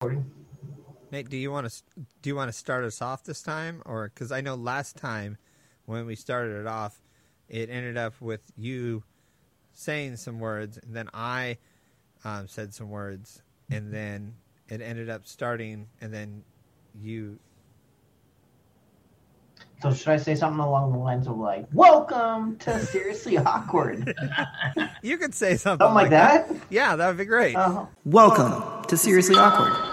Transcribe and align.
recording. 0.00 0.30
Nate, 1.10 1.30
do 1.30 1.38
you 1.38 1.50
want 1.50 1.70
to 1.70 1.82
do 2.20 2.28
you 2.28 2.36
want 2.36 2.50
to 2.50 2.52
start 2.52 2.84
us 2.84 3.00
off 3.00 3.24
this 3.24 3.40
time, 3.40 3.80
or 3.86 4.10
because 4.12 4.30
I 4.30 4.42
know 4.42 4.54
last 4.54 4.96
time 4.96 5.38
when 5.86 6.04
we 6.04 6.14
started 6.14 6.60
it 6.60 6.66
off, 6.66 7.00
it 7.48 7.70
ended 7.70 7.96
up 7.96 8.20
with 8.20 8.52
you 8.58 9.04
saying 9.72 10.16
some 10.16 10.38
words, 10.38 10.78
and 10.78 10.94
then 10.94 11.08
I 11.14 11.56
um, 12.24 12.46
said 12.46 12.74
some 12.74 12.90
words, 12.90 13.40
and 13.70 13.90
then 13.90 14.34
it 14.68 14.82
ended 14.82 15.08
up 15.08 15.26
starting, 15.26 15.88
and 16.02 16.12
then 16.12 16.42
you. 17.00 17.38
So 19.80 19.94
should 19.94 20.08
I 20.08 20.16
say 20.16 20.34
something 20.34 20.60
along 20.60 20.92
the 20.92 20.98
lines 20.98 21.26
of 21.26 21.38
like, 21.38 21.66
"Welcome 21.72 22.58
to 22.58 22.84
Seriously 22.84 23.38
Awkward," 23.46 24.14
You 25.02 25.16
could 25.16 25.34
say 25.34 25.56
something, 25.56 25.86
something 25.86 25.94
like 25.94 26.10
that? 26.10 26.50
Yeah, 26.68 26.96
that 26.96 27.06
would 27.06 27.16
be 27.16 27.24
great. 27.24 27.54
Uh, 27.54 27.86
Welcome 28.04 28.84
to 28.86 28.96
Seriously 28.96 29.36
Awkward. 29.36 29.85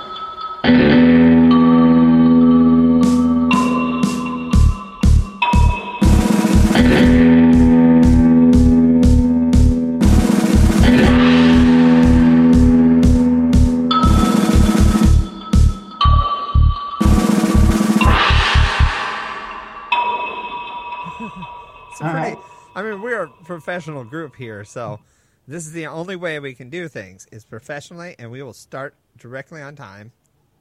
Professional 23.68 24.04
group 24.04 24.36
here, 24.36 24.66
so 24.66 25.00
this 25.48 25.66
is 25.66 25.72
the 25.72 25.88
only 25.88 26.18
way 26.18 26.38
we 26.40 26.54
can 26.54 26.70
do 26.70 26.88
things 26.90 27.26
is 27.32 27.46
professionally, 27.46 28.14
and 28.20 28.30
we 28.30 28.44
will 28.44 28.52
start 28.54 28.94
directly 29.18 29.62
on 29.62 29.74
time, 29.76 30.12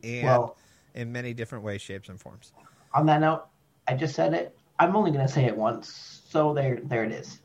and 0.05 0.25
Well- 0.25 0.57
in 0.95 1.11
many 1.11 1.35
different 1.35 1.65
ways, 1.65 1.81
shapes, 1.83 2.09
and 2.09 2.21
forms. 2.21 2.53
on 2.95 3.07
that 3.07 3.21
note, 3.21 3.45
I 3.89 3.95
just 3.95 4.15
said 4.15 4.35
it. 4.35 4.57
I'm 4.79 4.95
only 4.95 5.11
going 5.11 5.27
to 5.27 5.33
say 5.33 5.47
it 5.47 5.57
once, 5.57 6.23
so 6.29 6.53
there, 6.55 6.79
there 6.85 7.03
it 7.05 7.11
is. 7.13 7.41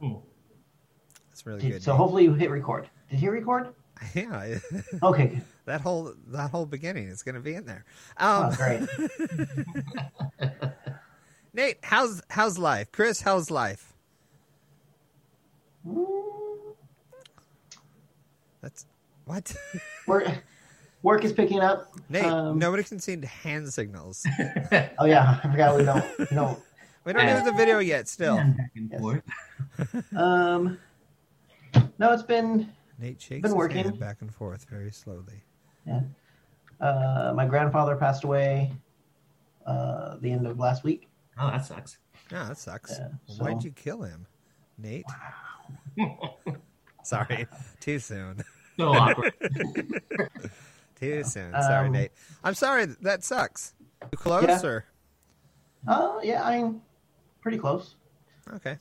That's 0.00 1.44
really 1.44 1.60
Did- 1.60 1.72
good. 1.72 1.82
so 1.82 1.92
Nate. 1.92 1.98
hopefully 1.98 2.24
you 2.24 2.32
hit 2.34 2.50
record. 2.50 2.88
Did 3.10 3.20
you 3.20 3.30
record? 3.30 3.74
yeah, 4.14 4.58
Okay, 5.02 5.40
that 5.66 5.80
whole 5.82 6.14
that 6.28 6.50
whole 6.50 6.66
beginning 6.66 7.08
is 7.08 7.22
going 7.22 7.34
to 7.34 7.40
be 7.40 7.54
in 7.54 7.64
there. 7.66 7.84
Oh, 8.18 8.44
Um, 8.44 8.54
great. 8.54 8.82
Nate, 11.54 11.78
how's 11.82 12.22
how's 12.28 12.58
life? 12.58 12.92
Chris, 12.92 13.20
how's 13.22 13.50
life? 13.50 13.92
That's 18.60 18.86
what. 19.24 19.54
Work, 20.06 20.28
work 21.02 21.24
is 21.24 21.32
picking 21.32 21.60
up. 21.60 21.92
Nate, 22.08 22.24
Um, 22.24 22.58
nobody 22.58 22.82
can 22.84 22.98
see 23.00 23.16
the 23.16 23.26
hand 23.26 23.72
signals. 23.72 24.24
Oh 24.98 25.04
yeah, 25.06 25.40
I 25.42 25.50
forgot 25.50 25.76
we 25.76 25.84
don't. 25.84 26.18
We 26.18 26.26
don't. 26.26 26.58
We 27.04 27.12
don't 27.12 27.24
have 27.28 27.44
the 27.44 27.52
video 27.52 27.78
yet. 27.78 28.08
Still, 28.08 28.36
back 28.36 28.70
and 28.74 28.90
Yes. 28.90 29.00
forth. 29.00 29.22
Um, 30.16 30.76
no, 32.00 32.12
it's 32.12 32.24
been. 32.24 32.72
Nate 32.98 33.20
shakes 33.22 33.42
Been 33.48 33.56
working. 33.56 33.84
hand 33.84 34.00
back 34.00 34.22
and 34.22 34.34
forth 34.34 34.66
very 34.68 34.90
slowly. 34.90 35.44
Yeah. 35.86 36.00
Uh, 36.80 37.32
my 37.36 37.46
grandfather 37.46 37.94
passed 37.94 38.24
away. 38.24 38.72
Uh, 39.66 40.16
the 40.20 40.32
end 40.32 40.48
of 40.48 40.58
last 40.58 40.82
week. 40.82 41.08
Oh, 41.38 41.48
that 41.48 41.64
sucks. 41.64 41.98
Yeah, 42.32 42.48
that 42.48 42.58
sucks. 42.58 42.98
Yeah, 42.98 43.08
Why'd 43.38 43.62
you 43.62 43.70
kill 43.70 44.02
him, 44.02 44.26
Nate? 44.76 45.04
Sorry, 47.02 47.46
too 47.80 47.98
soon. 47.98 48.42
So 48.78 48.88
awkward. 48.92 49.32
Too 51.00 51.24
soon. 51.24 51.52
Sorry, 51.52 51.86
Um, 51.86 51.92
Nate. 51.92 52.10
I'm 52.42 52.54
sorry. 52.54 52.86
That 53.02 53.22
sucks. 53.22 53.74
You 54.10 54.16
close 54.18 54.44
Yeah. 54.46 54.60
or 54.64 54.84
Oh 55.86 56.20
yeah, 56.22 56.42
I'm 56.42 56.80
pretty 57.42 57.58
close. 57.58 57.96
okay? 58.54 58.78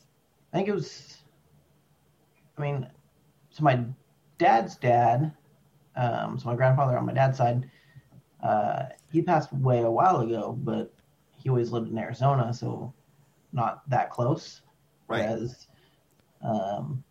I 0.54 0.58
think 0.58 0.70
it 0.70 0.73
was. 0.73 1.17
I 2.58 2.61
mean, 2.61 2.88
so 3.49 3.64
my 3.64 3.83
dad's 4.38 4.77
dad, 4.77 5.33
um, 5.98 6.39
so 6.39 6.48
my 6.48 6.55
grandfather 6.55 6.98
on 6.98 7.05
my 7.05 7.14
dad's 7.14 7.38
side, 7.38 7.70
uh, 8.42 8.83
he 9.11 9.21
passed 9.21 9.52
away 9.52 9.82
a 9.82 9.92
while 9.92 10.21
ago, 10.21 10.58
but 10.64 10.93
he 11.38 11.49
always 11.49 11.71
lived 11.71 11.92
in 11.92 11.98
Arizona, 11.98 12.54
so 12.54 12.93
not 13.52 13.88
that 13.89 14.09
close. 14.09 14.61
Right. 15.09 15.20
Whereas, 15.30 15.67
um, 16.45 17.04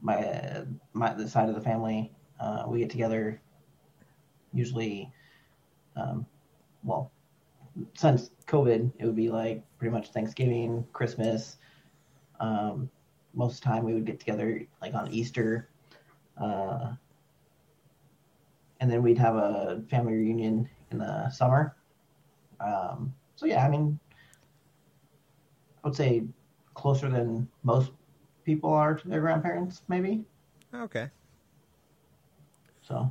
my 0.00 0.62
my 0.92 1.12
the 1.14 1.28
side 1.28 1.48
of 1.48 1.54
the 1.54 1.60
family, 1.60 2.12
uh, 2.40 2.64
we 2.66 2.78
get 2.78 2.90
together 2.90 3.40
usually, 4.52 5.12
um, 5.96 6.24
well, 6.82 7.10
since 7.94 8.30
COVID, 8.46 8.92
it 8.98 9.04
would 9.04 9.16
be 9.16 9.28
like 9.28 9.62
pretty 9.78 9.92
much 9.92 10.10
Thanksgiving, 10.10 10.86
Christmas. 10.92 11.58
Um, 12.40 12.88
most 13.34 13.56
of 13.56 13.60
the 13.60 13.66
time, 13.66 13.84
we 13.84 13.94
would 13.94 14.06
get 14.06 14.20
together 14.20 14.66
like 14.80 14.94
on 14.94 15.10
Easter, 15.10 15.68
uh, 16.40 16.92
and 18.80 18.90
then 18.90 19.02
we'd 19.02 19.18
have 19.18 19.34
a 19.34 19.82
family 19.90 20.14
reunion 20.14 20.68
in 20.90 20.98
the 20.98 21.28
summer. 21.30 21.76
Um, 22.60 23.14
so 23.34 23.46
yeah, 23.46 23.64
I 23.66 23.68
mean, 23.68 23.98
I 25.82 25.88
would 25.88 25.96
say 25.96 26.22
closer 26.78 27.10
than 27.10 27.48
most 27.64 27.92
people 28.44 28.72
are 28.72 28.94
to 28.94 29.08
their 29.08 29.20
grandparents, 29.20 29.82
maybe. 29.88 30.24
Okay. 30.74 31.10
So, 32.82 33.10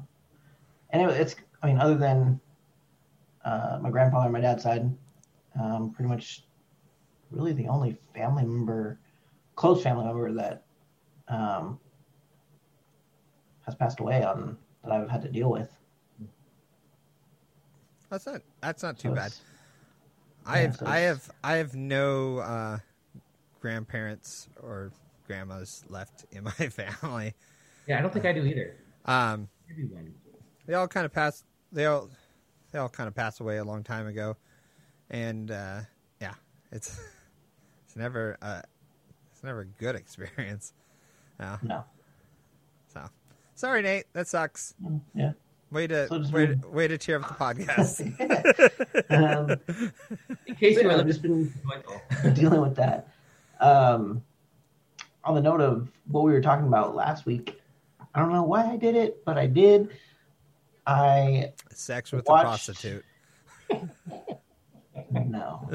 anyway, 0.92 1.18
it's 1.20 1.36
I 1.62 1.68
mean, 1.68 1.78
other 1.80 1.96
than 1.98 2.40
uh, 3.46 3.80
my 3.82 3.90
grandfather 3.90 4.28
on 4.28 4.32
my 4.34 4.42
dad's 4.42 4.64
side, 4.64 4.90
um, 5.60 5.92
pretty 5.92 6.10
much 6.10 6.46
really 7.32 7.54
the 7.54 7.68
only 7.68 7.98
family 8.16 8.44
member, 8.46 9.00
close 9.56 9.82
family 9.84 10.06
member 10.06 10.32
that 10.34 10.66
um, 11.30 11.80
has 13.66 13.76
passed 13.76 14.00
away 14.00 14.24
on 14.24 14.58
that 14.84 14.92
I've 14.92 15.10
had 15.10 15.22
to 15.24 15.30
deal 15.30 15.52
with. 15.52 15.78
That's 18.10 18.26
not. 18.26 18.42
That's 18.62 18.84
not 18.84 18.98
too 18.98 19.10
So 19.10 19.12
bad. 19.12 19.34
I 20.46 20.60
yeah, 20.60 20.60
have. 20.60 20.80
so 20.80 20.86
I 20.86 21.00
have. 21.00 21.30
I 21.44 21.56
have 21.58 21.76
no 21.76 22.38
uh, 22.40 22.80
grandparents 23.72 24.48
or 24.64 24.92
grandmas 25.26 25.84
left 25.90 26.24
in 26.32 26.42
my 26.46 26.52
family. 26.52 27.34
Yeah, 27.86 28.00
I 28.00 28.02
don't 28.02 28.14
think 28.14 28.26
I 28.26 28.32
do 28.32 28.46
either. 28.46 28.78
Um, 29.06 29.50
Maybe 29.68 29.84
one. 29.84 30.14
they 30.66 30.74
all 30.74 30.88
kind 30.88 31.06
of 31.06 31.12
passed. 31.14 31.44
They 31.74 31.86
all. 31.86 32.10
They 32.72 32.80
all 32.80 32.88
kind 32.90 33.08
of 33.08 33.16
passed 33.16 33.40
away 33.42 33.58
a 33.58 33.64
long 33.66 33.84
time 33.84 34.08
ago, 34.08 34.38
and 35.10 35.52
uh, 35.52 35.82
yeah, 36.22 36.34
it's 36.72 36.98
it's 37.86 37.96
never. 37.98 38.38
Uh, 38.42 38.62
it's 39.34 39.44
never 39.44 39.62
a 39.62 39.66
good 39.66 39.96
experience. 40.04 40.74
No. 41.40 41.58
No, 41.62 41.84
So 42.92 43.02
sorry, 43.54 43.82
Nate. 43.82 44.06
That 44.14 44.28
sucks. 44.28 44.76
Mm, 44.84 45.02
yeah. 45.14 45.32
Way 45.72 45.88
to 45.88 46.08
So 46.08 46.20
way, 46.32 46.48
to 46.48 46.56
way 46.70 46.88
to 46.88 46.98
cheer 46.98 47.20
up 47.22 47.28
the 47.28 47.34
podcast. 47.34 48.00
um, 49.12 49.52
In 50.48 50.56
case 50.56 50.82
you 50.82 50.90
I've 50.90 51.06
just 51.06 51.22
been 51.22 51.54
dealing 52.34 52.62
with 52.62 52.76
that. 52.78 53.10
Um, 53.60 54.24
on 55.24 55.36
the 55.36 55.42
note 55.42 55.62
of 55.62 55.92
what 56.08 56.24
we 56.24 56.32
were 56.32 56.42
talking 56.42 56.68
about 56.68 56.96
last 56.96 57.26
week, 57.26 57.60
I 58.16 58.20
don't 58.20 58.32
know 58.32 58.44
why 58.44 58.66
I 58.66 58.78
did 58.78 58.96
it, 58.96 59.24
but 59.26 59.38
I 59.38 59.46
did. 59.48 59.90
I 60.86 61.54
Sex 61.72 62.12
with 62.12 62.26
Watch- 62.28 62.42
a 62.42 62.46
prostitute. 62.46 63.06
no. 65.12 65.70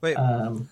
Wait, 0.00 0.14
Um, 0.14 0.68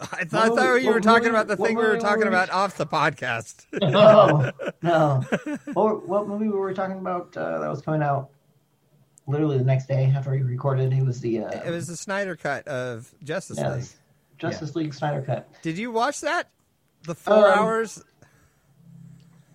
I 0.00 0.24
thought, 0.24 0.52
I 0.52 0.54
thought 0.54 0.74
you 0.82 0.92
were 0.92 1.00
talking 1.00 1.28
about 1.28 1.46
the 1.46 1.56
thing 1.56 1.76
we 1.76 1.84
were 1.84 1.98
talking 1.98 2.26
about 2.26 2.50
off 2.50 2.76
the 2.76 2.86
podcast. 2.86 3.66
no, 3.72 4.50
no. 4.82 5.24
What, 5.72 6.08
what 6.08 6.28
movie 6.28 6.48
were 6.48 6.66
we 6.66 6.74
talking 6.74 6.98
about 6.98 7.36
uh, 7.36 7.58
that 7.60 7.68
was 7.70 7.80
coming 7.80 8.02
out 8.02 8.30
literally 9.26 9.56
the 9.58 9.64
next 9.64 9.86
day 9.86 10.12
after 10.14 10.32
we 10.32 10.42
recorded? 10.42 10.92
It 10.92 11.04
was 11.04 11.20
the 11.20 11.44
uh, 11.44 11.62
it 11.64 11.70
was 11.70 11.86
the 11.86 11.96
Snyder 11.96 12.36
cut 12.36 12.66
of 12.68 13.12
Justice 13.22 13.58
League. 13.58 13.86
Yes, 14.42 14.52
Justice 14.52 14.76
League 14.76 14.94
Snyder 14.94 15.22
Cut. 15.22 15.48
Did 15.62 15.78
you 15.78 15.90
watch 15.90 16.20
that? 16.20 16.50
The 17.04 17.14
four 17.14 17.48
Um, 17.52 17.58
hours? 17.58 18.02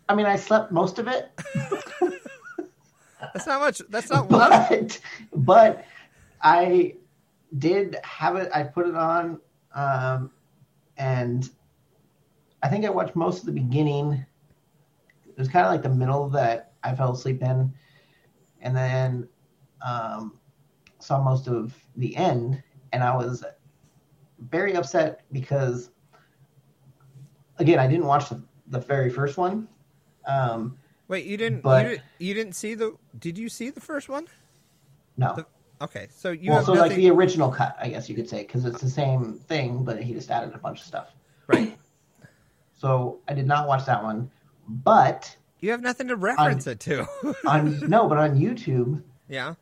I 0.07 0.15
mean, 0.15 0.25
I 0.25 0.35
slept 0.37 0.71
most 0.71 0.97
of 0.99 1.07
it, 1.07 1.29
That's 3.33 3.45
not 3.45 3.59
much. 3.59 3.81
That's 3.89 4.09
not 4.09 4.29
one. 4.29 4.49
but 4.69 4.99
but 5.33 5.85
I 6.41 6.95
did 7.57 7.97
have 8.03 8.35
it. 8.37 8.49
I 8.53 8.63
put 8.63 8.87
it 8.87 8.95
on, 8.95 9.39
um, 9.75 10.31
and 10.97 11.49
I 12.63 12.69
think 12.69 12.85
I 12.85 12.89
watched 12.89 13.15
most 13.15 13.41
of 13.41 13.45
the 13.45 13.51
beginning. 13.51 14.25
It 15.27 15.37
was 15.37 15.47
kind 15.47 15.65
of 15.65 15.71
like 15.71 15.83
the 15.83 15.89
middle 15.89 16.29
that 16.29 16.73
I 16.83 16.95
fell 16.95 17.11
asleep 17.11 17.41
in, 17.43 17.73
and 18.61 18.75
then 18.75 19.27
um, 19.85 20.39
saw 20.99 21.21
most 21.21 21.47
of 21.47 21.75
the 21.97 22.15
end, 22.15 22.63
and 22.93 23.03
I 23.03 23.15
was 23.15 23.43
very 24.39 24.75
upset 24.75 25.21
because, 25.31 25.89
again, 27.57 27.79
I 27.79 27.87
didn't 27.87 28.05
watch 28.05 28.29
the, 28.29 28.41
the 28.67 28.79
very 28.79 29.09
first 29.09 29.37
one, 29.37 29.67
um, 30.25 30.77
Wait, 31.07 31.25
you 31.25 31.37
didn't 31.37 31.61
But- 31.61 31.83
you, 31.85 31.89
didn't- 31.89 32.03
you 32.19 32.33
didn't 32.35 32.53
see 32.53 32.75
the 32.75 32.95
did 33.17 33.35
you 33.37 33.49
see 33.49 33.71
the 33.71 33.81
first 33.81 34.09
one? 34.09 34.27
No. 35.17 35.35
The- 35.35 35.45
Okay, 35.81 36.07
so 36.11 36.31
you 36.31 36.49
well, 36.49 36.57
have 36.59 36.65
so 36.65 36.73
nothing 36.73 36.89
like 36.89 36.97
the 36.97 37.09
original 37.09 37.49
cut, 37.49 37.73
I 37.79 37.87
guess 37.87 38.09
you 38.09 38.15
could 38.15 38.27
say, 38.29 38.41
because 38.41 38.65
it's 38.65 38.81
the 38.81 38.89
same 38.89 39.35
thing, 39.47 39.85
but 39.85 40.03
he 40.03 40.13
just 40.13 40.29
added 40.29 40.53
a 40.53 40.57
bunch 40.57 40.81
of 40.81 40.85
stuff. 40.85 41.07
right. 41.47 41.77
So 42.75 43.19
I 43.29 43.33
did 43.33 43.47
not 43.47 43.65
watch 43.65 43.85
that 43.85 44.03
one, 44.03 44.29
but 44.67 45.35
You 45.61 45.71
have 45.71 45.81
nothing 45.81 46.09
to 46.09 46.17
reference 46.17 46.67
it 46.67 46.81
to. 46.81 47.07
on 47.47 47.79
no, 47.89 48.07
but 48.09 48.17
on 48.17 48.37
YouTube, 48.37 49.01
yeah. 49.29 49.55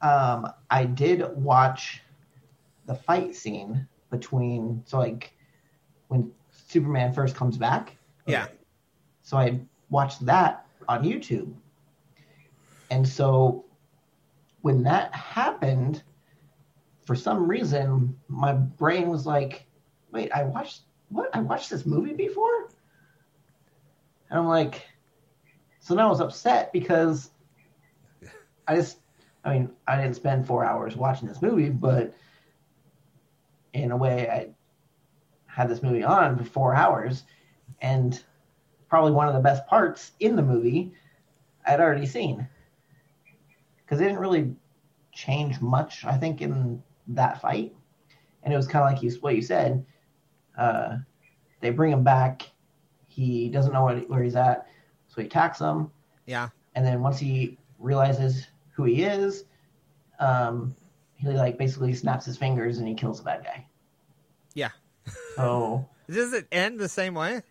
um, 0.00 0.50
I 0.70 0.86
did 0.86 1.22
watch 1.36 2.00
the 2.86 2.94
fight 2.94 3.36
scene 3.36 3.86
between. 4.10 4.82
So 4.86 4.98
like 4.98 5.32
when 6.08 6.32
Superman 6.50 7.12
first 7.12 7.34
comes 7.34 7.56
back. 7.56 7.96
Yeah. 8.26 8.46
So 9.22 9.36
I 9.36 9.60
watched 9.88 10.24
that 10.26 10.66
on 10.88 11.04
YouTube, 11.04 11.52
and 12.90 13.06
so 13.06 13.64
when 14.62 14.82
that 14.82 15.14
happened, 15.14 16.02
for 17.02 17.14
some 17.14 17.48
reason, 17.48 18.16
my 18.28 18.52
brain 18.52 19.08
was 19.08 19.26
like, 19.26 19.66
"Wait, 20.12 20.30
I 20.32 20.44
watched 20.44 20.82
what? 21.08 21.34
I 21.34 21.40
watched 21.40 21.70
this 21.70 21.86
movie 21.86 22.14
before," 22.14 22.70
and 24.30 24.38
I'm 24.38 24.48
like, 24.48 24.86
so 25.80 25.94
now 25.94 26.06
I 26.06 26.10
was 26.10 26.20
upset 26.20 26.72
because 26.72 27.30
I 28.68 28.76
just, 28.76 28.98
I 29.44 29.54
mean, 29.54 29.70
I 29.88 29.96
didn't 29.96 30.14
spend 30.14 30.46
four 30.46 30.64
hours 30.64 30.94
watching 30.96 31.26
this 31.26 31.42
movie, 31.42 31.70
but 31.70 32.14
in 33.72 33.90
a 33.90 33.96
way, 33.96 34.28
I 34.28 34.48
had 35.46 35.68
this 35.68 35.82
movie 35.82 36.04
on 36.04 36.36
for 36.38 36.44
four 36.44 36.74
hours, 36.74 37.24
and 37.80 38.22
probably 38.88 39.12
one 39.12 39.28
of 39.28 39.34
the 39.34 39.40
best 39.40 39.66
parts 39.66 40.12
in 40.20 40.36
the 40.36 40.42
movie 40.42 40.92
I'd 41.66 41.80
already 41.80 42.06
seen 42.06 42.48
because 43.84 44.00
it 44.00 44.04
didn't 44.04 44.18
really 44.20 44.54
change 45.12 45.60
much, 45.60 46.04
I 46.04 46.16
think, 46.16 46.40
in 46.42 46.82
that 47.08 47.40
fight, 47.40 47.74
and 48.42 48.52
it 48.52 48.56
was 48.56 48.66
kind 48.66 48.84
of 48.84 48.92
like 48.92 49.02
you 49.02 49.10
what 49.20 49.34
you 49.36 49.42
said. 49.42 49.84
Uh, 50.56 50.98
they 51.60 51.70
bring 51.70 51.92
him 51.92 52.02
back. 52.04 52.50
He 53.08 53.48
doesn't 53.48 53.72
know 53.72 53.82
what, 53.84 54.08
where 54.08 54.22
he's 54.22 54.36
at, 54.36 54.66
so 55.08 55.20
he 55.20 55.26
attacks 55.26 55.58
them 55.58 55.90
Yeah. 56.26 56.48
and 56.74 56.86
then 56.86 57.02
once 57.02 57.18
he 57.18 57.58
realizes 57.78 58.46
who 58.72 58.84
he 58.84 59.02
is, 59.02 59.44
um, 60.20 60.74
he 61.20 61.28
like 61.28 61.58
basically 61.58 61.92
snaps 61.94 62.26
his 62.26 62.36
fingers 62.36 62.78
and 62.78 62.88
he 62.88 62.94
kills 62.94 63.18
the 63.18 63.24
bad 63.24 63.44
guy. 63.44 63.66
Yeah. 64.54 64.70
So, 65.36 65.88
Does 66.10 66.32
it 66.32 66.46
end 66.50 66.78
the 66.80 66.88
same 66.88 67.14
way? 67.14 67.42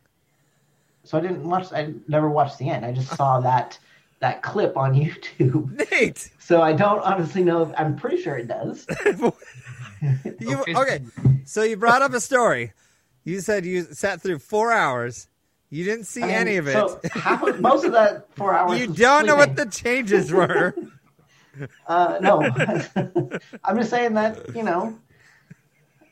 so 1.05 1.17
I 1.17 1.21
didn't 1.21 1.43
watch. 1.47 1.71
I 1.73 1.93
never 2.07 2.29
watched 2.29 2.57
the 2.59 2.69
end. 2.69 2.85
I 2.85 2.91
just 2.91 3.15
saw 3.15 3.39
that 3.41 3.79
that 4.19 4.41
clip 4.43 4.75
on 4.77 4.93
YouTube. 4.93 5.89
Nate. 5.91 6.29
So 6.39 6.61
I 6.61 6.73
don't 6.73 6.99
honestly 7.01 7.43
know. 7.43 7.63
If, 7.63 7.69
I'm 7.77 7.95
pretty 7.95 8.21
sure 8.21 8.37
it 8.37 8.47
does. 8.47 8.85
You, 10.39 10.59
Okay. 10.61 10.75
okay, 10.77 10.99
so 11.43 11.61
you 11.61 11.75
brought 11.75 12.01
up 12.01 12.13
a 12.13 12.21
story. 12.21 12.71
You 13.25 13.41
said 13.41 13.65
you 13.65 13.83
sat 13.83 14.21
through 14.21 14.39
four 14.39 14.71
hours. 14.71 15.27
You 15.69 15.83
didn't 15.83 16.05
see 16.05 16.23
I 16.23 16.27
mean, 16.27 16.35
any 16.35 16.55
of 16.55 16.69
it. 16.69 16.71
So 16.73 17.01
half 17.11 17.43
of, 17.43 17.59
most 17.59 17.83
of 17.83 17.91
that 17.91 18.33
four 18.35 18.53
hours. 18.55 18.79
you 18.79 18.87
was 18.87 18.97
don't 18.97 19.25
know 19.25 19.35
what 19.35 19.57
the 19.57 19.65
changes 19.65 20.31
were. 20.31 20.73
Uh, 21.87 22.17
no, 22.21 22.41
I'm 23.63 23.77
just 23.77 23.89
saying 23.89 24.13
that 24.13 24.39
you 24.53 24.63
know, 24.63 24.97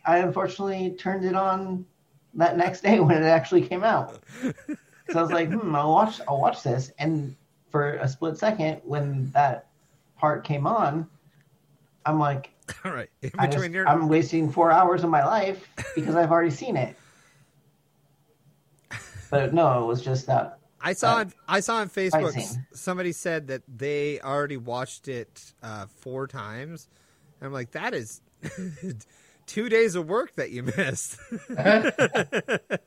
I 0.05 0.17
unfortunately 0.19 0.95
turned 0.97 1.25
it 1.25 1.35
on 1.35 1.85
that 2.35 2.57
next 2.57 2.81
day 2.81 2.99
when 2.99 3.21
it 3.21 3.25
actually 3.25 3.67
came 3.67 3.83
out. 3.83 4.19
So 5.09 5.19
I 5.19 5.21
was 5.21 5.31
like, 5.31 5.49
hmm, 5.49 5.75
I'll 5.75 5.91
watch, 5.91 6.19
I'll 6.27 6.39
watch 6.39 6.63
this, 6.63 6.91
and 6.99 7.35
for 7.69 7.93
a 7.93 8.07
split 8.07 8.37
second 8.37 8.81
when 8.83 9.31
that 9.31 9.67
part 10.17 10.43
came 10.43 10.67
on, 10.67 11.07
I'm 12.05 12.19
like, 12.19 12.49
All 12.83 12.91
right. 12.91 13.09
In 13.21 13.51
just, 13.51 13.71
your 13.71 13.87
I'm 13.87 14.07
wasting 14.07 14.51
four 14.51 14.71
hours 14.71 15.03
of 15.03 15.09
my 15.09 15.25
life 15.25 15.67
because 15.95 16.15
I've 16.15 16.31
already 16.31 16.51
seen 16.51 16.77
it. 16.77 16.95
But 19.29 19.53
no, 19.53 19.83
it 19.83 19.85
was 19.85 20.01
just 20.01 20.25
that. 20.27 20.56
I 20.81 20.93
saw 20.93 21.15
on 21.17 21.33
I 21.47 21.59
saw 21.59 21.77
on 21.77 21.89
Facebook 21.89 22.33
fight 22.33 22.37
s- 22.37 22.51
scene. 22.51 22.65
somebody 22.73 23.11
said 23.11 23.47
that 23.47 23.63
they 23.67 24.19
already 24.21 24.57
watched 24.57 25.07
it 25.07 25.53
uh, 25.63 25.87
four 26.01 26.27
times. 26.27 26.87
I'm 27.41 27.51
like, 27.53 27.71
that 27.71 27.93
is 27.93 28.21
two 29.47 29.69
days 29.69 29.95
of 29.95 30.07
work 30.07 30.35
that 30.35 30.51
you 30.51 30.63
missed. 30.63 31.17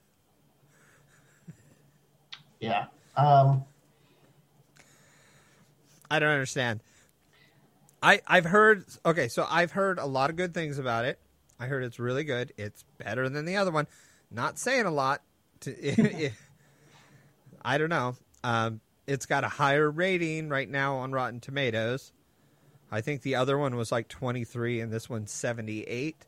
Yeah. 2.60 2.86
Um, 3.16 3.64
I 6.10 6.18
don't 6.18 6.28
understand. 6.30 6.80
I 8.02 8.20
I've 8.26 8.44
heard 8.44 8.84
okay, 9.06 9.28
so 9.28 9.46
I've 9.48 9.72
heard 9.72 9.98
a 9.98 10.04
lot 10.06 10.28
of 10.30 10.36
good 10.36 10.52
things 10.54 10.78
about 10.78 11.04
it. 11.06 11.18
I 11.58 11.66
heard 11.66 11.84
it's 11.84 11.98
really 11.98 12.24
good. 12.24 12.52
It's 12.58 12.84
better 12.98 13.28
than 13.28 13.44
the 13.46 13.56
other 13.56 13.70
one. 13.70 13.86
Not 14.30 14.58
saying 14.58 14.86
a 14.86 14.90
lot. 14.90 15.22
To, 15.60 16.30
I 17.62 17.78
don't 17.78 17.90
know. 17.90 18.16
Um, 18.42 18.80
it's 19.06 19.26
got 19.26 19.44
a 19.44 19.48
higher 19.48 19.90
rating 19.90 20.48
right 20.48 20.68
now 20.68 20.96
on 20.96 21.12
Rotten 21.12 21.40
Tomatoes. 21.40 22.12
I 22.92 23.00
think 23.00 23.22
the 23.22 23.36
other 23.36 23.58
one 23.58 23.76
was 23.76 23.92
like 23.92 24.08
23 24.08 24.80
and 24.80 24.92
this 24.92 25.08
one's 25.08 25.30
78. 25.30 26.26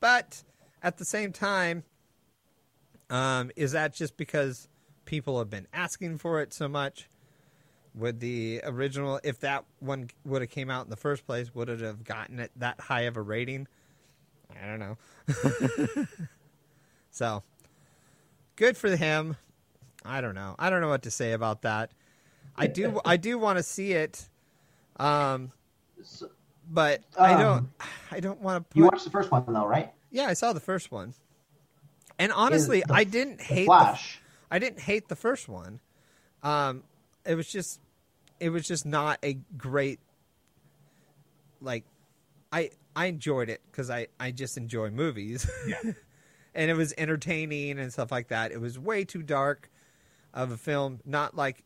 But 0.00 0.42
at 0.82 0.98
the 0.98 1.04
same 1.04 1.32
time, 1.32 1.84
um, 3.10 3.50
is 3.56 3.72
that 3.72 3.94
just 3.94 4.16
because 4.16 4.68
people 5.04 5.38
have 5.38 5.50
been 5.50 5.66
asking 5.72 6.18
for 6.18 6.40
it 6.40 6.52
so 6.52 6.68
much? 6.68 7.08
Would 7.94 8.20
the 8.20 8.62
original, 8.64 9.20
if 9.22 9.40
that 9.40 9.64
one 9.80 10.08
would 10.24 10.40
have 10.40 10.50
came 10.50 10.70
out 10.70 10.84
in 10.84 10.90
the 10.90 10.96
first 10.96 11.26
place, 11.26 11.54
would 11.54 11.68
it 11.68 11.80
have 11.80 12.04
gotten 12.04 12.38
it 12.38 12.50
that 12.56 12.80
high 12.80 13.02
of 13.02 13.18
a 13.18 13.22
rating? 13.22 13.68
I 14.50 14.66
don't 14.66 14.78
know. 14.78 14.96
so, 17.10 17.42
good 18.56 18.78
for 18.78 18.96
him. 18.96 19.36
I 20.04 20.20
don't 20.20 20.34
know. 20.34 20.54
I 20.58 20.70
don't 20.70 20.80
know 20.80 20.88
what 20.88 21.02
to 21.02 21.10
say 21.10 21.32
about 21.32 21.62
that. 21.62 21.90
I 22.56 22.66
do. 22.66 23.00
I 23.04 23.16
do 23.16 23.38
want 23.38 23.58
to 23.58 23.62
see 23.62 23.92
it, 23.92 24.28
um, 24.98 25.52
so 26.02 26.30
but 26.70 27.02
I 27.18 27.40
don't. 27.40 27.58
Um, 27.58 27.72
I 28.10 28.20
don't 28.20 28.40
want 28.40 28.68
to 28.70 28.78
you 28.78 28.84
watched 28.84 29.04
the 29.04 29.10
first 29.10 29.30
one 29.30 29.44
though, 29.46 29.66
right? 29.66 29.92
Yeah, 30.10 30.26
I 30.26 30.34
saw 30.34 30.52
the 30.52 30.60
first 30.60 30.90
one, 30.90 31.14
and 32.18 32.32
honestly, 32.32 32.82
the- 32.86 32.92
I 32.94 33.04
didn't 33.04 33.40
hate. 33.40 33.62
The, 33.62 33.66
Flash. 33.66 34.20
I 34.50 34.58
didn't 34.58 34.80
hate 34.80 35.08
the 35.08 35.16
first 35.16 35.48
one. 35.48 35.80
Um, 36.42 36.82
it 37.24 37.36
was 37.36 37.50
just, 37.50 37.80
it 38.38 38.50
was 38.50 38.66
just 38.66 38.84
not 38.84 39.18
a 39.22 39.38
great. 39.56 39.98
Like, 41.60 41.84
I 42.52 42.70
I 42.94 43.06
enjoyed 43.06 43.48
it 43.48 43.62
because 43.70 43.88
I 43.88 44.08
I 44.20 44.30
just 44.30 44.58
enjoy 44.58 44.90
movies, 44.90 45.48
and 46.54 46.70
it 46.70 46.74
was 46.74 46.92
entertaining 46.98 47.78
and 47.78 47.92
stuff 47.92 48.10
like 48.12 48.28
that. 48.28 48.52
It 48.52 48.60
was 48.60 48.78
way 48.78 49.04
too 49.04 49.22
dark 49.22 49.70
of 50.34 50.50
a 50.50 50.56
film, 50.56 51.00
not 51.04 51.36
like 51.36 51.62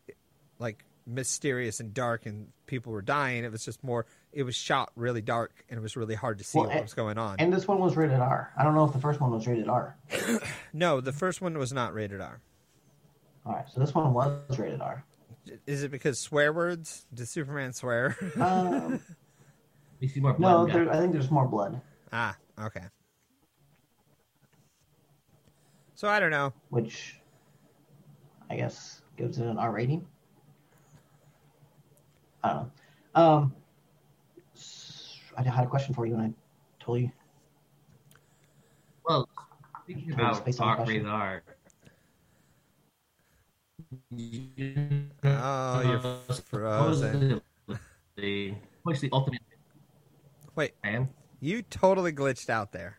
like 0.58 0.84
mysterious 1.06 1.78
and 1.80 1.94
dark 1.94 2.26
and 2.26 2.48
people 2.66 2.92
were 2.92 3.02
dying. 3.02 3.44
It 3.44 3.52
was 3.52 3.64
just 3.64 3.84
more. 3.84 4.06
It 4.32 4.42
was 4.42 4.56
shot 4.56 4.90
really 4.96 5.22
dark 5.22 5.64
and 5.70 5.78
it 5.78 5.80
was 5.80 5.96
really 5.96 6.14
hard 6.14 6.38
to 6.38 6.44
see 6.44 6.58
Well, 6.58 6.66
what 6.68 6.76
and- 6.76 6.84
was 6.84 6.94
going 6.94 7.16
on. 7.18 7.36
And 7.38 7.52
this 7.52 7.68
one 7.68 7.78
was 7.78 7.96
rated 7.96 8.18
R. 8.18 8.52
I 8.58 8.64
don't 8.64 8.74
know 8.74 8.84
if 8.84 8.92
the 8.92 8.98
first 8.98 9.20
one 9.20 9.30
was 9.30 9.46
rated 9.46 9.68
R. 9.68 9.96
no, 10.72 11.00
the 11.00 11.12
first 11.12 11.40
one 11.40 11.56
was 11.58 11.72
not 11.72 11.94
rated 11.94 12.20
R. 12.20 12.40
All 13.44 13.52
right, 13.54 13.64
so 13.72 13.78
this 13.80 13.94
one 13.94 14.12
was 14.12 14.58
rated 14.58 14.80
R. 14.80 15.04
Is 15.66 15.84
it 15.84 15.92
because 15.92 16.18
swear 16.18 16.52
words? 16.52 17.06
Did 17.14 17.28
Superman 17.28 17.72
swear? 17.72 18.16
Um, 18.40 19.00
We 20.00 20.08
see 20.08 20.20
more 20.20 20.32
no, 20.32 20.66
blood. 20.66 20.72
there, 20.72 20.92
I 20.92 20.98
think 20.98 21.12
there's 21.12 21.30
more 21.30 21.46
blood, 21.48 21.80
ah, 22.12 22.36
okay. 22.60 22.82
So 25.94 26.06
I 26.08 26.20
don't 26.20 26.30
know. 26.30 26.52
which 26.68 27.18
I 28.50 28.56
guess 28.56 29.02
gives 29.16 29.38
it 29.38 29.46
an 29.46 29.58
R 29.58 29.72
rating. 29.72 30.06
I 32.44 32.48
don't 32.52 32.70
know. 33.14 33.22
Um, 33.22 33.54
s- 34.54 35.18
I 35.36 35.42
had 35.42 35.64
a 35.64 35.68
question 35.68 35.94
for 35.94 36.06
you, 36.06 36.14
and 36.14 36.22
I 36.22 36.32
totally. 36.78 37.12
Well, 39.08 39.28
speaking 39.84 40.12
about 40.12 40.36
space 40.36 40.60
on 40.60 40.66
the 40.66 40.70
R 40.70 40.76
question. 40.76 40.94
rated 40.94 41.08
R. 41.08 41.42
Oh, 45.24 45.80
you're 45.82 46.34
frozen. 46.34 47.40
The 48.16 48.54
push 48.84 49.00
the 49.00 49.10
ultimate 49.12 49.40
Wait, 50.54 50.72
fan. 50.82 51.08
you 51.40 51.60
totally 51.62 52.12
glitched 52.12 52.48
out 52.48 52.72
there. 52.72 52.98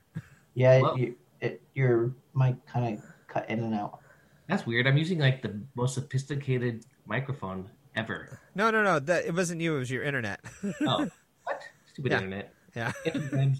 Yeah, 0.53 0.81
Well- 0.81 0.97
you, 0.97 1.15
it, 1.41 1.61
your 1.73 2.13
mic 2.35 2.55
kind 2.67 2.97
of 2.97 3.03
cut 3.27 3.49
in 3.49 3.59
and 3.63 3.73
out. 3.73 3.99
That's 4.47 4.65
weird. 4.65 4.87
I'm 4.87 4.97
using 4.97 5.19
like 5.19 5.41
the 5.41 5.61
most 5.75 5.93
sophisticated 5.95 6.85
microphone 7.05 7.69
ever. 7.95 8.39
No, 8.55 8.69
no, 8.71 8.83
no. 8.83 8.99
That 8.99 9.25
it 9.25 9.35
wasn't 9.35 9.61
you. 9.61 9.75
It 9.75 9.79
was 9.79 9.91
your 9.91 10.03
internet. 10.03 10.39
Oh, 10.81 11.07
what? 11.43 11.61
Stupid 11.93 12.11
Yeah. 12.11 12.17
internet. 12.17 12.53
yeah. 12.75 12.91
Internet. 13.05 13.57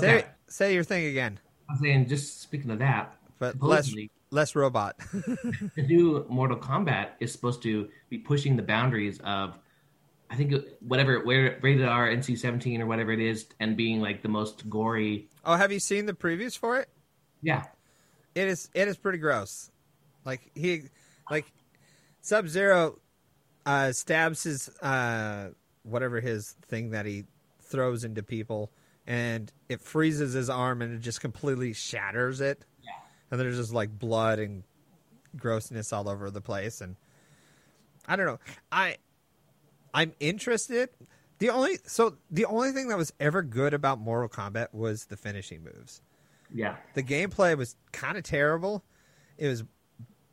Say 0.00 0.16
Okay, 0.18 0.24
say 0.48 0.74
your 0.74 0.82
thing 0.84 1.06
again. 1.06 1.38
I'm 1.70 1.76
saying 1.76 2.08
just 2.08 2.40
speaking 2.42 2.70
of 2.70 2.80
that, 2.80 3.16
but 3.38 3.62
less 3.62 3.94
less 4.30 4.56
robot. 4.56 4.98
the 5.12 5.82
new 5.86 6.26
Mortal 6.28 6.56
Kombat 6.56 7.10
is 7.20 7.30
supposed 7.30 7.62
to 7.62 7.88
be 8.08 8.18
pushing 8.18 8.56
the 8.56 8.62
boundaries 8.62 9.20
of, 9.22 9.56
I 10.30 10.34
think 10.34 10.52
whatever 10.80 11.20
where 11.24 11.58
rated 11.62 11.86
R, 11.86 12.08
NC 12.08 12.36
seventeen 12.38 12.80
or 12.82 12.86
whatever 12.86 13.12
it 13.12 13.20
is, 13.20 13.46
and 13.60 13.76
being 13.76 14.00
like 14.00 14.20
the 14.22 14.28
most 14.28 14.68
gory. 14.68 15.28
oh, 15.44 15.54
have 15.54 15.70
you 15.70 15.78
seen 15.78 16.06
the 16.06 16.12
previews 16.12 16.58
for 16.58 16.76
it? 16.80 16.88
Yeah, 17.42 17.62
It 18.34 18.48
is 18.48 18.68
it 18.74 18.88
is 18.88 18.96
pretty 18.96 19.18
gross. 19.18 19.70
Like 20.24 20.50
he 20.54 20.84
like 21.30 21.46
Sub 22.20 22.48
Zero 22.48 22.98
uh 23.66 23.92
stabs 23.92 24.42
his 24.42 24.68
uh 24.80 25.50
whatever 25.82 26.20
his 26.20 26.56
thing 26.68 26.90
that 26.90 27.06
he 27.06 27.24
throws 27.62 28.04
into 28.04 28.22
people 28.22 28.70
and 29.06 29.52
it 29.68 29.80
freezes 29.80 30.32
his 30.32 30.48
arm 30.48 30.82
and 30.82 30.94
it 30.94 31.00
just 31.00 31.20
completely 31.20 31.72
shatters 31.72 32.40
it. 32.40 32.64
Yeah. 32.82 32.90
And 33.30 33.40
there's 33.40 33.56
just 33.56 33.72
like 33.72 33.98
blood 33.98 34.38
and 34.38 34.64
grossness 35.36 35.92
all 35.92 36.08
over 36.08 36.30
the 36.30 36.40
place 36.40 36.80
and 36.80 36.96
I 38.06 38.16
don't 38.16 38.26
know. 38.26 38.38
I 38.70 38.96
I'm 39.92 40.12
interested. 40.20 40.90
The 41.38 41.50
only 41.50 41.78
so 41.86 42.16
the 42.30 42.46
only 42.46 42.72
thing 42.72 42.88
that 42.88 42.98
was 42.98 43.12
ever 43.20 43.42
good 43.42 43.74
about 43.74 43.98
Mortal 43.98 44.28
Kombat 44.28 44.72
was 44.72 45.06
the 45.06 45.16
finishing 45.16 45.62
moves. 45.62 46.02
Yeah. 46.54 46.76
The 46.94 47.02
gameplay 47.02 47.56
was 47.58 47.76
kind 47.92 48.16
of 48.16 48.22
terrible. 48.22 48.84
It 49.36 49.48
was 49.48 49.64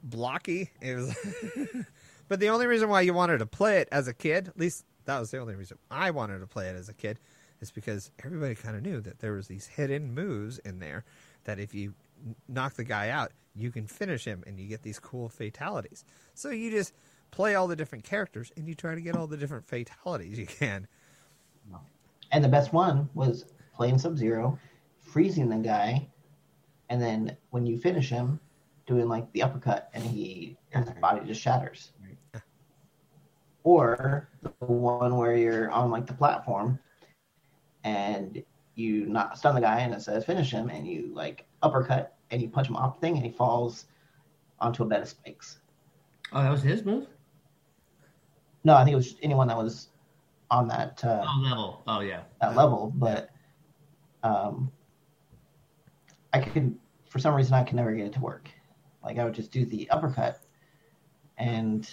blocky. 0.04 0.70
It 0.80 0.96
was, 0.96 1.16
but 2.28 2.40
the 2.40 2.50
only 2.50 2.68
reason 2.68 2.88
why 2.88 3.02
you 3.02 3.14
wanted 3.14 3.40
to 3.40 3.48
play 3.48 3.80
it 3.80 3.90
as 3.92 4.08
a 4.08 4.14
kid, 4.14 4.48
at 4.48 4.58
least 4.58 4.86
that 5.06 5.20
was 5.20 5.32
the 5.32 5.40
only 5.40 5.56
reason 5.56 5.78
I 5.90 6.12
wanted 6.12 6.40
to 6.40 6.48
play 6.48 6.70
it 6.70 6.76
as 6.76 6.88
a 6.88 6.94
kid, 6.94 7.20
is 7.60 7.72
because 7.72 8.12
everybody 8.24 8.56
kind 8.56 8.76
of 8.76 8.84
knew 8.84 9.02
that 9.02 9.20
there 9.20 9.34
was 9.34 9.48
these 9.48 9.68
hidden 9.68 10.14
moves 10.14 10.60
in 10.60 10.80
there 10.80 11.04
that 11.44 11.60
if 11.60 11.74
you 11.74 11.94
knock 12.48 12.76
the 12.76 12.84
guy 12.84 13.10
out, 13.10 13.32
you 13.56 13.72
can 13.72 13.88
finish 13.88 14.26
him 14.26 14.44
and 14.46 14.60
you 14.60 14.68
get 14.68 14.84
these 14.84 15.00
cool 15.00 15.28
fatalities. 15.28 16.06
So 16.36 16.52
you 16.52 16.70
just 16.70 16.94
play 17.32 17.56
all 17.56 17.68
the 17.68 17.76
different 17.76 18.04
characters 18.04 18.52
and 18.56 18.68
you 18.68 18.76
try 18.76 18.94
to 18.94 19.02
get 19.02 19.16
all 19.16 19.28
the 19.28 19.38
different 19.38 19.66
fatalities 19.66 20.38
you 20.38 20.46
can. 20.46 20.88
And 22.32 22.44
the 22.44 22.50
best 22.50 22.74
one 22.74 23.10
was 23.14 23.46
playing 23.74 23.98
Sub 23.98 24.18
Zero, 24.18 24.58
freezing 25.12 25.50
the 25.50 25.58
guy, 25.58 26.08
and 26.90 27.02
then 27.02 27.36
when 27.50 27.66
you 27.66 27.78
finish 27.78 28.10
him, 28.10 28.40
doing 28.86 29.08
like 29.08 29.32
the 29.34 29.44
uppercut, 29.44 29.90
and 29.94 30.04
he 30.04 30.58
his 30.72 30.90
body 31.02 31.22
just 31.26 31.42
shatters. 31.42 31.92
Right. 32.04 32.42
Or 33.64 34.30
the 34.42 34.66
one 34.66 35.16
where 35.18 35.36
you're 35.36 35.70
on 35.70 35.92
like 35.92 36.08
the 36.08 36.14
platform, 36.14 36.80
and 37.84 38.42
you 38.76 39.06
not 39.06 39.38
stun 39.38 39.56
the 39.56 39.62
guy, 39.62 39.82
and 39.82 39.94
it 39.94 40.02
says 40.02 40.26
finish 40.26 40.52
him, 40.52 40.70
and 40.70 40.88
you 40.88 41.12
like 41.14 41.46
uppercut, 41.62 42.16
and 42.32 42.42
you 42.42 42.50
punch 42.50 42.68
him 42.68 42.76
off 42.76 42.96
the 42.96 43.02
thing, 43.02 43.18
and 43.18 43.26
he 43.26 43.32
falls 43.32 43.86
onto 44.60 44.84
a 44.84 44.86
bed 44.86 45.02
of 45.02 45.10
spikes. 45.10 45.60
Oh, 46.34 46.42
that 46.42 46.50
was 46.52 46.64
his 46.64 46.84
move. 46.86 47.08
No, 48.64 48.76
I 48.76 48.84
think 48.84 48.94
it 48.94 48.98
was 48.98 49.06
just 49.12 49.20
anyone 49.24 49.48
that 49.48 49.58
was 49.58 49.90
on 50.50 50.68
that. 50.70 51.04
Uh, 51.04 51.24
Oh, 51.28 51.42
level. 51.44 51.84
Oh, 51.88 52.00
yeah. 52.02 52.22
that 52.42 52.56
level, 52.56 52.92
but 52.96 53.30
um, 54.24 54.72
I 56.34 56.40
could, 56.40 56.76
for 57.10 57.20
some 57.20 57.34
reason, 57.36 57.54
I 57.54 57.64
could 57.64 57.76
never 57.76 57.92
get 57.94 58.06
it 58.08 58.14
to 58.14 58.20
work. 58.22 58.50
Like 59.04 59.18
I 59.18 59.26
would 59.26 59.34
just 59.34 59.52
do 59.52 59.66
the 59.66 59.90
uppercut, 59.90 60.40
and 61.38 61.90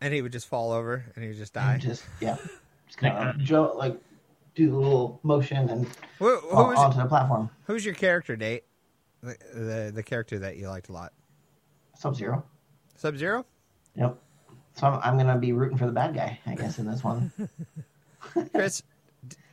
And 0.00 0.14
he 0.14 0.22
would 0.22 0.32
just 0.32 0.48
fall 0.48 0.72
over 0.72 1.04
and 1.14 1.22
he 1.22 1.28
would 1.28 1.36
just 1.38 1.56
I 1.56 1.72
die. 1.74 1.78
just 1.78 2.04
yeah, 2.20 2.36
just 2.86 2.98
kind 2.98 3.16
of 3.16 3.26
uh, 3.26 3.28
uh, 3.28 3.32
jo- 3.38 3.74
like 3.76 4.00
do 4.54 4.70
the 4.70 4.76
little 4.76 5.20
motion 5.22 5.68
and 5.68 5.86
Who, 6.18 6.38
fall 6.40 6.64
who 6.64 6.70
was, 6.70 6.78
onto 6.78 6.98
the 6.98 7.06
platform. 7.06 7.50
who's 7.64 7.84
your 7.84 7.94
character, 7.94 8.36
Nate? 8.36 8.64
The, 9.22 9.36
the 9.54 9.92
the 9.96 10.02
character 10.02 10.38
that 10.40 10.56
you 10.56 10.68
liked 10.68 10.88
a 10.88 10.92
lot. 10.92 11.12
Sub 11.96 12.16
Zero. 12.16 12.44
Sub 12.96 13.16
Zero. 13.16 13.44
Yep. 13.96 14.16
So 14.74 14.86
I'm, 14.86 15.00
I'm 15.02 15.18
gonna 15.18 15.38
be 15.38 15.52
rooting 15.52 15.76
for 15.76 15.86
the 15.86 15.92
bad 15.92 16.14
guy, 16.14 16.38
I 16.46 16.54
guess, 16.54 16.78
in 16.78 16.86
this 16.86 17.02
one. 17.04 17.30
Chris, 18.54 18.82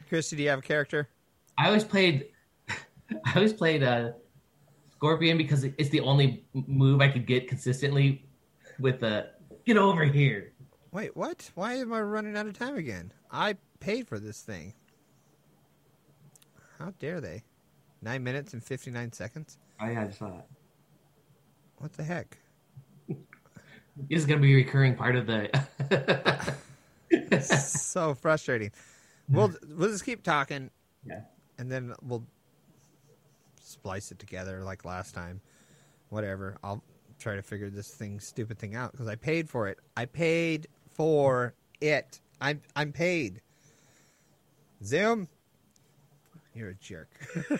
Chris, 0.07 0.29
do 0.29 0.37
you 0.37 0.49
have 0.49 0.59
a 0.59 0.61
character? 0.61 1.09
I 1.57 1.67
always 1.67 1.83
played. 1.83 2.27
I 3.25 3.35
always 3.35 3.53
played 3.53 3.83
uh, 3.83 4.11
Scorpion 4.91 5.37
because 5.37 5.63
it's 5.63 5.89
the 5.89 6.01
only 6.01 6.45
move 6.53 7.01
I 7.01 7.09
could 7.09 7.25
get 7.25 7.47
consistently 7.47 8.25
with 8.79 8.99
the 8.99 9.29
get 9.65 9.77
over 9.77 10.05
here. 10.05 10.53
Wait, 10.91 11.15
what? 11.15 11.51
Why 11.55 11.73
am 11.75 11.93
I 11.93 12.01
running 12.01 12.37
out 12.37 12.47
of 12.47 12.53
time 12.53 12.77
again? 12.77 13.11
I 13.29 13.57
paid 13.79 14.07
for 14.07 14.19
this 14.19 14.41
thing. 14.41 14.73
How 16.79 16.93
dare 16.99 17.21
they? 17.21 17.43
Nine 18.01 18.23
minutes 18.23 18.53
and 18.53 18.63
fifty 18.63 18.91
nine 18.91 19.11
seconds. 19.11 19.57
Oh 19.81 19.87
yeah, 19.87 20.03
I 20.03 20.05
just 20.05 20.19
saw 20.19 20.29
that. 20.29 20.47
What 21.77 21.93
the 21.93 22.03
heck? 22.03 22.37
This 24.09 24.19
is 24.19 24.25
gonna 24.25 24.41
be 24.41 24.51
a 24.51 24.57
recurring 24.57 24.95
part 24.95 25.15
of 25.15 25.25
the. 25.25 25.49
so 27.49 28.13
frustrating. 28.13 28.71
We'll 29.29 29.53
we'll 29.69 29.89
just 29.89 30.03
keep 30.03 30.21
talking, 30.21 30.69
yeah. 31.05 31.21
and 31.57 31.71
then 31.71 31.93
we'll 32.01 32.25
splice 33.65 34.11
it 34.11 34.19
together 34.19 34.63
like 34.63 34.85
last 34.85 35.13
time. 35.13 35.41
Whatever. 36.09 36.57
I'll 36.63 36.83
try 37.19 37.35
to 37.35 37.41
figure 37.41 37.69
this 37.69 37.89
thing 37.93 38.19
stupid 38.19 38.59
thing 38.59 38.75
out 38.75 38.91
because 38.91 39.07
I 39.07 39.15
paid 39.15 39.49
for 39.49 39.67
it. 39.67 39.79
I 39.97 40.05
paid 40.05 40.67
for 40.93 41.53
it. 41.81 42.19
I'm 42.41 42.61
I'm 42.75 42.91
paid. 42.91 43.41
Zoom, 44.83 45.27
you're 46.53 46.69
a 46.69 46.75
jerk. 46.75 47.09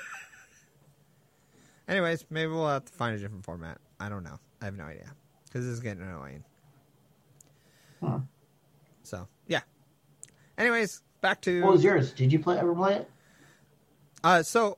Anyways, 1.88 2.26
maybe 2.30 2.52
we'll 2.52 2.68
have 2.68 2.86
to 2.86 2.94
find 2.94 3.16
a 3.16 3.20
different 3.20 3.46
format. 3.46 3.80
I 4.00 4.10
don't 4.10 4.24
know. 4.24 4.40
I 4.62 4.66
have 4.66 4.76
no 4.76 4.84
idea 4.86 5.12
because 5.46 5.66
this 5.66 5.74
is 5.74 5.80
getting 5.80 6.04
annoying. 6.04 6.44
Huh. 8.04 8.20
So 9.04 9.28
yeah. 9.48 9.62
Anyways, 10.58 11.02
back 11.22 11.42
to 11.42 11.62
What 11.64 11.74
was 11.74 11.84
yours? 11.84 12.12
Did 12.12 12.32
you 12.32 12.40
play 12.40 12.58
ever 12.60 12.74
play 12.76 12.96
it? 12.96 13.10
uh, 14.24 14.42
so 14.44 14.78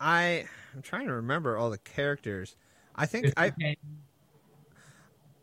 I 0.00 0.44
I'm 0.74 0.82
trying 0.82 1.06
to 1.06 1.14
remember 1.14 1.56
all 1.56 1.70
the 1.70 1.78
characters. 1.78 2.56
I 2.94 3.06
think 3.06 3.32
I, 3.36 3.46
I, 3.46 3.76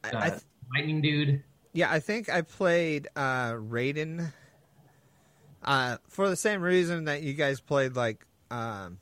I 0.04 0.10
uh, 0.10 0.30
th- 0.30 0.42
lightning 0.74 1.02
dude. 1.02 1.44
yeah 1.74 1.92
I 1.92 2.00
think 2.00 2.30
I 2.30 2.42
played 2.42 3.08
uh, 3.16 3.52
Raiden. 3.54 4.32
Uh, 5.64 5.98
for 6.08 6.28
the 6.28 6.36
same 6.36 6.62
reason 6.62 7.06
that 7.06 7.22
you 7.22 7.34
guys 7.34 7.60
played 7.60 7.96
like 7.96 8.26
um, 8.50 8.98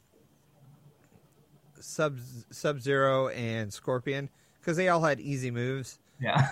Sub 1.79 2.17
Sub 2.51 2.81
Zero 2.81 3.29
and 3.29 3.71
Scorpion 3.71 4.29
because 4.59 4.77
they 4.77 4.89
all 4.89 5.01
had 5.01 5.19
easy 5.19 5.51
moves. 5.51 5.99
Yeah. 6.19 6.49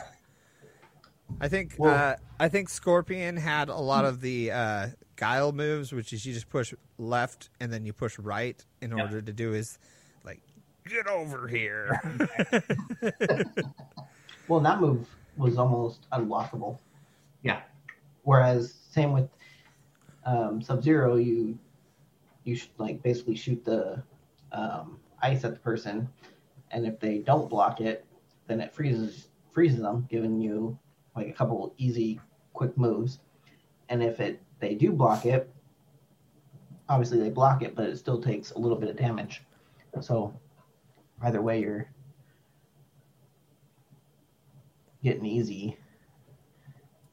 I 1.42 1.50
think 1.50 1.75
uh, 1.80 2.16
I 2.39 2.48
think 2.48 2.70
Scorpion 2.70 3.36
had 3.36 3.70
a 3.70 3.75
lot 3.75 4.06
of 4.06 4.22
the 4.22 4.51
uh, 4.51 4.88
guile 5.18 5.52
moves, 5.52 5.92
which 5.92 6.14
is 6.14 6.26
you 6.26 6.34
just 6.34 6.50
push 6.50 6.74
left 6.98 7.50
and 7.60 7.72
then 7.74 7.86
you 7.86 7.92
push 7.92 8.18
right 8.18 8.64
in 8.82 8.92
Yeah. 8.92 9.02
order 9.04 9.22
to 9.22 9.34
do 9.34 9.52
his 9.52 9.78
like 10.24 10.40
get 10.88 11.08
over 11.08 11.48
here. 11.50 12.00
Well, 14.48 14.62
that 14.62 14.80
move 14.80 15.08
was 15.36 15.58
almost 15.58 16.10
unblockable. 16.12 16.80
Yeah. 17.44 17.62
Whereas 18.24 18.74
same 18.92 19.12
with 19.12 19.30
um, 20.26 20.62
Sub 20.62 20.82
Zero, 20.82 21.16
you 21.18 21.60
you 22.46 22.56
should 22.56 22.70
like 22.78 23.04
basically 23.04 23.36
shoot 23.36 23.64
the 23.66 24.02
um, 24.54 25.00
ice 25.22 25.44
at 25.44 25.54
the 25.54 25.60
person, 25.60 26.08
and 26.72 26.86
if 26.86 26.98
they 27.00 27.18
don't 27.20 27.50
block 27.50 27.82
it, 27.82 28.06
then 28.48 28.62
it 28.62 28.74
freezes 28.74 29.28
freezes 29.52 29.82
them, 29.82 30.08
giving 30.10 30.40
you 30.40 30.78
like 31.16 31.28
a 31.28 31.34
couple 31.34 31.74
easy 31.78 32.20
quick 32.54 32.78
moves. 32.78 33.20
And 33.90 34.02
if 34.02 34.20
it 34.22 34.42
they 34.60 34.76
do 34.76 34.92
block 34.92 35.26
it, 35.26 35.50
obviously 36.90 37.20
they 37.20 37.30
block 37.30 37.62
it, 37.62 37.76
but 37.76 37.90
it 37.90 37.98
still 37.98 38.22
takes 38.22 38.52
a 38.52 38.60
little 38.60 38.78
bit 38.78 38.90
of 38.90 38.98
damage. 38.98 39.44
So 40.02 40.34
either 41.24 41.42
way, 41.42 41.62
you're 41.62 41.90
getting 45.04 45.26
easy 45.26 45.78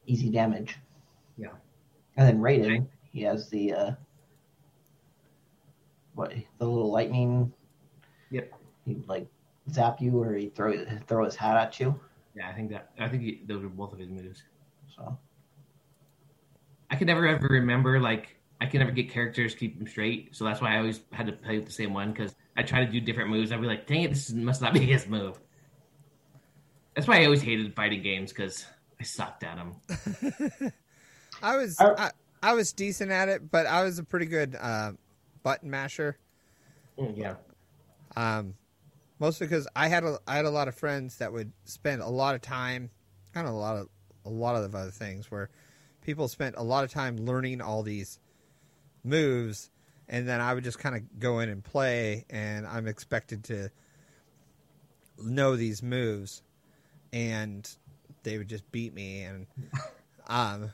easy 0.07 0.29
damage. 0.29 0.77
Yeah. 1.37 1.49
And 2.17 2.27
then 2.27 2.39
Raiden, 2.39 2.87
he 3.11 3.21
has 3.23 3.49
the 3.49 3.73
uh 3.73 3.91
what 6.13 6.31
the 6.59 6.65
little 6.65 6.91
lightning 6.91 7.51
Yep. 8.31 8.53
he 8.85 8.97
like 9.07 9.27
zap 9.71 10.01
you 10.01 10.21
or 10.21 10.33
he 10.33 10.49
throw 10.49 10.73
throw 11.07 11.25
his 11.25 11.35
hat 11.35 11.57
at 11.57 11.79
you. 11.79 11.99
Yeah, 12.35 12.49
I 12.49 12.53
think 12.53 12.69
that. 12.71 12.91
I 12.99 13.07
think 13.07 13.23
he, 13.23 13.41
those 13.47 13.63
are 13.63 13.69
both 13.69 13.93
of 13.93 13.99
his 13.99 14.09
moves. 14.09 14.43
So 14.93 15.17
I 16.89 16.95
could 16.95 17.07
never 17.07 17.27
ever 17.27 17.47
remember 17.47 17.99
like 17.99 18.35
I 18.61 18.65
could 18.67 18.79
never 18.79 18.91
get 18.91 19.09
characters 19.09 19.53
keep 19.55 19.77
them 19.77 19.87
straight, 19.87 20.35
so 20.35 20.45
that's 20.45 20.61
why 20.61 20.75
I 20.75 20.77
always 20.77 21.01
had 21.11 21.25
to 21.27 21.33
play 21.33 21.57
with 21.57 21.65
the 21.65 21.71
same 21.73 21.93
one 21.93 22.11
because 22.11 22.35
I 22.55 22.63
try 22.63 22.85
to 22.85 22.91
do 22.91 23.01
different 23.01 23.29
moves. 23.29 23.51
I'd 23.51 23.59
be 23.61 23.67
like, 23.67 23.85
dang 23.85 24.03
it, 24.03 24.09
this 24.11 24.31
must 24.31 24.61
not 24.61 24.73
be 24.73 24.79
his 24.85 25.07
move. 25.07 25.39
That's 26.95 27.07
why 27.07 27.21
I 27.21 27.25
always 27.25 27.41
hated 27.41 27.75
fighting 27.75 28.01
games 28.01 28.31
because 28.31 28.65
I 28.99 29.03
sucked 29.03 29.43
at 29.43 29.57
them. 29.57 30.71
I 31.43 31.57
was 31.57 31.79
I- 31.79 31.95
I, 31.97 32.11
I 32.41 32.53
was 32.53 32.71
decent 32.73 33.11
at 33.11 33.27
it, 33.27 33.51
but 33.51 33.65
I 33.65 33.83
was 33.83 33.99
a 33.99 34.03
pretty 34.03 34.27
good 34.27 34.55
uh, 34.59 34.93
button 35.43 35.69
masher. 35.69 36.17
Mm, 36.97 37.17
yeah, 37.17 37.35
Um, 38.15 38.53
mostly 39.19 39.47
because 39.47 39.67
I 39.75 39.89
had 39.89 40.05
a 40.05 40.17
I 40.25 40.37
had 40.37 40.45
a 40.45 40.49
lot 40.49 40.69
of 40.69 40.75
friends 40.75 41.17
that 41.17 41.33
would 41.33 41.51
spend 41.65 42.01
a 42.01 42.07
lot 42.07 42.35
of 42.35 42.41
time, 42.41 42.89
kind 43.33 43.47
of 43.47 43.53
a 43.53 43.57
lot 43.57 43.75
of 43.75 43.89
a 44.25 44.29
lot 44.29 44.55
of 44.55 44.73
other 44.73 44.91
things 44.91 45.29
where 45.29 45.49
people 46.05 46.27
spent 46.27 46.55
a 46.57 46.63
lot 46.63 46.83
of 46.83 46.91
time 46.91 47.17
learning 47.17 47.61
all 47.61 47.81
these 47.81 48.19
moves, 49.03 49.71
and 50.07 50.27
then 50.27 50.39
I 50.39 50.53
would 50.53 50.63
just 50.63 50.77
kind 50.77 50.95
of 50.95 51.19
go 51.19 51.39
in 51.39 51.49
and 51.49 51.63
play, 51.63 52.25
and 52.29 52.67
I'm 52.67 52.87
expected 52.87 53.43
to 53.45 53.69
know 55.17 55.55
these 55.55 55.81
moves, 55.81 56.43
and 57.11 57.67
they 58.23 58.37
would 58.37 58.47
just 58.47 58.71
beat 58.71 58.93
me, 58.93 59.23
and 59.23 59.47
um. 60.27 60.71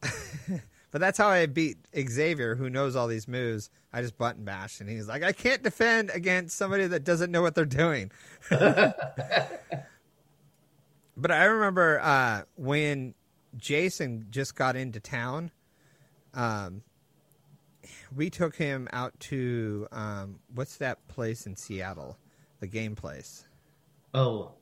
but 0.92 1.00
that's 1.00 1.18
how 1.18 1.28
I 1.28 1.46
beat 1.46 1.78
Xavier, 1.98 2.54
who 2.54 2.70
knows 2.70 2.94
all 2.94 3.08
these 3.08 3.26
moves. 3.26 3.70
I 3.92 4.02
just 4.02 4.18
button 4.18 4.44
bash, 4.44 4.80
and 4.80 4.88
he's 4.88 5.08
like, 5.08 5.22
I 5.22 5.32
can't 5.32 5.62
defend 5.62 6.10
against 6.10 6.56
somebody 6.56 6.86
that 6.86 7.04
doesn't 7.04 7.32
know 7.32 7.40
what 7.42 7.54
they're 7.54 7.64
doing. 7.64 8.12
but 8.50 9.00
I 11.30 11.44
remember 11.44 11.98
uh, 12.00 12.42
when 12.56 13.14
Jason 13.58 14.26
just 14.30 14.54
got 14.54 14.76
into 14.76 15.00
town, 15.00 15.50
um, 16.34 16.82
we 18.14 18.30
took 18.30 18.56
him 18.56 18.88
out 18.92 19.18
to 19.20 19.86
um, 19.92 20.38
what's 20.54 20.76
that 20.78 21.06
place 21.08 21.46
in 21.46 21.56
Seattle, 21.56 22.16
the 22.60 22.66
game 22.66 22.94
place. 22.94 23.44
Oh, 24.14 24.52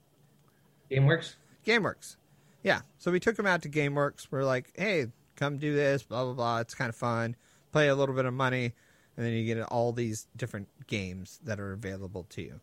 GameWorks. 0.90 1.34
GameWorks. 1.64 2.16
Yeah. 2.62 2.80
So 2.98 3.10
we 3.10 3.20
took 3.20 3.38
him 3.38 3.46
out 3.46 3.62
to 3.62 3.68
GameWorks. 3.68 4.28
We're 4.30 4.44
like, 4.44 4.72
hey, 4.76 5.06
come 5.36 5.58
do 5.58 5.74
this, 5.74 6.02
blah 6.02 6.24
blah 6.24 6.34
blah. 6.34 6.58
It's 6.60 6.74
kind 6.74 6.88
of 6.88 6.96
fun. 6.96 7.36
Play 7.72 7.88
a 7.88 7.94
little 7.94 8.14
bit 8.14 8.24
of 8.24 8.34
money, 8.34 8.72
and 9.16 9.26
then 9.26 9.32
you 9.32 9.44
get 9.44 9.62
all 9.64 9.92
these 9.92 10.26
different 10.36 10.68
games 10.86 11.38
that 11.44 11.60
are 11.60 11.72
available 11.72 12.24
to 12.30 12.42
you. 12.42 12.60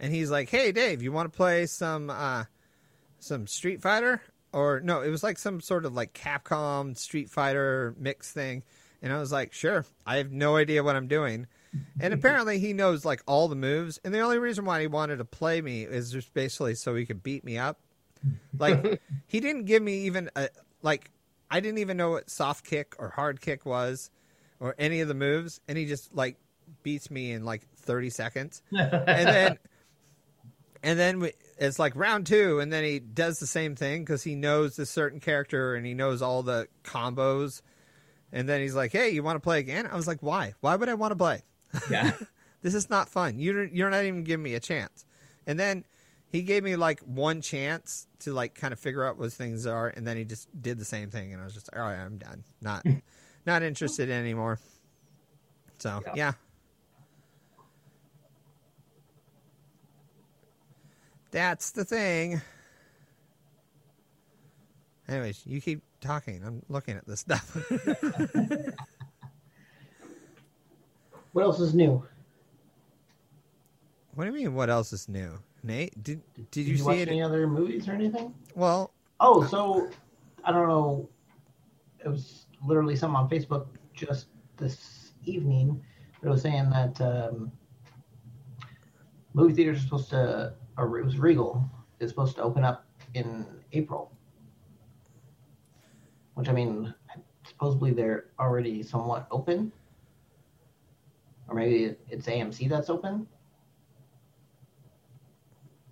And 0.00 0.12
he's 0.12 0.30
like, 0.30 0.48
"Hey, 0.48 0.72
Dave, 0.72 1.02
you 1.02 1.12
want 1.12 1.30
to 1.30 1.36
play 1.36 1.66
some 1.66 2.08
uh, 2.10 2.44
some 3.18 3.46
Street 3.46 3.82
Fighter?" 3.82 4.22
Or 4.52 4.80
no, 4.80 5.02
it 5.02 5.10
was 5.10 5.22
like 5.22 5.38
some 5.38 5.60
sort 5.60 5.84
of 5.84 5.94
like 5.94 6.14
Capcom 6.14 6.96
Street 6.96 7.30
Fighter 7.30 7.94
mix 7.98 8.32
thing. 8.32 8.62
And 9.02 9.12
I 9.12 9.18
was 9.18 9.30
like, 9.30 9.52
"Sure." 9.52 9.84
I 10.06 10.16
have 10.16 10.32
no 10.32 10.56
idea 10.56 10.82
what 10.82 10.96
I'm 10.96 11.06
doing. 11.06 11.46
And 12.00 12.14
apparently 12.14 12.58
he 12.58 12.72
knows 12.72 13.04
like 13.04 13.22
all 13.26 13.48
the 13.48 13.56
moves. 13.56 14.00
And 14.04 14.14
the 14.14 14.20
only 14.20 14.38
reason 14.38 14.64
why 14.64 14.80
he 14.80 14.86
wanted 14.86 15.18
to 15.18 15.24
play 15.24 15.60
me 15.60 15.82
is 15.82 16.10
just 16.10 16.32
basically 16.34 16.74
so 16.74 16.94
he 16.94 17.06
could 17.06 17.22
beat 17.22 17.44
me 17.44 17.58
up. 17.58 17.78
Like 18.58 19.00
he 19.26 19.40
didn't 19.40 19.64
give 19.64 19.82
me 19.82 20.00
even 20.06 20.30
a 20.34 20.48
like 20.82 21.10
I 21.50 21.60
didn't 21.60 21.78
even 21.78 21.96
know 21.96 22.10
what 22.10 22.30
soft 22.30 22.64
kick 22.64 22.94
or 22.98 23.10
hard 23.10 23.40
kick 23.40 23.64
was 23.64 24.10
or 24.60 24.74
any 24.78 25.00
of 25.00 25.08
the 25.08 25.14
moves 25.14 25.60
and 25.68 25.78
he 25.78 25.86
just 25.86 26.14
like 26.14 26.36
beats 26.82 27.10
me 27.10 27.32
in 27.32 27.44
like 27.44 27.66
30 27.76 28.10
seconds. 28.10 28.62
and 28.72 29.28
then 29.28 29.58
and 30.82 30.98
then 30.98 31.20
we, 31.20 31.32
it's 31.58 31.78
like 31.78 31.94
round 31.96 32.26
2 32.26 32.60
and 32.60 32.72
then 32.72 32.84
he 32.84 32.98
does 33.00 33.38
the 33.40 33.46
same 33.46 33.74
thing 33.76 34.04
cuz 34.04 34.22
he 34.22 34.34
knows 34.34 34.76
this 34.76 34.90
certain 34.90 35.20
character 35.20 35.74
and 35.74 35.84
he 35.84 35.94
knows 35.94 36.22
all 36.22 36.42
the 36.42 36.68
combos. 36.84 37.62
And 38.32 38.48
then 38.48 38.60
he's 38.60 38.74
like, 38.74 38.92
"Hey, 38.92 39.10
you 39.10 39.22
want 39.22 39.36
to 39.36 39.40
play 39.40 39.58
again?" 39.58 39.86
I 39.86 39.96
was 39.96 40.06
like, 40.06 40.22
"Why? 40.22 40.54
Why 40.60 40.76
would 40.76 40.88
I 40.88 40.94
want 40.94 41.12
to 41.12 41.16
play?" 41.16 41.42
Yeah. 41.90 42.12
this 42.62 42.74
is 42.74 42.90
not 42.90 43.08
fun. 43.08 43.38
You're 43.38 43.64
you're 43.64 43.90
not 43.90 44.04
even 44.04 44.22
giving 44.24 44.42
me 44.44 44.54
a 44.54 44.60
chance. 44.60 45.04
And 45.46 45.58
then 45.58 45.84
he 46.30 46.42
gave 46.42 46.62
me 46.62 46.76
like 46.76 47.00
one 47.00 47.40
chance 47.40 48.06
to 48.20 48.32
like 48.34 48.54
kind 48.54 48.72
of 48.72 48.78
figure 48.78 49.02
out 49.04 49.16
what 49.18 49.32
things 49.32 49.66
are, 49.66 49.88
and 49.88 50.06
then 50.06 50.16
he 50.18 50.24
just 50.24 50.46
did 50.60 50.78
the 50.78 50.84
same 50.84 51.10
thing, 51.10 51.32
and 51.32 51.40
I 51.40 51.44
was 51.46 51.54
just 51.54 51.72
like, 51.72 51.80
all 51.80 51.88
right, 51.88 51.98
I'm 51.98 52.18
done. 52.18 52.44
Not 52.60 52.84
not 53.46 53.62
interested 53.62 54.10
anymore. 54.10 54.58
So 55.78 56.02
Yeah. 56.06 56.12
yeah. 56.14 56.32
That's 61.38 61.70
the 61.70 61.84
thing. 61.84 62.42
Anyways, 65.08 65.40
you 65.46 65.60
keep 65.60 65.82
talking. 66.00 66.42
I'm 66.44 66.62
looking 66.68 66.96
at 66.96 67.06
this 67.06 67.20
stuff. 67.20 67.56
What 71.32 71.42
else 71.44 71.60
is 71.60 71.72
new? 71.74 72.02
what 74.14 74.24
do 74.24 74.30
you 74.30 74.36
mean? 74.36 74.54
What 74.54 74.68
else 74.70 74.92
is 74.92 75.08
new, 75.08 75.38
Nate? 75.62 75.92
Did 76.02 76.20
did, 76.34 76.50
Did 76.50 76.66
you, 76.66 76.72
you, 76.72 76.78
see 76.78 76.82
watch 76.84 76.96
it? 76.96 77.08
any 77.08 77.22
other 77.22 77.46
movies 77.46 77.86
or 77.88 77.92
anything? 77.92 78.34
Well, 78.56 78.92
Oh, 79.20 79.44
so 79.46 79.88
I 80.42 80.50
don't 80.50 80.66
know. 80.66 81.08
It 82.04 82.08
was 82.08 82.46
literally 82.66 82.96
something 82.96 83.16
on 83.16 83.28
Facebook 83.30 83.66
just 83.94 84.26
this 84.56 85.12
evening. 85.26 85.80
It 86.22 86.28
was 86.28 86.42
saying 86.42 86.70
that 86.70 87.00
um, 87.00 87.52
movie 89.34 89.54
theaters 89.54 89.78
are 89.78 89.82
supposed 89.82 90.10
to, 90.10 90.54
or 90.78 90.98
it 90.98 91.04
was 91.04 91.18
Regal, 91.18 91.68
is 92.00 92.08
supposed 92.10 92.36
to 92.36 92.42
open 92.42 92.64
up 92.64 92.86
in 93.14 93.44
April. 93.72 94.12
Which 96.34 96.48
I 96.48 96.52
mean, 96.52 96.94
supposedly 97.44 97.92
they're 97.92 98.26
already 98.38 98.82
somewhat 98.82 99.26
open, 99.30 99.72
or 101.48 101.54
maybe 101.54 101.96
it's 102.08 102.26
AMC 102.26 102.68
that's 102.68 102.88
open. 102.88 103.26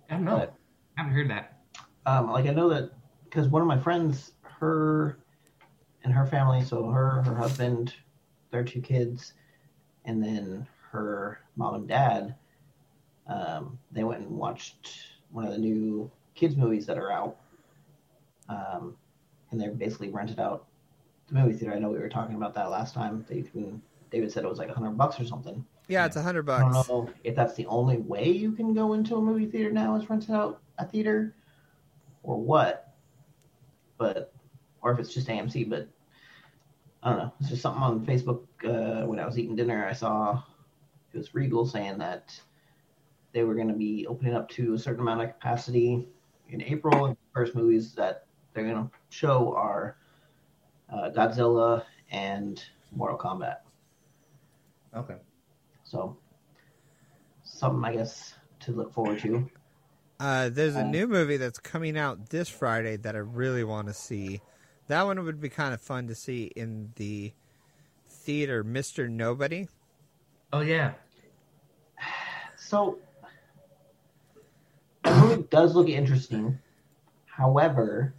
I 0.09 0.13
don't 0.13 0.23
know. 0.25 0.37
But 0.37 0.55
I 0.97 1.01
haven't 1.01 1.13
heard 1.15 1.29
that. 1.29 1.61
um, 2.05 2.31
like 2.31 2.45
I 2.45 2.51
know 2.53 2.69
that 2.69 2.91
because 3.25 3.49
one 3.49 3.61
of 3.61 3.67
my 3.67 3.77
friends, 3.77 4.31
her 4.41 5.19
and 6.03 6.13
her 6.13 6.25
family, 6.25 6.63
so 6.63 6.87
her, 6.89 7.21
her 7.23 7.35
husband, 7.35 7.93
their 8.51 8.63
two 8.63 8.79
kids, 8.79 9.33
and 10.05 10.23
then 10.23 10.65
her 10.91 11.41
mom 11.57 11.75
and 11.75 11.87
dad, 11.89 12.35
um, 13.27 13.77
they 13.91 14.03
went 14.03 14.21
and 14.21 14.37
watched 14.37 14.89
one 15.31 15.45
of 15.45 15.51
the 15.51 15.57
new 15.57 16.09
kids 16.35 16.55
movies 16.55 16.85
that 16.85 16.97
are 16.97 17.11
out, 17.11 17.37
um, 18.49 18.95
and 19.51 19.59
they 19.59 19.67
basically 19.67 20.09
rented 20.09 20.39
out 20.39 20.65
the 21.27 21.35
movie 21.35 21.53
theater. 21.53 21.75
I 21.75 21.79
know 21.79 21.89
we 21.89 21.99
were 21.99 22.09
talking 22.09 22.35
about 22.35 22.53
that 22.55 22.69
last 22.69 22.93
time. 22.93 23.25
That 23.27 23.35
you 23.35 23.43
can. 23.43 23.81
David 24.09 24.31
said 24.31 24.43
it 24.43 24.49
was 24.49 24.59
like 24.59 24.69
a 24.69 24.73
hundred 24.73 24.97
bucks 24.97 25.19
or 25.19 25.25
something. 25.25 25.65
yeah, 25.89 26.05
it's 26.05 26.15
a 26.15 26.21
hundred 26.21 26.49
I 26.49 26.59
don't 26.61 26.71
bucks. 26.71 26.87
know 26.87 27.09
if 27.23 27.35
that's 27.35 27.55
the 27.55 27.65
only 27.65 27.97
way 27.97 28.29
you 28.29 28.53
can 28.53 28.73
go 28.73 28.93
into 28.93 29.15
a 29.17 29.21
movie 29.21 29.45
theater 29.47 29.71
now 29.71 29.95
is 29.95 30.09
rented 30.09 30.31
out 30.31 30.61
a 30.77 30.85
theater, 30.85 31.35
or 32.23 32.39
what. 32.39 32.93
But 33.97 34.33
or 34.81 34.91
if 34.93 34.99
it's 34.99 35.13
just 35.13 35.27
AMC. 35.27 35.69
But 35.69 35.89
I 37.03 37.09
don't 37.09 37.19
know. 37.19 37.33
It's 37.41 37.49
just 37.49 37.61
something 37.61 37.83
on 37.83 38.05
Facebook 38.05 38.43
uh, 38.63 39.05
when 39.05 39.19
I 39.19 39.25
was 39.25 39.37
eating 39.37 39.55
dinner. 39.55 39.85
I 39.85 39.93
saw 39.93 40.41
it 41.13 41.17
was 41.17 41.33
Regal 41.35 41.65
saying 41.65 41.97
that 41.97 42.39
they 43.37 43.43
were 43.43 43.53
going 43.53 43.67
to 43.67 43.75
be 43.75 44.07
opening 44.07 44.33
up 44.33 44.49
to 44.49 44.73
a 44.73 44.79
certain 44.79 45.01
amount 45.01 45.21
of 45.21 45.27
capacity 45.29 46.07
in 46.49 46.59
April. 46.63 47.05
And 47.05 47.13
the 47.13 47.19
first 47.35 47.53
movies 47.53 47.93
that 47.93 48.25
they're 48.51 48.63
going 48.63 48.89
to 48.89 48.89
show 49.09 49.53
are 49.53 49.97
uh, 50.91 51.11
Godzilla 51.15 51.83
and 52.09 52.59
Mortal 52.91 53.15
Kombat. 53.15 53.57
Okay. 54.95 55.17
So 55.83 56.17
something 57.43 57.85
I 57.85 57.93
guess 57.93 58.33
to 58.61 58.71
look 58.71 58.91
forward 58.91 59.19
to. 59.19 59.47
Uh, 60.19 60.49
there's 60.49 60.75
a 60.75 60.79
Uh, 60.79 60.89
new 60.89 61.05
movie 61.05 61.37
that's 61.37 61.59
coming 61.59 61.95
out 61.95 62.29
this 62.29 62.49
Friday 62.49 62.97
that 62.97 63.15
I 63.15 63.19
really 63.19 63.63
want 63.63 63.87
to 63.87 63.93
see. 63.93 64.41
That 64.87 65.03
one 65.03 65.23
would 65.23 65.39
be 65.39 65.49
kind 65.49 65.75
of 65.75 65.81
fun 65.81 66.07
to 66.07 66.15
see 66.15 66.45
in 66.55 66.91
the 66.95 67.33
theater, 68.09 68.63
Mister 68.63 69.07
Nobody. 69.07 69.67
Oh 70.51 70.61
yeah. 70.61 70.93
So 72.55 72.97
the 75.09 75.19
movie 75.21 75.43
does 75.49 75.75
look 75.75 75.89
interesting. 75.89 76.57
However, 77.25 78.13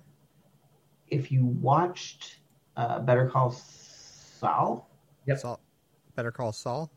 if 1.08 1.32
you 1.32 1.44
watched 1.46 2.38
uh, 2.76 3.00
Better 3.00 3.28
Call 3.28 3.50
Saul, 3.50 4.88
Yep. 5.26 5.38
Saul, 5.38 5.60
Better 6.14 6.30
Call 6.30 6.52
Saul. 6.52 6.90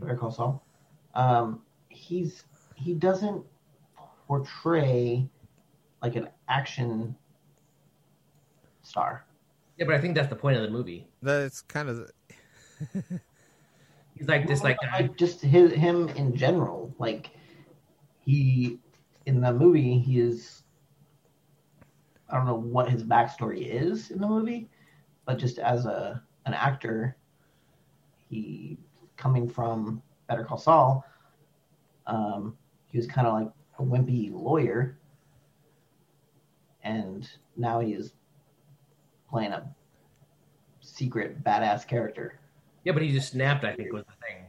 Better 0.00 0.16
Call 0.16 0.30
Saul, 0.30 0.62
um, 1.14 1.62
he's 1.88 2.44
he 2.74 2.94
doesn't 2.94 3.44
portray 4.26 5.28
like 6.02 6.16
an 6.16 6.28
action 6.48 7.14
star. 8.82 9.24
Yeah, 9.78 9.86
but 9.86 9.94
I 9.94 10.00
think 10.00 10.14
that's 10.14 10.28
the 10.28 10.36
point 10.36 10.56
of 10.56 10.62
the 10.62 10.70
movie. 10.70 11.06
That's 11.22 11.62
kind 11.62 11.88
of 11.88 12.10
He's 14.14 14.26
like 14.28 14.46
this, 14.48 14.62
like 14.62 14.78
guy. 14.80 15.00
like 15.00 15.16
just 15.16 15.40
his, 15.40 15.72
him 15.72 16.08
in 16.10 16.34
general. 16.36 16.92
Like 16.98 17.30
he 18.24 18.78
in 19.28 19.42
the 19.42 19.52
movie, 19.52 19.98
he 19.98 20.20
is. 20.20 20.62
I 22.30 22.36
don't 22.36 22.46
know 22.46 22.58
what 22.58 22.88
his 22.88 23.04
backstory 23.04 23.66
is 23.68 24.10
in 24.10 24.20
the 24.20 24.26
movie, 24.26 24.70
but 25.26 25.38
just 25.38 25.58
as 25.58 25.84
a 25.84 26.22
an 26.46 26.54
actor, 26.54 27.14
he 28.30 28.78
coming 29.18 29.46
from 29.46 30.02
Better 30.28 30.44
Call 30.44 30.56
Saul, 30.56 31.04
um, 32.06 32.56
he 32.90 32.96
was 32.96 33.06
kind 33.06 33.26
of 33.26 33.34
like 33.34 33.48
a 33.78 33.82
wimpy 33.82 34.32
lawyer, 34.32 34.98
and 36.82 37.28
now 37.56 37.80
he 37.80 37.92
is 37.92 38.14
playing 39.28 39.52
a 39.52 39.68
secret 40.80 41.44
badass 41.44 41.86
character. 41.86 42.40
Yeah, 42.84 42.92
but 42.92 43.02
he 43.02 43.12
just 43.12 43.32
snapped. 43.32 43.64
I 43.64 43.74
think 43.74 43.92
was 43.92 44.04
the 44.04 44.14
thing. 44.26 44.46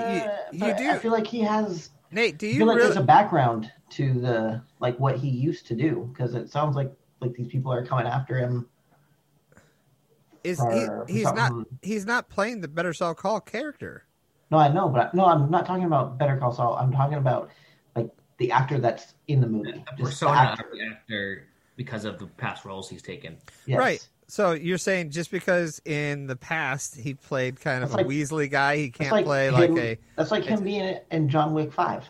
Uh, 0.00 0.38
you, 0.52 0.66
you 0.66 0.76
do. 0.76 0.90
I 0.90 0.98
feel 0.98 1.10
like 1.10 1.26
he 1.26 1.40
has. 1.40 1.90
Nate, 2.10 2.38
do 2.38 2.46
I 2.46 2.50
you 2.50 2.58
feel 2.58 2.66
like 2.66 2.76
really? 2.76 2.88
there's 2.88 3.02
a 3.02 3.04
background 3.06 3.70
to 3.90 4.12
the 4.20 4.62
like 4.80 4.98
what 4.98 5.16
he 5.16 5.28
used 5.28 5.66
to 5.66 5.74
do 5.74 6.08
because 6.12 6.34
it 6.34 6.50
sounds 6.50 6.76
like 6.76 6.92
like 7.20 7.32
these 7.34 7.48
people 7.48 7.72
are 7.72 7.84
coming 7.84 8.06
after 8.06 8.36
him. 8.36 8.66
is 10.44 10.58
for- 10.58 10.72
he, 10.72 10.86
for 10.86 11.06
he's 11.08 11.32
not 11.32 11.52
he's 11.82 12.06
not 12.06 12.28
playing 12.28 12.60
the 12.60 12.68
Better 12.68 12.92
Saul 12.92 13.14
Call 13.14 13.40
character. 13.40 14.04
No, 14.50 14.56
I 14.58 14.68
know, 14.72 14.88
but 14.88 15.00
I, 15.06 15.10
no, 15.12 15.26
I'm 15.26 15.50
not 15.50 15.66
talking 15.66 15.84
about 15.84 16.16
Better 16.18 16.36
Call 16.38 16.52
Saul. 16.52 16.74
I'm 16.76 16.90
talking 16.92 17.18
about 17.18 17.50
like 17.94 18.08
the 18.38 18.50
actor 18.50 18.78
that's 18.78 19.14
in 19.26 19.40
the 19.40 19.46
movie. 19.46 19.72
The 19.72 19.78
Just 19.78 19.96
the 19.98 20.04
persona 20.04 20.36
actor. 20.38 20.64
of 20.66 20.72
the 20.72 20.82
actor 20.86 21.44
because 21.76 22.04
of 22.06 22.18
the 22.18 22.26
past 22.26 22.64
roles 22.64 22.88
he's 22.88 23.02
taken. 23.02 23.36
Yes. 23.66 23.78
Right. 23.78 24.08
So 24.30 24.52
you're 24.52 24.76
saying 24.78 25.10
just 25.10 25.30
because 25.30 25.80
in 25.86 26.26
the 26.26 26.36
past 26.36 26.94
he 26.96 27.14
played 27.14 27.60
kind 27.60 27.82
of 27.82 27.90
That's 27.90 28.02
a 28.02 28.06
like- 28.06 28.14
Weasley 28.14 28.50
guy, 28.50 28.76
he 28.76 28.90
can't 28.90 29.10
like 29.12 29.24
play 29.24 29.48
him, 29.48 29.54
like 29.54 29.70
a 29.70 29.98
That's 30.16 30.30
like 30.30 30.44
him 30.44 30.62
being 30.62 30.98
in 31.10 31.28
John 31.30 31.54
Wick 31.54 31.72
Five. 31.72 32.04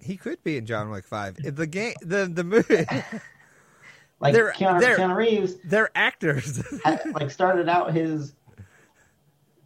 he 0.00 0.16
could 0.16 0.42
be 0.42 0.56
in 0.56 0.66
John 0.66 0.90
Wick 0.90 1.04
Five. 1.06 1.36
The 1.36 1.66
game, 1.66 1.94
the 2.02 2.26
the 2.32 2.42
movie, 2.44 2.84
Like 4.20 4.34
They're- 4.34 4.52
Keanu, 4.52 4.80
they're- 4.80 4.96
Keanu 4.98 5.16
Reeves 5.16 5.54
they're 5.64 5.90
actors. 5.96 6.62
had, 6.84 7.00
like 7.14 7.30
started 7.30 7.68
out 7.68 7.92
his 7.92 8.34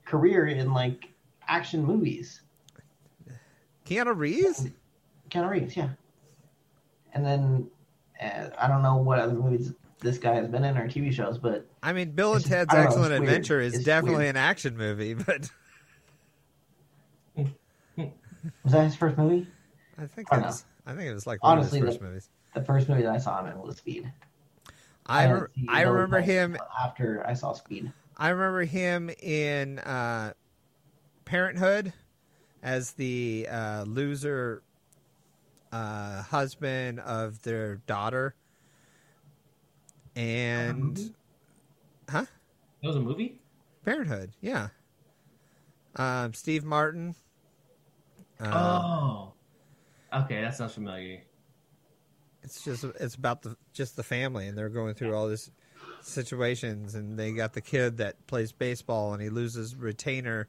career 0.04 0.46
in 0.46 0.72
like 0.74 1.08
action 1.48 1.82
movies. 1.82 2.42
Keanu 3.86 4.16
Reeves. 4.16 4.66
Keanu 5.30 5.48
Reeves, 5.50 5.76
yeah. 5.76 5.88
And 7.14 7.24
then 7.24 7.70
uh, 8.22 8.48
I 8.58 8.68
don't 8.68 8.82
know 8.82 8.96
what 8.96 9.18
other 9.18 9.32
movies 9.34 9.72
this 10.00 10.18
guy 10.18 10.34
has 10.34 10.48
been 10.48 10.64
in 10.64 10.76
our 10.76 10.86
TV 10.86 11.12
shows, 11.12 11.38
but 11.38 11.66
I 11.82 11.92
mean, 11.92 12.10
Bill 12.12 12.34
and 12.34 12.44
Ted's 12.44 12.72
know, 12.72 12.80
Excellent. 12.80 13.12
Adventure 13.12 13.60
is 13.60 13.74
It's 13.74 13.84
definitely 13.84 14.18
weird. 14.24 14.36
an 14.36 14.42
action 14.42 14.76
movie, 14.76 15.14
but 15.26 15.50
was 17.36 18.72
that 18.72 18.84
his 18.84 18.96
first 18.96 19.16
movie? 19.18 19.46
I 19.98 20.06
think 20.06 20.28
I 20.32 20.36
it 20.36 20.40
don't 20.40 20.46
was. 20.48 20.64
I 20.86 20.94
think 20.94 21.10
it 21.10 21.14
was 21.14 21.26
like 21.26 21.42
one 21.42 21.58
Honestly, 21.58 21.80
of 21.80 21.86
his 21.86 21.94
first 21.94 22.00
the- 22.02 22.06
movies. 22.08 22.28
The 22.54 22.62
first 22.64 22.88
movie 22.88 23.02
that 23.02 23.12
I 23.12 23.18
saw 23.18 23.44
him 23.44 23.52
in 23.52 23.60
was 23.60 23.76
Speed. 23.76 24.10
I 25.06 25.26
see 25.54 25.66
I 25.68 25.82
remember 25.82 26.20
him. 26.20 26.56
after 26.82 27.22
I 27.26 27.34
saw 27.34 27.52
Speed. 27.52 27.92
I 28.16 28.30
remember 28.30 28.62
him 28.64 29.10
in 29.22 29.78
uh, 29.80 30.32
Parenthood 31.26 31.92
as 32.62 32.92
the 32.92 33.46
uh, 33.50 33.82
loser 33.86 34.62
uh, 35.70 36.22
husband 36.22 36.98
of 37.00 37.42
their 37.42 37.76
daughter, 37.86 38.34
and 40.16 41.14
huh? 42.08 42.24
That 42.82 42.88
was 42.88 42.96
a 42.96 43.00
movie. 43.00 43.40
Parenthood, 43.84 44.32
yeah. 44.40 44.68
Um, 45.96 46.34
Steve 46.34 46.64
Martin. 46.64 47.14
Um, 48.40 48.52
oh, 48.52 49.32
okay, 50.12 50.40
that 50.40 50.54
sounds 50.56 50.74
familiar. 50.74 51.22
it's 52.42 52.62
just 52.64 52.84
it's 53.00 53.14
about 53.14 53.42
the 53.42 53.56
just 53.72 53.96
the 53.96 54.02
family 54.02 54.46
and 54.48 54.56
they're 54.58 54.68
going 54.68 54.94
through 54.94 55.14
all 55.14 55.28
this 55.28 55.50
situations 56.02 56.94
and 56.94 57.18
they 57.18 57.32
got 57.32 57.52
the 57.52 57.60
kid 57.60 57.96
that 57.98 58.24
plays 58.26 58.52
baseball 58.52 59.12
and 59.14 59.22
he 59.22 59.28
loses 59.28 59.74
retainer 59.74 60.46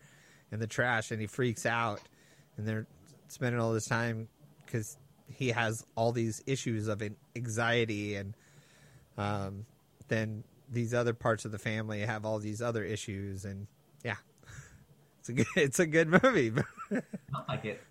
in 0.52 0.60
the 0.60 0.68
trash 0.68 1.12
and 1.12 1.22
he 1.22 1.28
freaks 1.28 1.66
out 1.66 2.02
and 2.58 2.68
they're 2.68 2.86
spending 3.28 3.60
all 3.60 3.72
this 3.72 3.88
time 3.88 4.28
because 4.66 4.98
he 5.30 5.50
has 5.50 5.86
all 5.96 6.12
these 6.12 6.44
issues 6.46 6.88
of 6.88 7.02
anxiety 7.36 8.16
and 8.16 8.36
um, 9.18 9.66
then 10.08 10.44
these 10.72 10.94
other 10.94 11.14
parts 11.14 11.46
of 11.46 11.52
the 11.52 11.58
family 11.60 12.02
have 12.02 12.26
all 12.26 12.40
these 12.40 12.62
other 12.62 12.84
issues 12.84 13.46
and 13.46 13.68
yeah 14.04 14.16
it's 15.20 15.30
a 15.30 15.34
good 15.34 15.48
it's 15.56 15.80
a 15.80 15.88
good 15.88 16.10
movie 16.24 16.52
I 16.92 17.02
like 17.48 17.66
it. 17.66 17.82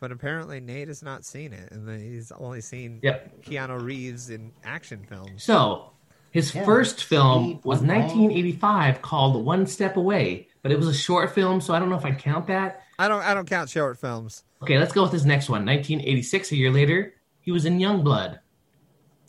but 0.00 0.12
apparently 0.12 0.60
Nate 0.60 0.88
has 0.88 1.02
not 1.02 1.24
seen 1.24 1.52
it 1.52 1.70
and 1.72 1.88
he's 2.00 2.32
only 2.32 2.60
seen 2.60 3.00
Yep. 3.02 3.42
Keanu 3.44 3.82
Reeves 3.82 4.30
in 4.30 4.52
action 4.64 5.04
films. 5.08 5.42
So 5.44 5.90
his 6.30 6.54
Yeah, 6.54 6.64
first 6.64 7.04
film 7.04 7.44
Speed, 7.44 7.60
was 7.64 7.78
One 7.80 7.88
Night. 7.88 7.98
1985 8.06 9.02
called 9.02 9.44
One 9.44 9.66
Step 9.66 9.96
Away, 9.96 10.48
but 10.62 10.72
it 10.72 10.78
was 10.78 10.86
a 10.88 10.94
short 10.94 11.34
film, 11.34 11.60
so 11.60 11.74
I 11.74 11.78
don't 11.78 11.90
know 11.90 11.96
if 11.96 12.04
I 12.04 12.12
count 12.12 12.46
that. 12.46 12.82
I 12.98 13.08
don't 13.08 13.22
I 13.22 13.34
don't 13.34 13.48
count 13.48 13.68
short 13.70 13.98
films. 13.98 14.44
Okay, 14.62 14.78
let's 14.78 14.92
go 14.92 15.02
with 15.02 15.12
this 15.12 15.24
next 15.24 15.48
one. 15.48 15.64
1986, 15.66 16.52
a 16.52 16.56
year 16.56 16.70
later, 16.70 17.14
he 17.40 17.50
was 17.50 17.64
in 17.66 17.78
Youngblood. 17.78 18.38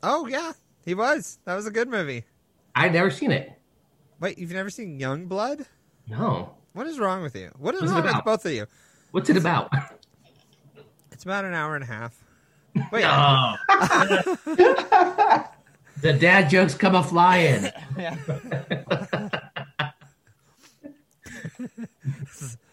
Oh 0.04 0.28
yeah, 0.28 0.54
he 0.86 0.94
was. 0.94 1.40
That 1.46 1.56
was 1.56 1.66
a 1.66 1.72
good 1.72 1.88
movie. 1.90 2.24
I'd 2.76 2.94
never 2.94 3.12
seen 3.12 3.32
it. 3.32 3.52
Wait, 4.20 4.38
you've 4.38 4.52
never 4.52 4.70
seen 4.70 5.00
Young 5.00 5.26
Blood? 5.28 5.66
No. 6.08 6.54
What 6.74 6.88
is 6.88 7.00
wrong 7.00 7.22
with 7.22 7.36
you? 7.36 7.52
What 7.58 7.76
is 7.76 7.82
What's 7.82 7.94
wrong 7.94 8.04
with 8.06 8.26
both 8.26 8.46
of 8.46 8.52
you? 8.52 8.66
What's 9.12 9.30
it 9.30 9.38
about? 9.38 9.72
It's 11.12 11.26
about 11.26 11.46
an 11.46 11.54
hour 11.54 11.76
and 11.76 11.84
a 11.84 11.88
half. 11.88 12.20
Wait, 12.92 13.04
Oh. 13.06 13.56
the 16.02 16.14
dad 16.14 16.50
jokes 16.50 16.74
come 16.74 16.96
a 16.96 17.04
flying. 17.04 17.70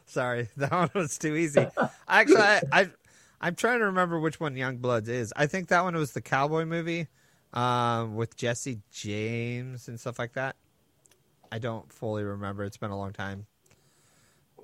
sorry, 0.07 0.49
that 0.57 0.73
one 0.73 0.89
was 0.95 1.19
too 1.19 1.37
easy. 1.37 1.67
Actually, 2.09 2.41
I, 2.41 2.63
I 2.73 2.89
I'm 3.43 3.55
trying 3.55 3.81
to 3.81 3.85
remember 3.87 4.19
which 4.19 4.41
one 4.41 4.57
Young 4.57 4.79
Bloods 4.79 5.11
is. 5.11 5.31
I 5.37 5.47
think 5.47 5.69
that 5.69 5.85
one 5.85 5.95
was 5.95 6.13
the 6.13 6.23
cowboy 6.23 6.65
movie 6.65 7.09
um, 7.53 8.15
with 8.17 8.37
Jesse 8.37 8.81
James 8.91 9.89
and 9.89 9.99
stuff 9.99 10.19
like 10.19 10.35
that. 10.35 10.57
I 11.51 11.59
don't 11.59 11.91
fully 11.93 12.23
remember. 12.25 12.65
It's 12.65 12.77
been 12.77 12.91
a 12.91 12.99
long 12.99 13.13
time. 13.13 13.47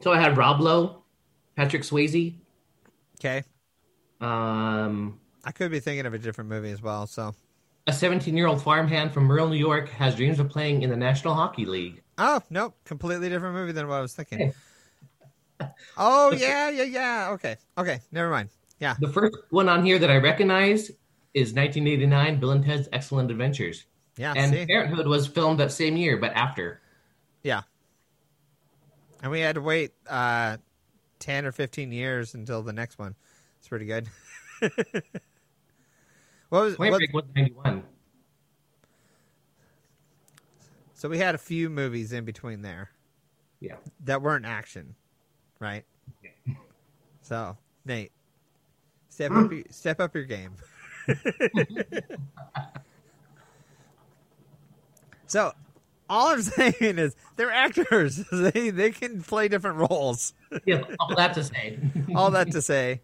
So 0.00 0.12
I 0.12 0.20
had 0.20 0.36
Rob 0.36 0.60
Lowe, 0.60 1.02
Patrick 1.56 1.82
Swayze. 1.82 2.34
Okay, 3.20 3.42
Um, 4.20 5.18
I 5.44 5.52
could 5.52 5.70
be 5.70 5.80
thinking 5.80 6.04
of 6.04 6.12
a 6.14 6.18
different 6.18 6.50
movie 6.50 6.72
as 6.72 6.82
well. 6.82 7.06
So, 7.06 7.34
a 7.86 7.92
17 7.92 8.36
year 8.36 8.46
old 8.48 8.62
farmhand 8.62 9.12
from 9.14 9.30
rural 9.30 9.48
New 9.48 9.56
York, 9.56 9.88
has 9.90 10.14
dreams 10.16 10.38
of 10.40 10.48
playing 10.50 10.82
in 10.82 10.90
the 10.90 10.96
National 10.96 11.32
Hockey 11.34 11.64
League. 11.64 12.02
oh 12.18 12.40
nope, 12.50 12.74
completely 12.84 13.28
different 13.28 13.54
movie 13.54 13.72
than 13.72 13.86
what 13.88 13.96
I 13.96 14.00
was 14.00 14.14
thinking. 14.14 14.52
Oh 15.96 16.32
yeah, 16.32 16.68
yeah, 16.68 16.82
yeah. 16.82 17.28
Okay, 17.34 17.56
okay, 17.78 18.00
never 18.10 18.28
mind. 18.28 18.48
Yeah, 18.80 18.96
The 18.98 19.08
first 19.08 19.36
one 19.50 19.68
on 19.68 19.84
here 19.84 19.98
that 20.00 20.10
I 20.10 20.16
recognize 20.16 20.90
is 21.34 21.52
1989 21.52 22.38
Bill 22.40 22.50
and 22.52 22.64
Ted's 22.64 22.88
Excellent 22.92 23.30
Adventures. 23.30 23.84
yeah. 24.16 24.32
And 24.36 24.52
see? 24.52 24.66
Parenthood 24.66 25.06
was 25.06 25.26
filmed 25.26 25.58
that 25.60 25.72
same 25.72 25.96
year, 25.96 26.16
but 26.16 26.32
after. 26.32 26.80
Yeah. 27.42 27.62
And 29.22 29.30
we 29.32 29.40
had 29.40 29.56
to 29.56 29.60
wait 29.60 29.92
uh, 30.08 30.58
10 31.18 31.44
or 31.46 31.52
15 31.52 31.90
years 31.92 32.34
until 32.34 32.62
the 32.62 32.72
next 32.72 32.98
one. 32.98 33.14
It's 33.58 33.68
pretty 33.68 33.86
good. 33.86 34.08
what 34.60 35.02
was 36.50 36.76
Point 36.76 36.92
what, 36.92 36.98
Break 36.98 37.12
was 37.12 37.24
91. 37.34 37.82
so 40.94 41.08
we 41.08 41.18
had 41.18 41.34
a 41.34 41.38
few 41.38 41.68
movies 41.68 42.12
in 42.12 42.24
between 42.24 42.62
there 42.62 42.90
Yeah. 43.60 43.76
that 44.04 44.22
weren't 44.22 44.46
action, 44.46 44.94
right? 45.58 45.84
Yeah. 46.22 46.54
So, 47.22 47.56
Nate, 47.84 48.12
step 49.08 49.32
up 49.32 49.50
your, 49.50 49.62
step 49.70 50.00
up 50.00 50.14
your 50.14 50.24
game. 50.24 50.52
so, 55.26 55.52
all 56.08 56.28
I'm 56.28 56.42
saying 56.42 56.98
is 56.98 57.16
they're 57.36 57.52
actors. 57.52 58.24
They 58.32 58.70
they 58.70 58.90
can 58.90 59.22
play 59.22 59.48
different 59.48 59.76
roles. 59.76 60.34
Yeah, 60.66 60.82
all 61.00 61.16
that 61.16 61.34
to 61.34 61.42
say. 61.42 61.78
all 62.14 62.30
that 62.30 62.52
to 62.52 62.62
say, 62.62 63.00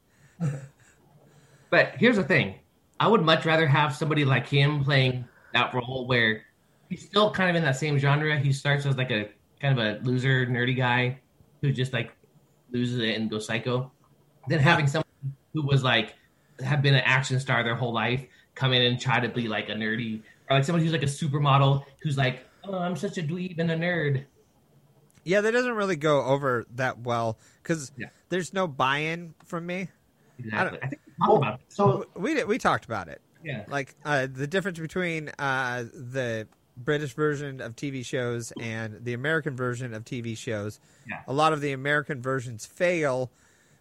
But 1.71 1.95
here's 1.97 2.15
the 2.17 2.23
thing 2.23 2.55
I 3.01 3.09
would 3.09 3.23
much 3.23 3.45
rather 3.45 3.67
have 3.67 3.95
somebody 3.95 4.25
like 4.25 4.47
him 4.47 4.85
playing 4.85 5.25
that 5.53 5.75
role 5.75 6.07
where 6.07 6.43
he's 6.89 7.05
still 7.05 7.33
kind 7.33 7.51
of 7.51 7.57
in 7.57 7.63
that 7.65 7.77
same 7.77 7.99
genre. 7.99 8.39
He 8.39 8.53
starts 8.53 8.87
as 8.87 8.97
like 8.97 9.11
a 9.11 9.29
kind 9.61 9.79
of 9.79 9.85
a 9.85 9.99
loser, 10.05 10.47
nerdy 10.47 10.77
guy 10.77 11.19
who 11.61 11.73
just 11.73 11.93
like 11.93 12.13
loses 12.71 13.01
it 13.01 13.17
and 13.17 13.29
goes 13.29 13.47
psycho. 13.47 13.91
Then 14.49 14.61
having 14.61 14.87
someone 14.87 15.07
who 15.53 15.63
was 15.63 15.83
like, 15.83 16.15
have 16.63 16.83
been 16.83 16.95
an 16.95 17.03
action 17.05 17.39
star 17.41 17.63
their 17.63 17.75
whole 17.75 17.93
life 17.93 18.25
come 18.55 18.73
in 18.73 18.83
and 18.83 19.01
try 19.01 19.21
to 19.21 19.29
be 19.29 19.49
like 19.49 19.69
a 19.69 19.73
nerdy, 19.75 20.23
or 20.49 20.57
like 20.57 20.65
someone 20.65 20.83
who's 20.83 20.93
like 20.93 21.03
a 21.03 21.07
supermodel 21.07 21.85
who's 22.03 22.19
like, 22.19 22.45
oh, 22.65 22.77
I'm 22.79 22.97
such 22.97 23.17
a 23.19 23.23
dweeb 23.23 23.59
and 23.59 23.71
a 23.71 23.77
nerd. 23.77 24.25
yeah, 25.25 25.41
that 25.41 25.53
doesn't 25.53 25.75
really 25.75 25.97
go 25.97 26.25
over 26.25 26.67
that 26.75 26.99
well 27.01 27.39
because 27.63 27.93
Yeah. 27.97 28.09
there's 28.29 28.53
no 28.53 28.67
buy-in 28.67 29.35
from 29.45 29.67
me. 29.67 29.89
Exactly. 30.39 30.79
I, 30.83 30.87
think 30.89 31.01
we 31.07 31.27
talked 31.27 31.37
about 31.43 31.55
it. 31.55 31.61
so 31.69 32.07
We 32.17 32.45
we 32.45 32.59
talked 32.59 32.85
about 32.87 33.09
it. 33.09 33.21
Yeah. 33.45 33.65
like 33.69 33.95
uh, 34.05 34.27
the 34.31 34.47
difference 34.47 34.79
between 34.79 35.31
uh, 35.39 35.85
the 35.95 36.47
British 36.77 37.15
version 37.15 37.61
of 37.61 37.77
TV 37.77 38.05
shows 38.05 38.53
and 38.61 39.05
the 39.05 39.13
American 39.15 39.55
version 39.57 39.93
of 39.95 40.05
TV 40.05 40.37
shows. 40.37 40.81
Yeah. 41.09 41.21
A 41.27 41.33
lot 41.33 41.53
of 41.53 41.61
the 41.61 41.73
American 41.73 42.21
versions 42.23 42.65
fail 42.67 43.31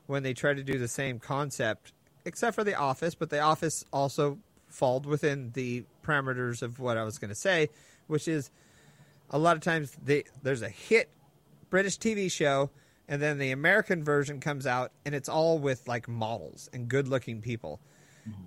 when 0.07 0.23
they 0.23 0.33
try 0.33 0.53
to 0.53 0.63
do 0.63 0.77
the 0.79 0.87
same 0.87 1.19
concept, 1.19 1.91
except 2.29 2.55
for 2.55 2.63
The 2.63 2.75
Office. 2.75 3.15
But 3.15 3.29
The 3.29 3.39
Office 3.39 3.83
also 3.91 4.39
fall 4.67 5.01
within 5.01 5.51
the 5.53 5.83
parameters 6.03 6.61
of 6.61 6.79
what 6.79 6.97
I 6.97 7.03
was 7.03 7.17
going 7.17 7.29
to 7.29 7.35
say, 7.35 7.69
which 8.07 8.27
is 8.27 8.51
a 9.29 9.37
lot 9.37 9.57
of 9.57 9.63
times 9.63 9.97
they, 10.01 10.23
there's 10.43 10.61
a 10.61 10.69
hit 10.69 11.09
British 11.69 11.97
TV 11.97 12.31
show 12.31 12.69
and 13.09 13.19
then 13.19 13.39
the 13.39 13.51
American 13.51 14.03
version 14.03 14.39
comes 14.39 14.67
out, 14.67 14.91
and 15.03 15.15
it's 15.15 15.27
all 15.27 15.57
with 15.57 15.87
like 15.87 16.07
models 16.07 16.69
and 16.71 16.87
good-looking 16.87 17.41
people. 17.41 17.81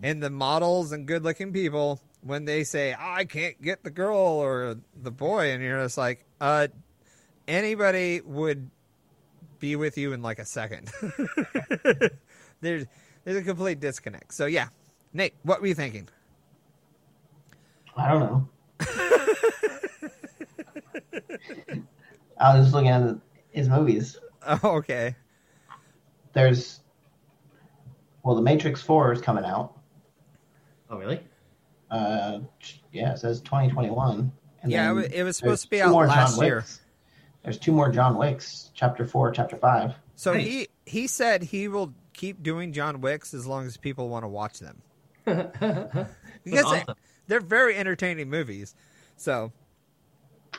And 0.04 0.22
the 0.22 0.30
models 0.30 0.92
and 0.92 1.08
good-looking 1.08 1.52
people, 1.52 2.00
when 2.20 2.44
they 2.44 2.62
say, 2.62 2.94
"I 2.96 3.24
can't 3.24 3.60
get 3.60 3.82
the 3.82 3.90
girl 3.90 4.16
or 4.16 4.76
the 4.94 5.10
boy," 5.10 5.50
and 5.50 5.60
you're 5.60 5.82
just 5.82 5.98
like, 5.98 6.24
"Uh, 6.40 6.68
anybody 7.48 8.20
would 8.20 8.70
be 9.58 9.74
with 9.74 9.98
you 9.98 10.12
in 10.12 10.22
like 10.22 10.38
a 10.38 10.44
second. 10.44 10.92
there's 12.60 12.86
there's 13.24 13.36
a 13.36 13.42
complete 13.42 13.80
disconnect. 13.80 14.32
So 14.34 14.46
yeah, 14.46 14.68
Nate, 15.12 15.34
what 15.42 15.60
were 15.60 15.66
you 15.66 15.74
thinking? 15.74 16.08
I 17.96 18.08
don't 18.08 18.20
know. 18.20 18.48
I 22.38 22.56
was 22.56 22.64
just 22.66 22.74
looking 22.74 22.88
at 22.90 23.16
his 23.50 23.68
movies. 23.68 24.18
Oh, 24.46 24.58
okay. 24.78 25.14
There's, 26.32 26.80
well, 28.24 28.34
The 28.34 28.42
Matrix 28.42 28.82
4 28.82 29.12
is 29.12 29.20
coming 29.20 29.44
out. 29.44 29.78
Oh, 30.90 30.96
really? 30.98 31.20
Uh, 31.90 32.40
yeah, 32.92 33.12
it 33.12 33.18
says 33.18 33.40
2021. 33.42 34.32
And 34.62 34.72
Yeah, 34.72 34.84
it 34.90 34.94
then 34.94 34.96
wa- 34.96 35.08
it 35.18 35.22
was 35.22 35.36
supposed 35.36 35.62
to 35.64 35.70
be 35.70 35.78
two 35.78 35.84
out 35.84 35.90
more 35.90 36.06
last 36.06 36.36
John 36.36 36.44
year. 36.46 36.56
Wicks. 36.56 36.80
There's 37.44 37.58
two 37.58 37.72
more 37.72 37.90
John 37.90 38.16
Wicks, 38.16 38.70
Chapter 38.74 39.04
4, 39.06 39.30
Chapter 39.32 39.56
5. 39.56 39.94
So 40.16 40.32
Nice. 40.32 40.44
he 40.46 40.68
he 40.86 41.06
said 41.06 41.42
he 41.42 41.68
will 41.68 41.92
keep 42.12 42.42
doing 42.42 42.72
John 42.72 43.00
Wicks 43.00 43.34
as 43.34 43.46
long 43.46 43.66
as 43.66 43.76
people 43.76 44.08
want 44.08 44.24
to 44.24 44.28
watch 44.28 44.58
them 44.58 44.82
because 45.24 46.06
they, 46.44 46.60
awesome. 46.60 46.94
they're 47.26 47.40
very 47.40 47.76
entertaining 47.76 48.28
movies. 48.28 48.74
So 49.16 49.52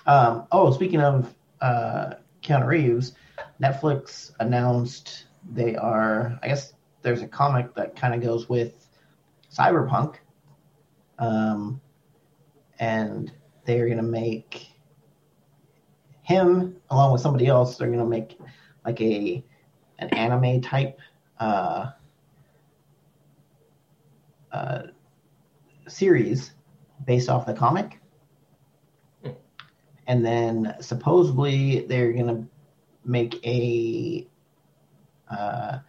Um, 0.05 0.47
oh, 0.51 0.71
speaking 0.71 1.01
of 1.01 1.33
uh, 1.61 2.13
Keanu 2.41 2.67
Reeves, 2.67 3.13
Netflix 3.61 4.31
announced 4.39 5.25
they 5.51 5.75
are. 5.75 6.39
I 6.41 6.47
guess 6.47 6.73
there's 7.01 7.21
a 7.21 7.27
comic 7.27 7.73
that 7.75 7.95
kind 7.95 8.13
of 8.13 8.21
goes 8.21 8.47
with 8.49 8.87
Cyberpunk, 9.51 10.15
um, 11.19 11.81
and 12.79 13.31
they're 13.65 13.87
gonna 13.87 14.03
make 14.03 14.67
him 16.21 16.77
along 16.89 17.11
with 17.13 17.21
somebody 17.21 17.47
else. 17.47 17.77
They're 17.77 17.89
gonna 17.89 18.05
make 18.05 18.39
like 18.85 18.99
a 19.01 19.43
an 19.99 20.09
anime 20.09 20.61
type 20.61 20.99
uh, 21.39 21.91
uh, 24.51 24.81
series 25.87 26.51
based 27.05 27.29
off 27.29 27.45
the 27.45 27.53
comic 27.53 27.99
and 30.07 30.25
then 30.25 30.75
supposedly 30.79 31.85
they're 31.87 32.13
gonna 32.13 32.45
make 33.05 33.45
a 33.45 34.27
uh, 35.29 35.79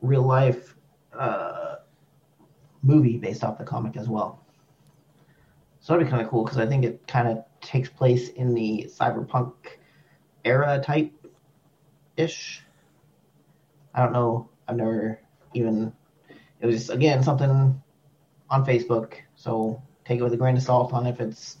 real 0.00 0.22
life 0.22 0.74
uh, 1.16 1.76
movie 2.82 3.16
based 3.16 3.44
off 3.44 3.58
the 3.58 3.64
comic 3.64 3.96
as 3.96 4.08
well. 4.08 4.44
So 5.80 5.92
that'd 5.92 6.06
be 6.06 6.10
kind 6.10 6.22
of 6.22 6.28
cool 6.28 6.44
because 6.44 6.58
I 6.58 6.66
think 6.66 6.84
it 6.84 7.06
kind 7.06 7.28
of 7.28 7.44
takes 7.60 7.88
place 7.88 8.30
in 8.30 8.54
the 8.54 8.90
cyberpunk 8.92 9.52
era 10.44 10.82
type 10.84 11.12
ish. 12.16 12.62
I 13.94 14.02
don't 14.02 14.12
know. 14.12 14.48
I've 14.66 14.76
never 14.76 15.20
even. 15.54 15.92
It 16.60 16.66
was 16.66 16.74
just, 16.76 16.90
again 16.90 17.22
something 17.22 17.80
on 18.50 18.64
Facebook, 18.66 19.14
so 19.36 19.80
take 20.04 20.18
it 20.20 20.22
with 20.22 20.32
a 20.32 20.36
grain 20.36 20.56
of 20.56 20.62
salt 20.62 20.92
on 20.92 21.06
if 21.06 21.20
it's 21.20 21.58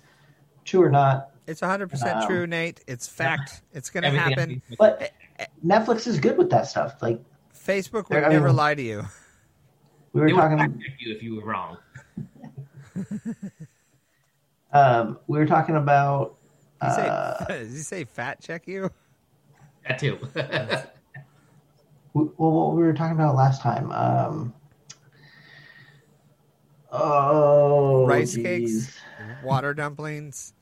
true 0.64 0.82
or 0.82 0.90
not. 0.90 1.30
it's 1.46 1.60
100% 1.60 2.14
Um, 2.22 2.26
true, 2.26 2.46
Nate. 2.46 2.80
It's 2.86 3.06
fact. 3.08 3.62
It's 3.72 3.90
going 3.90 4.02
to 4.04 4.10
happen. 4.10 4.60
But 4.78 5.12
Netflix 5.64 6.06
is 6.06 6.18
good 6.18 6.36
with 6.36 6.50
that 6.50 6.66
stuff. 6.66 6.96
Like 7.00 7.20
Facebook 7.54 8.08
would 8.10 8.18
I 8.18 8.22
mean- 8.22 8.32
never 8.32 8.52
lie 8.52 8.74
to 8.74 8.82
you. 8.82 9.04
we 10.12 10.20
were 10.20 10.26
They 10.28 10.32
would 10.32 10.40
talking, 10.40 10.58
fact 10.58 10.72
check 10.80 10.94
you 10.98 11.14
if 11.14 11.22
you 11.22 11.36
were 11.36 11.44
wrong. 11.44 11.76
um, 14.72 15.18
we 15.26 15.38
were 15.38 15.46
talking 15.46 15.76
about. 15.76 16.36
Did 16.80 16.88
you 16.88 16.94
say, 16.94 17.08
Uh, 17.08 17.44
did 17.46 17.70
you 17.70 17.78
say 17.78 18.04
fat 18.04 18.40
check 18.40 18.66
you? 18.68 18.90
That 19.86 19.98
too. 19.98 20.18
Well, 22.14 22.32
what 22.36 22.76
we 22.76 22.82
were 22.82 22.92
talking 22.94 23.16
about 23.16 23.34
last 23.34 23.62
time. 23.62 23.90
Um, 23.92 24.54
oh, 26.92 28.06
Rice 28.06 28.34
geez. 28.34 28.44
cakes, 28.44 28.98
water 29.42 29.74
dumplings, 29.74 30.52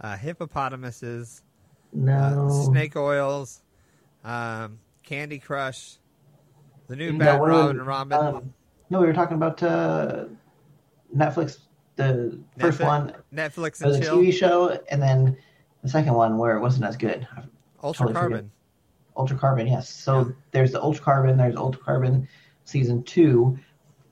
uh, 0.00 0.16
hippopotamuses, 0.16 1.42
uh, 1.92 1.96
No. 1.98 2.48
snake 2.70 2.96
oils, 2.96 3.62
um, 4.24 4.78
Candy 5.02 5.38
Crush, 5.38 5.98
the 6.88 6.96
new 6.96 7.12
No, 7.12 7.18
Bat 7.18 7.40
Robin 7.40 7.78
was- 7.78 7.86
Robin, 7.86 8.12
um, 8.18 8.54
no, 8.90 9.00
we 9.00 9.06
were 9.06 9.12
talking 9.12 9.36
about 9.36 9.62
uh, 9.62 10.24
Netflix. 11.16 11.58
The 11.96 12.38
first 12.58 12.80
one 12.80 13.12
Netflix 13.34 13.84
was 13.84 13.96
and 13.96 14.04
a 14.04 14.06
Chill, 14.06 14.16
TV 14.18 14.32
show, 14.32 14.78
and 14.90 15.02
then 15.02 15.36
the 15.82 15.88
second 15.88 16.14
one 16.14 16.38
where 16.38 16.56
it 16.56 16.60
wasn't 16.60 16.84
as 16.86 16.96
good. 16.96 17.26
Ultra 17.82 18.06
totally 18.06 18.14
Carbon. 18.14 18.50
Altered 19.20 19.38
Carbon, 19.38 19.66
yes. 19.66 19.88
So 19.90 20.20
Yeah. 20.20 20.24
there's 20.50 20.72
the 20.72 20.80
Altered 20.80 21.02
Carbon, 21.02 21.36
there's 21.36 21.54
Altered 21.56 21.82
Carbon 21.82 22.26
season 22.64 23.02
two, 23.02 23.58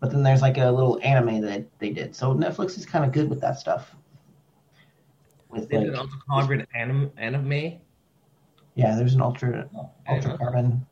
but 0.00 0.10
then 0.10 0.22
there's 0.22 0.42
like 0.42 0.58
a 0.58 0.70
little 0.70 1.00
anime 1.02 1.40
that 1.40 1.66
they 1.78 1.90
did. 1.90 2.14
So 2.14 2.34
Netflix 2.34 2.76
is 2.76 2.84
kind 2.84 3.04
of 3.06 3.12
good 3.12 3.30
with 3.30 3.40
that 3.40 3.58
stuff. 3.58 3.96
With 5.48 5.72
like, 5.72 5.96
also 5.96 6.12
Carbon 6.28 6.66
anim, 6.74 7.10
anime. 7.16 7.80
yeah, 8.74 8.94
there's 8.96 9.14
an 9.14 9.22
Ultra 9.22 9.68
I 10.06 10.14
Ultra. 10.14 10.36
Carbon, 10.36 10.86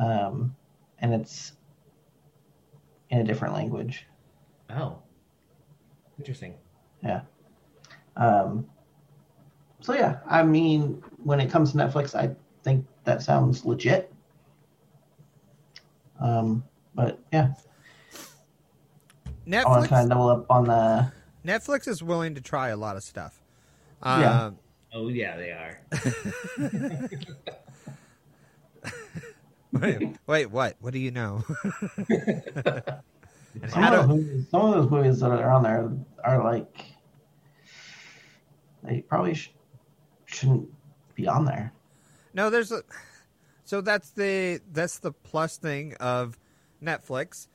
um, 0.00 0.56
and 0.98 1.14
it's 1.14 1.52
in 3.10 3.18
a 3.20 3.24
different 3.24 3.54
language. 3.54 4.06
Oh, 4.70 4.98
interesting. 6.18 6.54
Yeah. 7.02 7.20
Um, 8.16 8.66
so 9.80 9.94
yeah, 9.94 10.18
I 10.28 10.42
mean, 10.42 11.00
when 11.22 11.38
it 11.40 11.48
comes 11.48 11.70
to 11.72 11.78
Netflix, 11.78 12.14
I 12.14 12.34
think 12.62 12.86
that 13.04 13.22
sounds 13.22 13.64
legit. 13.64 14.12
Um, 16.20 16.62
but 16.94 17.18
yeah, 17.32 17.54
I 19.52 19.64
want 19.64 19.84
to 19.84 19.88
kind 19.88 19.90
Netflix, 19.90 20.02
of 20.02 20.08
double 20.08 20.28
up 20.28 20.46
on 20.50 20.64
the. 20.64 21.12
Netflix 21.46 21.88
is 21.88 22.02
willing 22.02 22.34
to 22.34 22.40
try 22.40 22.68
a 22.68 22.76
lot 22.76 22.96
of 22.96 23.02
stuff. 23.02 23.40
Yeah. 24.04 24.46
Um, 24.46 24.58
Oh 24.92 25.08
yeah, 25.08 25.36
they 25.36 25.52
are. 25.52 25.80
wait, 29.72 30.16
wait, 30.26 30.46
what? 30.46 30.76
What 30.80 30.92
do 30.92 30.98
you 30.98 31.12
know? 31.12 31.44
Some 33.68 33.84
of, 33.84 33.90
those 33.90 34.08
movies, 34.08 34.46
some 34.50 34.60
of 34.60 34.74
those 34.74 34.90
movies 34.90 35.18
that 35.20 35.30
are 35.32 35.50
on 35.50 35.64
there 35.64 35.90
are 36.22 36.44
like 36.44 36.84
they 38.84 39.00
probably 39.00 39.34
sh- 39.34 39.52
shouldn't 40.26 40.68
be 41.16 41.26
on 41.26 41.44
there. 41.44 41.72
No, 42.34 42.50
there's 42.50 42.72
a. 42.72 42.82
So 43.64 43.80
that's 43.80 44.10
the 44.10 44.60
that's 44.72 44.98
the 44.98 45.12
plus 45.12 45.56
thing 45.58 45.94
of 46.00 46.38
Netflix, 46.82 47.48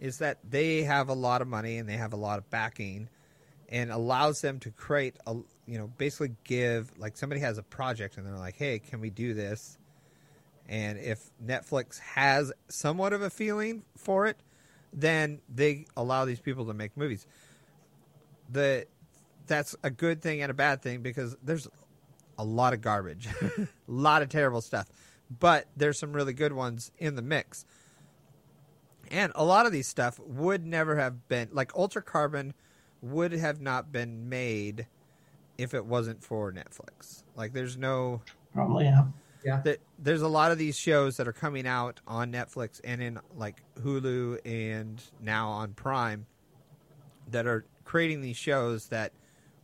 is 0.00 0.18
that 0.18 0.38
they 0.48 0.82
have 0.82 1.08
a 1.08 1.14
lot 1.14 1.42
of 1.42 1.48
money 1.48 1.78
and 1.78 1.88
they 1.88 1.96
have 1.96 2.12
a 2.12 2.16
lot 2.16 2.38
of 2.38 2.48
backing, 2.50 3.08
and 3.68 3.90
allows 3.90 4.40
them 4.40 4.58
to 4.60 4.70
create 4.70 5.16
a 5.26 5.34
you 5.66 5.78
know 5.78 5.90
basically 5.98 6.34
give 6.44 6.90
like 6.98 7.16
somebody 7.16 7.40
has 7.40 7.58
a 7.58 7.62
project 7.62 8.16
and 8.16 8.26
they're 8.26 8.36
like, 8.36 8.56
hey, 8.56 8.78
can 8.78 9.00
we 9.00 9.10
do 9.10 9.34
this? 9.34 9.78
And 10.68 10.98
if 10.98 11.30
Netflix 11.44 11.98
has 12.00 12.52
somewhat 12.68 13.12
of 13.12 13.22
a 13.22 13.30
feeling 13.30 13.82
for 13.96 14.26
it, 14.26 14.38
then 14.92 15.40
they 15.52 15.86
allow 15.96 16.24
these 16.24 16.40
people 16.40 16.66
to 16.66 16.74
make 16.74 16.96
movies. 16.96 17.26
The 18.50 18.86
that's 19.46 19.74
a 19.82 19.90
good 19.90 20.22
thing 20.22 20.42
and 20.42 20.50
a 20.50 20.54
bad 20.54 20.82
thing 20.82 21.02
because 21.02 21.36
there's 21.42 21.68
a 22.38 22.44
lot 22.44 22.72
of 22.72 22.80
garbage, 22.80 23.28
a 23.42 23.68
lot 23.86 24.22
of 24.22 24.28
terrible 24.28 24.60
stuff, 24.60 24.88
but 25.38 25.66
there's 25.76 25.98
some 25.98 26.12
really 26.12 26.32
good 26.32 26.52
ones 26.52 26.90
in 26.98 27.14
the 27.16 27.22
mix. 27.22 27.64
And 29.10 29.32
a 29.34 29.44
lot 29.44 29.66
of 29.66 29.72
these 29.72 29.86
stuff 29.88 30.18
would 30.20 30.64
never 30.66 30.96
have 30.96 31.28
been 31.28 31.48
like 31.52 31.76
Altered 31.76 32.06
Carbon 32.06 32.54
would 33.02 33.32
have 33.32 33.60
not 33.60 33.92
been 33.92 34.28
made 34.28 34.86
if 35.58 35.74
it 35.74 35.84
wasn't 35.84 36.22
for 36.22 36.52
Netflix. 36.52 37.22
Like 37.36 37.52
there's 37.52 37.76
no 37.76 38.22
Probably, 38.54 38.84
yeah. 38.84 39.04
Yeah. 39.44 39.60
that 39.64 39.78
there's 39.98 40.22
a 40.22 40.28
lot 40.28 40.52
of 40.52 40.58
these 40.58 40.78
shows 40.78 41.16
that 41.16 41.26
are 41.26 41.32
coming 41.32 41.66
out 41.66 42.00
on 42.06 42.32
Netflix 42.32 42.80
and 42.84 43.02
in 43.02 43.18
like 43.36 43.62
Hulu 43.80 44.38
and 44.44 45.02
now 45.20 45.50
on 45.50 45.74
Prime 45.74 46.26
that 47.30 47.46
are 47.46 47.64
creating 47.84 48.20
these 48.20 48.36
shows 48.36 48.86
that 48.88 49.12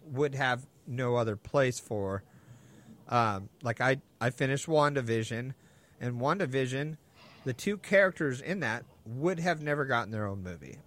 would 0.05 0.35
have 0.35 0.67
no 0.87 1.17
other 1.17 1.37
place 1.37 1.79
for. 1.79 2.23
Um, 3.09 3.49
like 3.63 3.81
I, 3.81 4.01
I 4.21 4.31
finished 4.31 4.67
WandaVision, 4.67 5.55
and 6.01 6.21
WandaVision, 6.21 6.97
the 7.45 7.53
two 7.55 7.79
characters 7.79 8.41
in 8.41 8.61
that 8.61 8.85
would 9.07 9.41
have 9.41 9.63
never 9.63 9.85
gotten 9.87 10.11
their 10.11 10.27
own 10.27 10.43
movie. 10.43 10.79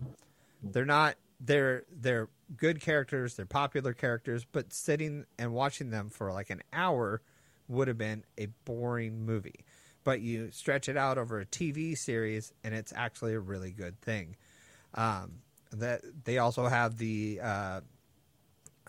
They're 0.63 0.85
not. 0.85 1.15
They're 1.39 1.83
they're 1.91 2.29
good 2.55 2.81
characters. 2.81 3.35
They're 3.35 3.45
popular 3.47 3.93
characters, 3.93 4.45
but 4.51 4.71
sitting 4.73 5.25
and 5.39 5.53
watching 5.53 5.89
them 5.89 6.09
for 6.09 6.31
like 6.31 6.49
an 6.51 6.61
hour 6.71 7.21
would 7.67 7.87
have 7.87 7.97
been 7.97 8.23
a 8.37 8.47
boring 8.65 9.25
movie. 9.25 9.65
but 10.03 10.19
you 10.21 10.49
stretch 10.51 10.89
it 10.89 10.97
out 10.97 11.17
over 11.17 11.39
a 11.39 11.45
TV 11.45 11.97
series, 11.97 12.53
and 12.63 12.73
it's 12.73 12.93
actually 12.95 13.33
a 13.33 13.39
really 13.39 13.71
good 13.71 13.99
thing. 14.01 14.35
Um, 14.95 15.41
that 15.71 16.01
they 16.25 16.37
also 16.37 16.67
have 16.67 16.97
the 16.97 17.39
uh, 17.41 17.81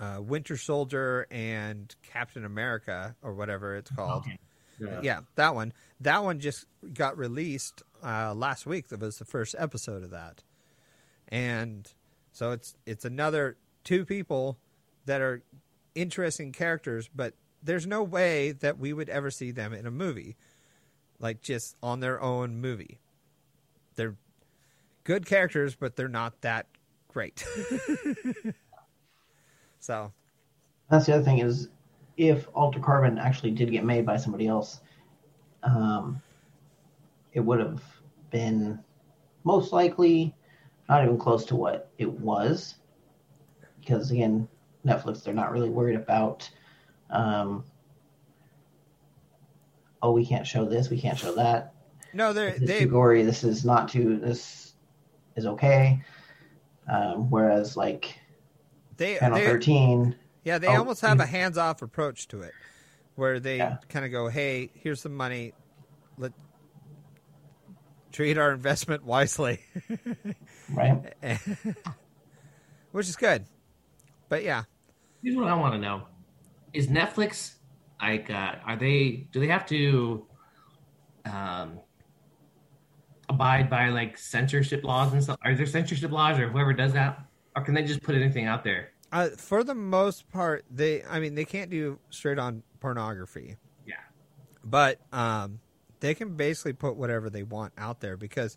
uh, 0.03 0.21
Winter 0.21 0.57
Soldier 0.57 1.29
and 1.31 1.95
Captain 2.03 2.45
America 2.45 3.15
or 3.23 3.35
whatever 3.35 3.77
it's 3.77 3.91
called. 3.91 4.25
Okay. 4.27 4.39
Yeah. 4.81 5.01
Yeah, 5.01 5.21
that 5.37 5.55
one. 5.55 5.73
That 6.01 6.25
one 6.25 6.41
just 6.41 6.67
got 6.93 7.17
released 7.17 7.83
uh, 8.05 8.35
last 8.35 8.67
week. 8.67 8.89
That 8.89 9.01
was 9.01 9.19
the 9.19 9.25
first 9.25 9.55
episode 9.57 10.03
of 10.03 10.11
that, 10.11 10.43
and 11.29 11.89
so 12.33 12.51
it's 12.51 12.75
it's 12.85 13.05
another 13.05 13.57
two 13.85 14.05
people 14.05 14.59
that 15.05 15.21
are 15.21 15.43
interesting 15.95 16.51
characters, 16.51 17.09
but 17.15 17.35
there's 17.63 17.87
no 17.87 18.03
way 18.03 18.51
that 18.51 18.79
we 18.79 18.93
would 18.93 19.09
ever 19.09 19.31
see 19.31 19.53
them 19.53 19.73
in 19.73 19.87
a 19.87 19.91
movie, 19.91 20.37
like 21.21 21.43
just 21.43 21.77
on 21.81 22.01
their 22.01 22.21
own 22.21 22.61
movie. 22.61 22.99
They're 23.95 24.17
good 25.05 25.27
characters, 25.27 25.77
but 25.77 25.95
they're 25.95 26.09
not 26.09 26.41
that 26.41 26.67
great. 27.07 27.45
so 29.83 30.13
That's 30.91 31.07
the 31.07 31.15
other 31.15 31.25
thing 31.25 31.39
is, 31.39 31.69
if 32.17 32.47
Altered 32.55 32.83
Carbon 32.85 33.19
actually 33.19 33.51
did 33.51 33.71
get 33.73 33.85
made 33.85 34.07
by 34.07 34.17
somebody 34.17 34.47
else, 34.47 34.81
um, 35.65 36.23
it 37.33 37.41
would 37.41 37.59
have 37.59 37.83
been 38.31 38.79
most 39.43 39.73
likely 39.73 40.35
not 40.89 41.05
even 41.05 41.19
close 41.19 41.45
to 41.47 41.57
what 41.57 41.91
it 41.99 42.09
was, 42.09 42.77
because 43.81 44.13
again, 44.13 44.47
Netflix 44.87 45.25
they're 45.25 45.35
not 45.35 45.51
really 45.51 45.71
worried 45.71 45.97
about. 45.97 46.49
Um, 47.11 47.65
oh, 50.01 50.13
we 50.13 50.25
can't 50.25 50.47
show 50.47 50.65
this, 50.65 50.91
we 50.91 51.01
can't 51.01 51.19
show 51.19 51.35
that. 51.35 51.75
no, 52.13 52.33
they 52.33 52.53
This 52.53 52.69
they 52.69 52.79
too 52.81 52.87
gory. 52.87 53.25
This 53.25 53.43
is 53.43 53.65
not 53.65 53.89
too. 53.89 54.19
This 54.19 54.75
is 55.35 55.45
okay. 55.47 56.01
Um, 56.89 57.31
whereas 57.31 57.77
like 57.77 58.22
they 58.97 59.17
Channel 59.19 59.39
they, 59.39 59.47
13, 59.47 60.17
Yeah, 60.45 60.59
they 60.59 60.69
Oh, 60.69 60.77
almost 60.77 61.01
have 61.03 61.21
a 61.21 61.27
hands-off 61.27 61.83
approach 61.83 62.29
to 62.29 62.43
it, 62.43 62.53
where 63.17 63.41
they 63.41 63.59
Yeah. 63.59 63.77
kind 63.89 64.05
of 64.05 64.11
go, 64.11 64.29
"Hey, 64.29 64.71
here's 64.75 65.01
some 65.01 65.15
money. 65.15 65.53
Let 66.19 66.33
treat 68.13 68.39
our 68.39 68.53
investment 68.53 69.05
wisely," 69.05 69.61
right? 70.71 71.15
which 72.93 73.09
is 73.09 73.17
good. 73.17 73.47
But 74.29 74.45
yeah, 74.45 74.65
Here's 75.23 75.37
what 75.37 75.49
I 75.49 75.55
want 75.55 75.75
to 75.75 75.79
know: 75.81 76.07
Is 76.73 76.89
Netflix 76.89 77.55
like? 78.01 78.31
Uh, 78.31 78.57
are 78.67 78.77
they? 78.77 79.29
Do 79.33 79.41
they 79.41 79.47
have 79.49 79.67
to 79.67 80.27
um, 81.25 81.81
abide 83.29 83.71
by 83.71 83.89
like 83.91 84.19
censorship 84.19 84.85
laws 84.85 85.13
and 85.13 85.23
stuff? 85.23 85.37
Are 85.45 85.55
there 85.55 85.67
censorship 85.67 86.11
laws, 86.11 86.39
or 86.39 86.49
whoever 86.49 86.73
does 86.73 86.93
that, 86.95 87.19
or 87.57 87.63
can 87.63 87.75
they 87.75 87.83
just 87.85 88.03
put 88.03 88.15
anything 88.15 88.47
out 88.47 88.65
there? 88.65 88.91
uh, 89.13 89.29
for 89.37 89.63
the 89.63 89.75
most 89.75 90.29
part, 90.31 90.65
they 90.71 91.03
I 91.05 91.21
mean 91.21 91.35
they 91.35 91.45
can't 91.45 91.71
do 91.71 91.99
straight 92.11 92.39
on 92.39 92.63
pornography, 92.81 93.57
Yeah. 93.87 93.95
but 94.65 94.99
um, 95.13 95.61
they 96.01 96.15
can 96.15 96.37
basically 96.37 96.73
put 96.73 96.97
whatever 96.97 97.29
they 97.31 97.43
want 97.43 97.73
out 97.79 98.01
there 98.01 98.17
because 98.17 98.57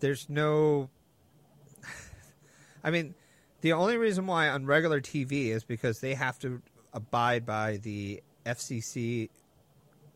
there's 0.00 0.28
no. 0.28 0.88
I 2.84 2.90
mean, 2.90 3.14
the 3.60 3.72
only 3.74 3.96
reason 3.96 4.26
why 4.26 4.48
on 4.48 4.64
regular 4.66 5.00
TV 5.00 5.48
is 5.48 5.64
because 5.64 6.00
they 6.00 6.14
have 6.14 6.38
to 6.40 6.62
abide 6.92 7.44
by 7.44 7.76
the 7.78 8.22
FCC 8.46 9.28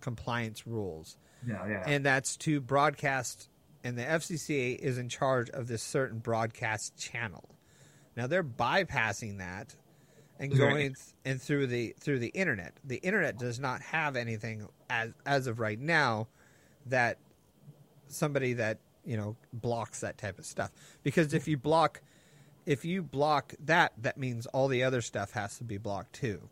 compliance 0.00 0.66
rules, 0.66 1.16
Yeah, 1.46 1.66
yeah. 1.68 1.82
and 1.86 2.04
that's 2.04 2.36
to 2.38 2.60
broadcast. 2.60 3.48
And 3.82 3.98
the 3.98 4.02
FCC 4.02 4.78
is 4.78 4.96
in 4.96 5.10
charge 5.10 5.50
of 5.50 5.68
this 5.68 5.82
certain 5.82 6.18
broadcast 6.18 6.96
channel. 6.96 7.50
Now 8.16 8.26
they're 8.26 8.44
bypassing 8.44 9.38
that 9.38 9.74
and 10.38 10.52
Right. 10.52 10.58
going 10.58 10.94
th- 10.94 10.98
and 11.24 11.40
through 11.40 11.66
the 11.68 11.94
through 12.00 12.18
the 12.20 12.28
internet. 12.28 12.74
The 12.84 12.96
internet 12.96 13.38
does 13.38 13.58
not 13.58 13.80
have 13.82 14.16
anything 14.16 14.68
as 14.90 15.12
as 15.26 15.46
of 15.46 15.60
right 15.60 15.78
now 15.78 16.28
that 16.86 17.18
somebody 18.08 18.52
that 18.54 18.78
you 19.04 19.16
know 19.16 19.36
blocks 19.52 20.00
that 20.00 20.18
type 20.18 20.38
of 20.38 20.46
stuff. 20.46 20.70
Because 21.02 21.34
if 21.34 21.48
you 21.48 21.56
block 21.56 22.00
if 22.66 22.84
you 22.84 23.02
block 23.02 23.54
that, 23.64 23.92
that 23.98 24.16
means 24.16 24.46
all 24.46 24.68
the 24.68 24.84
other 24.84 25.00
stuff 25.02 25.32
has 25.32 25.58
to 25.58 25.64
be 25.64 25.76
blocked 25.78 26.14
too. 26.14 26.48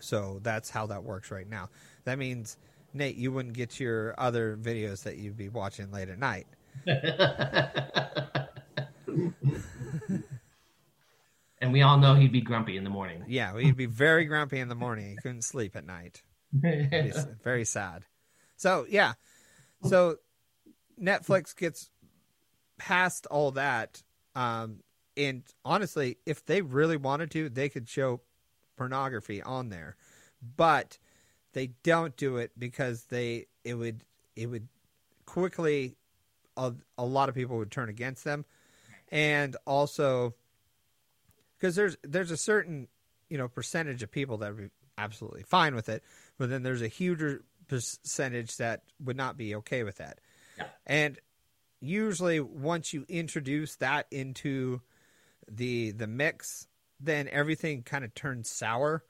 So 0.00 0.40
that's 0.42 0.70
how 0.70 0.86
that 0.86 1.04
works 1.04 1.30
right 1.30 1.48
now. 1.48 1.70
That 2.04 2.18
means 2.18 2.56
Nate, 2.92 3.16
you 3.16 3.30
wouldn't 3.32 3.54
get 3.54 3.78
your 3.78 4.14
other 4.18 4.56
videos 4.56 5.02
that 5.04 5.18
you'd 5.18 5.36
be 5.36 5.48
watching 5.48 5.90
late 5.92 6.08
at 6.08 6.18
night. 6.18 6.46
and 11.60 11.72
we 11.72 11.82
all 11.82 11.98
know 11.98 12.14
he'd 12.14 12.32
be 12.32 12.40
grumpy 12.40 12.76
in 12.76 12.84
the 12.84 12.90
morning. 12.90 13.24
Yeah, 13.28 13.56
you'd 13.56 13.76
be 13.76 13.86
very 13.86 14.24
grumpy 14.24 14.60
in 14.60 14.68
the 14.68 14.74
morning. 14.74 15.10
He 15.10 15.16
couldn't 15.16 15.42
sleep 15.42 15.76
at 15.76 15.86
night. 15.86 16.22
S- 16.64 17.26
very 17.44 17.64
sad. 17.64 18.04
So 18.56 18.86
yeah, 18.88 19.14
so 19.84 20.16
Netflix 21.00 21.54
gets 21.56 21.90
past 22.78 23.26
all 23.26 23.52
that, 23.52 24.02
um, 24.34 24.80
and 25.16 25.42
honestly, 25.64 26.18
if 26.26 26.44
they 26.44 26.62
really 26.62 26.96
wanted 26.96 27.30
to, 27.32 27.48
they 27.48 27.68
could 27.68 27.88
show 27.88 28.20
pornography 28.76 29.42
on 29.42 29.68
there, 29.70 29.96
but 30.56 30.98
they 31.52 31.68
don't 31.82 32.16
do 32.16 32.36
it 32.36 32.52
because 32.58 33.04
they 33.04 33.46
it 33.64 33.74
would 33.74 34.04
it 34.34 34.46
would 34.46 34.68
quickly 35.24 35.96
a, 36.56 36.72
a 36.98 37.04
lot 37.04 37.28
of 37.28 37.34
people 37.34 37.58
would 37.58 37.70
turn 37.70 37.88
against 37.88 38.24
them, 38.24 38.44
and 39.10 39.56
also 39.66 40.34
because 41.58 41.76
there's 41.76 41.96
there's 42.02 42.30
a 42.30 42.36
certain 42.36 42.88
you 43.28 43.38
know 43.38 43.48
percentage 43.48 44.02
of 44.02 44.10
people 44.10 44.38
that 44.38 44.54
would 44.54 44.64
be 44.64 44.70
absolutely 44.98 45.42
fine 45.42 45.74
with 45.74 45.88
it, 45.88 46.02
but 46.38 46.50
then 46.50 46.62
there's 46.62 46.82
a 46.82 46.88
huger 46.88 47.44
percentage 47.68 48.56
that 48.56 48.82
would 49.02 49.16
not 49.16 49.36
be 49.36 49.54
okay 49.56 49.82
with 49.82 49.96
that. 49.96 50.20
Yeah. 50.56 50.64
And 50.86 51.18
usually 51.80 52.40
once 52.40 52.92
you 52.92 53.04
introduce 53.08 53.76
that 53.76 54.06
into 54.10 54.80
the 55.50 55.92
the 55.92 56.06
mix, 56.06 56.66
then 57.00 57.28
everything 57.28 57.82
kind 57.82 58.04
of 58.04 58.14
turns 58.14 58.50
sour. 58.50 59.04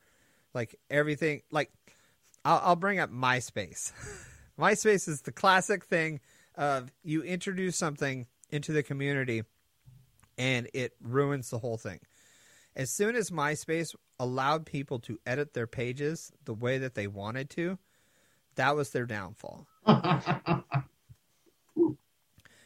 Like 0.54 0.78
everything 0.90 1.42
like 1.50 1.70
I'll, 2.44 2.60
I'll 2.64 2.76
bring 2.76 2.98
up 2.98 3.10
MySpace. 3.10 3.92
MySpace 4.58 5.08
is 5.08 5.22
the 5.22 5.32
classic 5.32 5.84
thing 5.84 6.20
of 6.54 6.90
you 7.02 7.22
introduce 7.22 7.76
something 7.76 8.26
into 8.50 8.72
the 8.72 8.82
community 8.82 9.42
and 10.38 10.68
it 10.72 10.94
ruins 11.02 11.50
the 11.50 11.58
whole 11.58 11.76
thing. 11.76 12.00
As 12.76 12.90
soon 12.90 13.16
as 13.16 13.30
MySpace 13.30 13.94
allowed 14.20 14.66
people 14.66 14.98
to 15.00 15.18
edit 15.26 15.54
their 15.54 15.66
pages 15.66 16.30
the 16.44 16.52
way 16.52 16.76
that 16.76 16.94
they 16.94 17.06
wanted 17.06 17.48
to, 17.50 17.78
that 18.56 18.76
was 18.76 18.90
their 18.90 19.06
downfall. 19.06 19.66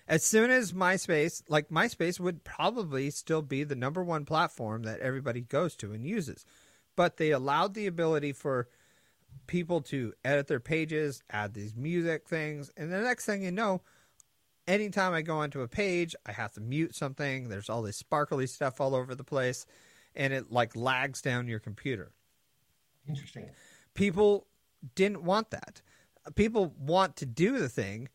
as 0.08 0.24
soon 0.24 0.50
as 0.50 0.72
MySpace, 0.72 1.44
like 1.48 1.68
MySpace 1.68 2.18
would 2.18 2.42
probably 2.42 3.10
still 3.10 3.42
be 3.42 3.62
the 3.62 3.76
number 3.76 4.02
one 4.02 4.24
platform 4.24 4.82
that 4.82 4.98
everybody 4.98 5.42
goes 5.42 5.76
to 5.76 5.92
and 5.92 6.04
uses. 6.04 6.44
But 6.96 7.16
they 7.16 7.30
allowed 7.30 7.74
the 7.74 7.86
ability 7.86 8.32
for 8.32 8.68
people 9.46 9.80
to 9.80 10.12
edit 10.24 10.48
their 10.48 10.58
pages, 10.58 11.22
add 11.30 11.54
these 11.54 11.76
music 11.76 12.28
things, 12.28 12.72
and 12.76 12.92
the 12.92 13.00
next 13.00 13.26
thing 13.26 13.44
you 13.44 13.52
know, 13.52 13.80
anytime 14.66 15.12
I 15.12 15.22
go 15.22 15.38
onto 15.38 15.60
a 15.60 15.68
page, 15.68 16.16
I 16.26 16.32
have 16.32 16.52
to 16.54 16.60
mute 16.60 16.96
something. 16.96 17.48
There's 17.48 17.70
all 17.70 17.82
this 17.82 17.96
sparkly 17.96 18.48
stuff 18.48 18.80
all 18.80 18.96
over 18.96 19.14
the 19.14 19.22
place, 19.22 19.66
and 20.14 20.32
it 20.32 20.50
like 20.50 20.74
lags 20.76 21.22
down 21.22 21.48
your 21.48 21.60
computer. 21.60 22.12
Interesting. 23.08 23.50
People 23.94 24.46
didn't 24.94 25.22
want 25.22 25.50
that. 25.50 25.82
People 26.34 26.74
want 26.78 27.16
to 27.16 27.26
do 27.26 27.58
the 27.58 27.68
thing, 27.68 28.08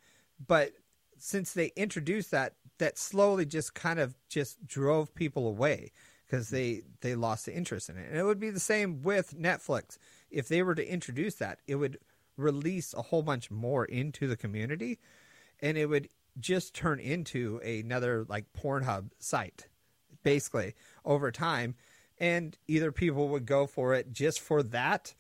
but 0.46 0.74
since 1.18 1.54
they 1.54 1.72
introduced 1.76 2.32
that, 2.32 2.54
that 2.78 2.98
slowly 2.98 3.46
just 3.46 3.74
kind 3.74 4.00
of 4.00 4.16
just 4.30 4.66
drove 4.66 5.14
people 5.16 5.48
away 5.48 5.92
because 6.26 6.50
they 6.50 6.82
they 7.02 7.16
lost 7.16 7.46
the 7.46 7.56
interest 7.56 7.90
in 7.90 7.98
it. 7.98 8.08
And 8.10 8.18
it 8.18 8.24
would 8.24 8.40
be 8.40 8.50
the 8.50 8.60
same 8.60 9.02
with 9.02 9.38
Netflix. 9.38 9.98
If 10.30 10.48
they 10.48 10.62
were 10.64 10.76
to 10.76 10.88
introduce 10.88 11.36
that, 11.36 11.60
it 11.68 11.76
would 11.76 12.00
release 12.38 12.94
a 12.94 13.02
whole 13.02 13.24
bunch 13.24 13.50
more 13.50 13.86
into 13.86 14.28
the 14.28 14.36
community, 14.36 15.00
and 15.62 15.78
it 15.78 15.88
would 15.88 16.10
just 16.40 16.74
turn 16.74 17.00
into 17.00 17.60
another 17.60 18.26
like 18.28 18.46
Pornhub 18.54 19.12
site, 19.20 19.68
basically 20.24 20.74
over 21.06 21.32
time. 21.32 21.76
And 22.18 22.58
either 22.68 22.92
people 22.92 23.30
would 23.30 23.46
go 23.46 23.68
for 23.68 23.94
it 23.94 24.12
just 24.12 24.40
for 24.40 24.64
that, 24.64 25.14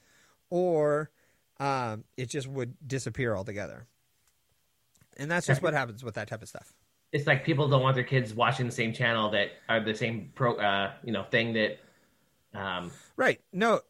or 0.50 1.12
um, 1.60 2.06
it 2.16 2.30
just 2.30 2.48
would 2.48 2.76
disappear 2.86 3.36
altogether. 3.36 3.86
And 5.18 5.30
that's 5.30 5.48
just 5.48 5.62
what 5.62 5.74
happens 5.74 6.04
with 6.04 6.16
that 6.16 6.28
type 6.28 6.42
of 6.42 6.50
stuff. 6.50 6.74
It's 7.12 7.28
like 7.28 7.46
people 7.46 7.68
don't 7.68 7.82
want 7.82 7.96
their 7.96 8.04
kids 8.04 8.34
watching 8.34 8.66
the 8.66 8.72
same 8.72 8.92
channel 8.92 9.30
that 9.32 9.52
are 9.70 9.80
the 9.80 9.96
same 9.96 10.32
pro, 10.36 10.56
uh, 10.56 10.92
you 11.04 11.12
know, 11.12 11.24
thing 11.24 11.54
that. 11.54 11.80
Um, 12.54 12.92
Right. 13.18 13.42
No, 13.52 13.82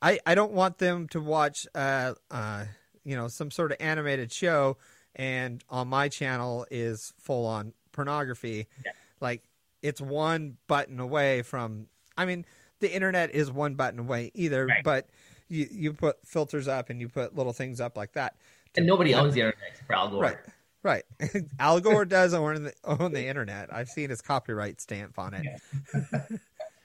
I, 0.00 0.18
I 0.26 0.34
don't 0.34 0.52
want 0.52 0.78
them 0.78 1.08
to 1.08 1.20
watch, 1.20 1.66
uh, 1.74 2.14
uh, 2.30 2.66
you 3.04 3.16
know 3.16 3.28
some 3.28 3.50
sort 3.50 3.70
of 3.70 3.76
animated 3.80 4.32
show, 4.32 4.76
and 5.14 5.62
on 5.68 5.88
my 5.88 6.08
channel 6.08 6.66
is 6.70 7.12
full 7.18 7.46
on 7.46 7.72
pornography. 7.92 8.66
Yeah. 8.84 8.92
Like 9.20 9.42
it's 9.84 10.00
one 10.00 10.56
button 10.66 10.98
away 10.98 11.42
from. 11.42 11.86
I 12.16 12.24
mean, 12.24 12.46
the 12.80 12.92
internet 12.92 13.34
is 13.34 13.52
one 13.52 13.74
button 13.74 14.00
away 14.00 14.32
either, 14.34 14.66
Right. 14.66 14.82
but 14.82 15.10
you 15.48 15.68
you 15.70 15.92
put 15.92 16.26
filters 16.26 16.66
up 16.66 16.88
and 16.90 17.00
you 17.00 17.08
put 17.08 17.36
little 17.36 17.52
things 17.52 17.80
up 17.80 17.96
like 17.96 18.12
that. 18.14 18.36
And 18.76 18.86
nobody 18.86 19.14
owns 19.14 19.34
the 19.34 19.40
internet 19.40 19.76
for 19.86 19.94
Al 19.94 20.08
Gore. 20.08 20.22
Right. 20.22 20.36
Right. 20.82 21.04
Al 21.58 21.80
Gore 21.80 22.04
does 22.04 22.34
own 22.34 22.64
the, 22.64 22.72
own 22.84 23.12
the 23.12 23.26
internet. 23.26 23.72
I've 23.72 23.88
seen 23.88 24.10
his 24.10 24.20
copyright 24.20 24.80
stamp 24.80 25.18
on 25.18 25.34
it. 25.34 25.46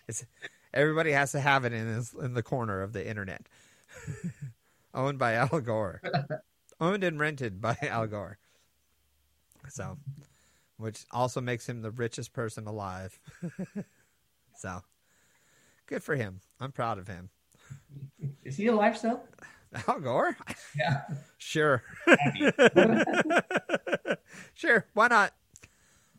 it's, 0.08 0.26
everybody 0.74 1.12
has 1.12 1.32
to 1.34 1.39
have 1.39 1.66
it 1.66 1.74
in 1.74 1.88
his, 1.88 2.14
in 2.14 2.34
the 2.34 2.43
corner 2.43 2.82
of 2.82 2.93
the 2.93 3.06
internet. 3.06 3.47
Owned 4.93 5.20
by 5.20 5.34
Al 5.34 5.60
Gore. 5.60 6.02
Owned 6.80 7.04
and 7.04 7.20
rented 7.20 7.60
by 7.60 7.78
Al 7.82 8.08
Gore. 8.08 8.38
So, 9.68 9.97
which 10.80 11.05
also 11.11 11.41
makes 11.41 11.67
him 11.67 11.82
the 11.82 11.91
richest 11.91 12.32
person 12.34 12.65
alive. 12.65 13.19
so, 14.55 14.82
good 15.86 16.01
for 16.01 16.15
him. 16.15 16.39
I'm 16.59 16.71
proud 16.71 16.97
of 16.97 17.07
him. 17.07 17.30
Is 18.45 18.55
he 18.55 18.67
alive 18.67 18.97
still? 18.97 19.21
Al 19.88 19.99
Gore? 19.99 20.38
Yeah. 20.75 21.01
Sure. 21.41 21.82
sure. 24.53 24.86
Why 24.93 25.07
not? 25.07 25.34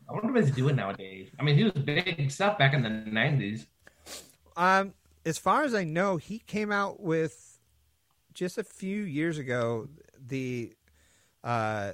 I 0.08 0.12
wonder 0.12 0.32
what 0.32 0.42
he's 0.44 0.54
doing 0.54 0.74
nowadays. 0.74 1.28
I 1.38 1.44
mean, 1.44 1.56
he 1.56 1.64
was 1.64 1.72
big 1.74 2.30
stuff 2.30 2.58
back 2.58 2.74
in 2.74 2.82
the 2.82 2.88
nineties. 2.88 3.66
Um, 4.56 4.94
as 5.24 5.38
far 5.38 5.62
as 5.62 5.72
I 5.72 5.84
know, 5.84 6.16
he 6.16 6.40
came 6.40 6.72
out 6.72 7.00
with 7.00 7.61
just 8.32 8.58
a 8.58 8.64
few 8.64 9.02
years 9.02 9.38
ago 9.38 9.88
the 10.18 10.72
uh 11.44 11.92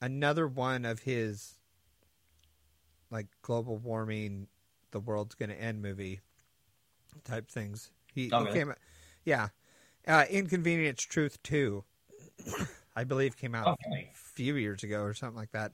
another 0.00 0.48
one 0.48 0.84
of 0.84 1.00
his 1.00 1.54
like 3.12 3.26
global 3.42 3.76
warming, 3.76 4.48
the 4.90 4.98
world's 5.00 5.34
going 5.36 5.50
to 5.50 5.60
end 5.60 5.80
movie 5.82 6.20
type 7.24 7.48
things. 7.50 7.90
He, 8.14 8.30
Oh, 8.32 8.40
he 8.40 8.44
really? 8.46 8.58
came, 8.58 8.70
out- 8.70 8.78
yeah, 9.24 9.48
uh, 10.08 10.24
Inconvenience 10.28 11.02
Truth 11.02 11.40
two, 11.42 11.84
I 12.96 13.04
believe 13.04 13.36
came 13.36 13.54
out 13.54 13.78
really? 13.86 14.10
a 14.12 14.16
few 14.16 14.56
years 14.56 14.82
ago 14.82 15.02
or 15.02 15.14
something 15.14 15.36
like 15.36 15.52
that. 15.52 15.72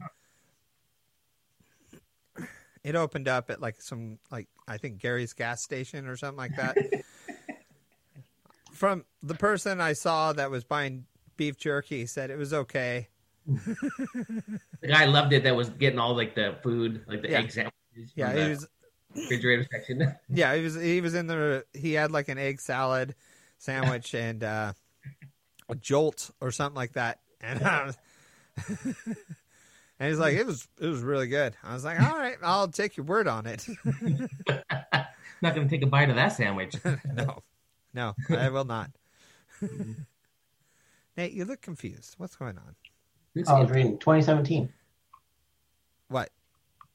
It 2.84 2.95
opened 2.95 3.26
up 3.28 3.51
at 3.51 3.61
like 3.61 3.82
some 3.82 4.18
like 4.30 4.47
I 4.68 4.78
think 4.78 4.99
Gary's 4.99 5.32
gas 5.32 5.62
station 5.62 6.07
or 6.07 6.16
something 6.16 6.39
like 6.39 6.57
that. 6.57 6.76
From 8.72 9.05
the 9.22 9.34
person 9.34 9.80
I 9.80 9.93
saw 9.95 10.32
that 10.32 10.51
was 10.51 10.62
buying 10.64 11.05
beef 11.36 11.57
jerky, 11.57 12.07
said 12.07 12.30
it 12.30 12.39
was 12.39 12.55
okay. 12.55 13.09
The 13.49 14.88
guy 14.88 15.07
loved 15.07 15.32
it. 15.32 15.42
That 15.44 15.57
was 15.57 15.70
getting 15.70 15.99
all 15.99 16.14
like 16.14 16.34
the 16.34 16.59
food, 16.62 17.05
like 17.09 17.22
the 17.22 17.30
Yeah. 17.30 17.38
egg 17.38 17.51
sandwiches. 17.51 18.12
Yeah, 18.14 18.34
he 18.34 18.51
was 18.51 18.68
refrigerator 19.14 19.66
section. 19.72 20.14
yeah, 20.28 20.55
he 20.55 20.62
was 20.62 20.74
he 20.74 21.01
was 21.01 21.14
in 21.14 21.26
the 21.26 21.64
he 21.72 21.94
had 21.94 22.12
like 22.12 22.28
an 22.28 22.38
egg 22.38 22.61
salad 22.61 23.14
sandwich 23.59 24.14
and 24.14 24.44
uh 24.44 24.72
a 25.68 25.74
jolt 25.74 26.30
or 26.40 26.51
something 26.51 26.76
like 26.76 26.92
that. 26.92 27.20
And 27.40 27.61
was, 27.61 27.96
And 30.01 30.09
he's 30.09 30.18
like, 30.18 30.34
it 30.34 30.46
was 30.46 30.66
it 30.80 30.86
was 30.86 31.03
really 31.03 31.28
good. 31.28 31.57
I 31.62 31.74
was 31.74 31.84
like, 31.84 32.01
all 32.01 32.16
right, 32.16 32.36
I'll 32.42 32.68
take 32.68 32.96
your 32.96 33.07
word 33.07 33.26
on 33.28 33.46
it. 33.46 33.66
Not 35.40 35.55
going 35.55 35.68
to 35.68 35.68
take 35.68 35.82
a 35.82 35.86
bite 35.86 36.11
of 36.11 36.16
that 36.16 36.32
sandwich. 36.32 36.74
no, 37.14 37.42
no, 37.94 38.14
I 38.30 38.49
will 38.49 38.64
not. 38.64 38.90
Nate, 41.16 41.32
you 41.32 41.44
look 41.44 41.61
confused. 41.61 42.14
What's 42.18 42.36
going 42.36 42.59
on? 42.59 42.74
Oh, 43.47 43.57
I 43.57 43.61
was 43.61 43.70
reading 43.70 43.99
2017. 43.99 44.72
What? 46.09 46.30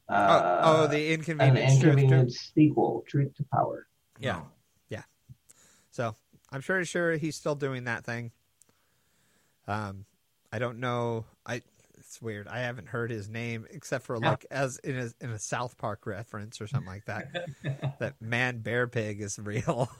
Uh, 0.10 0.60
oh, 0.64 0.84
oh, 0.84 0.88
the 0.88 0.98
an 1.08 1.14
inconvenience. 1.14 1.80
Truth, 1.80 1.94
inconvenience 1.98 2.52
sequel, 2.54 3.04
Truth 3.08 3.36
to 3.38 3.46
Power. 3.54 3.88
Yeah. 4.20 4.42
Yeah. 4.90 5.04
So 5.92 6.16
I'm 6.52 6.62
pretty 6.62 6.86
sure 6.86 7.14
he's 7.16 7.36
still 7.36 7.56
doing 7.56 7.86
that 7.86 8.04
thing. 8.04 8.32
Um, 9.68 10.06
I 10.52 10.60
don't 10.60 10.80
know. 10.80 11.26
I 11.46 11.62
it's 11.98 12.22
weird. 12.22 12.48
I 12.48 12.60
haven't 12.60 12.90
heard 12.90 13.10
his 13.12 13.30
name 13.30 13.66
except 13.72 14.06
for 14.06 14.18
Yeah. 14.22 14.32
like 14.32 14.46
as 14.52 14.78
in 14.80 14.98
a 14.98 15.10
in 15.24 15.30
a 15.32 15.40
South 15.40 15.78
Park 15.78 16.06
reference 16.06 16.60
or 16.60 16.68
something 16.68 16.88
like 16.88 17.06
that. 17.06 17.28
that 18.00 18.22
man 18.22 18.60
bear 18.60 18.88
pig 18.88 19.22
is 19.22 19.40
real. 19.40 19.90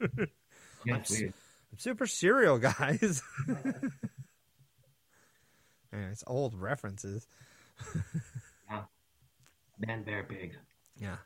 Yeah, 0.86 0.98
it's 0.98 1.10
weird. 1.10 1.34
Super 1.76 2.06
cereal 2.06 2.58
guys. 2.58 3.20
Man, 5.92 6.10
it's 6.10 6.24
old 6.26 6.54
references. 6.54 7.26
Man, 9.78 10.02
bear, 10.02 10.24
big. 10.24 10.56
Yeah. 11.00 11.16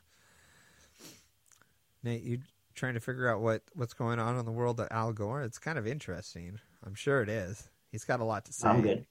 Nate, 2.03 2.21
you 2.21 2.39
trying 2.75 2.93
to 2.93 2.99
figure 2.99 3.27
out 3.27 3.41
what 3.41 3.63
what's 3.73 3.93
going 3.93 4.19
on 4.19 4.37
in 4.37 4.45
the 4.45 4.51
world 4.51 4.79
of 4.79 4.87
Al 4.91 5.11
Gore? 5.11 5.41
It's 5.41 5.57
kind 5.57 5.77
of 5.77 5.87
interesting. 5.87 6.59
I'm 6.85 6.93
sure 6.93 7.21
it 7.21 7.29
is. 7.29 7.69
He's 7.91 8.03
got 8.03 8.19
a 8.19 8.23
lot 8.23 8.45
to 8.45 8.53
say. 8.53 8.67
I'm 8.67 8.81
good. 8.81 9.05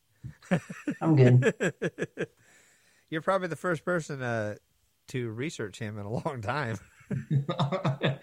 I'm 1.00 1.16
good. 1.16 2.28
You're 3.10 3.22
probably 3.22 3.48
the 3.48 3.56
first 3.56 3.84
person 3.84 4.22
uh, 4.22 4.56
to 5.08 5.30
research 5.30 5.78
him 5.78 5.98
in 5.98 6.06
a 6.06 6.10
long 6.10 6.40
time. 6.40 6.78
the 7.10 8.18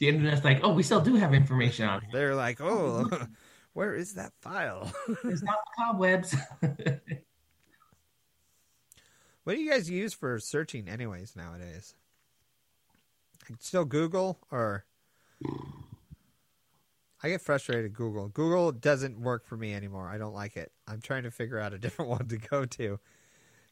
internet's 0.00 0.44
like, 0.44 0.60
oh, 0.62 0.72
we 0.72 0.82
still 0.82 1.00
do 1.00 1.14
have 1.14 1.32
information 1.32 1.86
on 1.86 2.02
it. 2.02 2.08
They're 2.12 2.34
like, 2.34 2.60
"Oh, 2.60 3.08
where 3.74 3.94
is 3.94 4.14
that 4.14 4.32
file?" 4.40 4.90
It's 5.24 5.42
not 5.44 5.58
cobwebs. 5.76 6.34
what 9.44 9.54
do 9.54 9.60
you 9.60 9.70
guys 9.70 9.90
use 9.90 10.14
for 10.14 10.38
searching, 10.38 10.88
anyways, 10.88 11.36
nowadays? 11.36 11.94
Still 13.60 13.84
Google 13.84 14.38
or? 14.50 14.84
I 17.22 17.28
get 17.30 17.40
frustrated. 17.40 17.84
with 17.84 17.94
Google. 17.94 18.28
Google 18.28 18.70
doesn't 18.72 19.18
work 19.18 19.46
for 19.46 19.56
me 19.56 19.74
anymore. 19.74 20.08
I 20.08 20.18
don't 20.18 20.34
like 20.34 20.58
it. 20.58 20.72
I'm 20.86 21.00
trying 21.00 21.22
to 21.22 21.30
figure 21.30 21.58
out 21.58 21.72
a 21.72 21.78
different 21.84 22.10
one 22.10 22.28
to 22.28 22.36
go 22.36 22.66
to, 22.66 23.00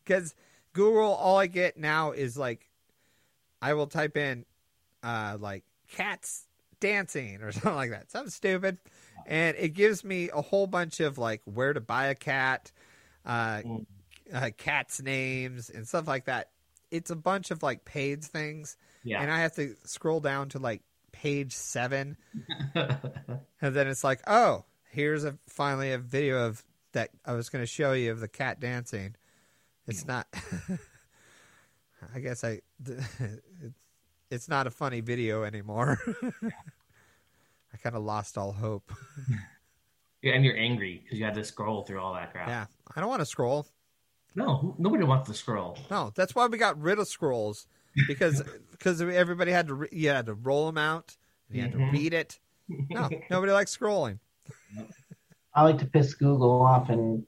because 0.04 0.34
Google, 0.72 1.12
all 1.12 1.38
I 1.38 1.46
get 1.48 1.76
now 1.76 2.12
is 2.12 2.36
like, 2.36 2.70
I 3.60 3.74
will 3.74 3.86
type 3.86 4.16
in, 4.16 4.46
uh, 5.02 5.36
like 5.38 5.64
cats 5.90 6.46
dancing 6.80 7.42
or 7.42 7.52
something 7.52 7.74
like 7.74 7.90
that. 7.90 8.10
Something 8.10 8.30
stupid, 8.30 8.78
and 9.26 9.56
it 9.58 9.70
gives 9.70 10.04
me 10.04 10.30
a 10.32 10.42
whole 10.42 10.66
bunch 10.66 11.00
of 11.00 11.18
like 11.18 11.42
where 11.44 11.72
to 11.72 11.80
buy 11.80 12.06
a 12.06 12.14
cat, 12.14 12.70
uh, 13.26 13.62
Mm. 13.64 13.86
uh 14.32 14.50
cats 14.56 15.00
names 15.02 15.70
and 15.70 15.86
stuff 15.86 16.06
like 16.08 16.24
that. 16.26 16.50
It's 16.90 17.10
a 17.10 17.16
bunch 17.16 17.50
of 17.50 17.62
like 17.62 17.84
paid 17.84 18.22
things, 18.24 18.76
yeah. 19.04 19.20
and 19.22 19.30
I 19.30 19.40
have 19.40 19.54
to 19.56 19.74
scroll 19.84 20.20
down 20.20 20.50
to 20.50 20.58
like 20.58 20.82
page 21.12 21.54
seven, 21.54 22.16
and 22.74 23.74
then 23.76 23.86
it's 23.88 24.04
like, 24.04 24.20
oh, 24.26 24.64
here's 24.90 25.24
a 25.24 25.38
finally 25.48 25.92
a 25.92 25.98
video 25.98 26.46
of 26.46 26.62
that 26.92 27.10
I 27.24 27.32
was 27.32 27.48
going 27.48 27.62
to 27.62 27.66
show 27.66 27.92
you 27.92 28.10
of 28.12 28.20
the 28.20 28.28
cat 28.28 28.60
dancing. 28.60 29.14
It's 29.86 30.06
not. 30.06 30.26
I 32.14 32.20
guess 32.20 32.44
I. 32.44 32.60
It's 34.30 34.48
not 34.48 34.66
a 34.66 34.70
funny 34.70 35.02
video 35.02 35.44
anymore. 35.44 35.98
I 37.72 37.76
kind 37.78 37.96
of 37.96 38.02
lost 38.02 38.36
all 38.38 38.52
hope. 38.52 38.92
yeah, 40.22 40.32
and 40.34 40.44
you're 40.44 40.56
angry 40.56 41.00
because 41.02 41.18
you 41.18 41.24
had 41.24 41.34
to 41.34 41.44
scroll 41.44 41.82
through 41.84 42.00
all 42.00 42.14
that 42.14 42.32
crap. 42.32 42.48
Yeah, 42.48 42.66
I 42.94 43.00
don't 43.00 43.08
want 43.08 43.20
to 43.20 43.26
scroll. 43.26 43.66
No, 44.34 44.74
nobody 44.78 45.04
wants 45.04 45.28
to 45.28 45.34
scroll. 45.34 45.78
No, 45.90 46.10
that's 46.14 46.34
why 46.34 46.46
we 46.46 46.56
got 46.58 46.80
rid 46.80 46.98
of 46.98 47.06
scrolls 47.08 47.66
because 48.06 48.42
because 48.70 49.00
everybody 49.02 49.52
had 49.52 49.68
to 49.68 49.74
re- 49.74 49.88
you 49.92 50.08
had 50.08 50.26
to 50.26 50.34
roll 50.34 50.66
them 50.66 50.78
out. 50.78 51.16
And 51.48 51.56
you 51.56 51.62
had 51.62 51.72
to 51.72 51.78
Mhm. 51.78 51.92
read 51.92 52.14
it. 52.14 52.38
No, 52.68 53.10
nobody 53.30 53.52
likes 53.52 53.76
scrolling. 53.76 54.18
I 55.54 55.62
like 55.64 55.76
to 55.78 55.86
piss 55.86 56.14
Google 56.14 56.62
off 56.62 56.88
and 56.88 57.26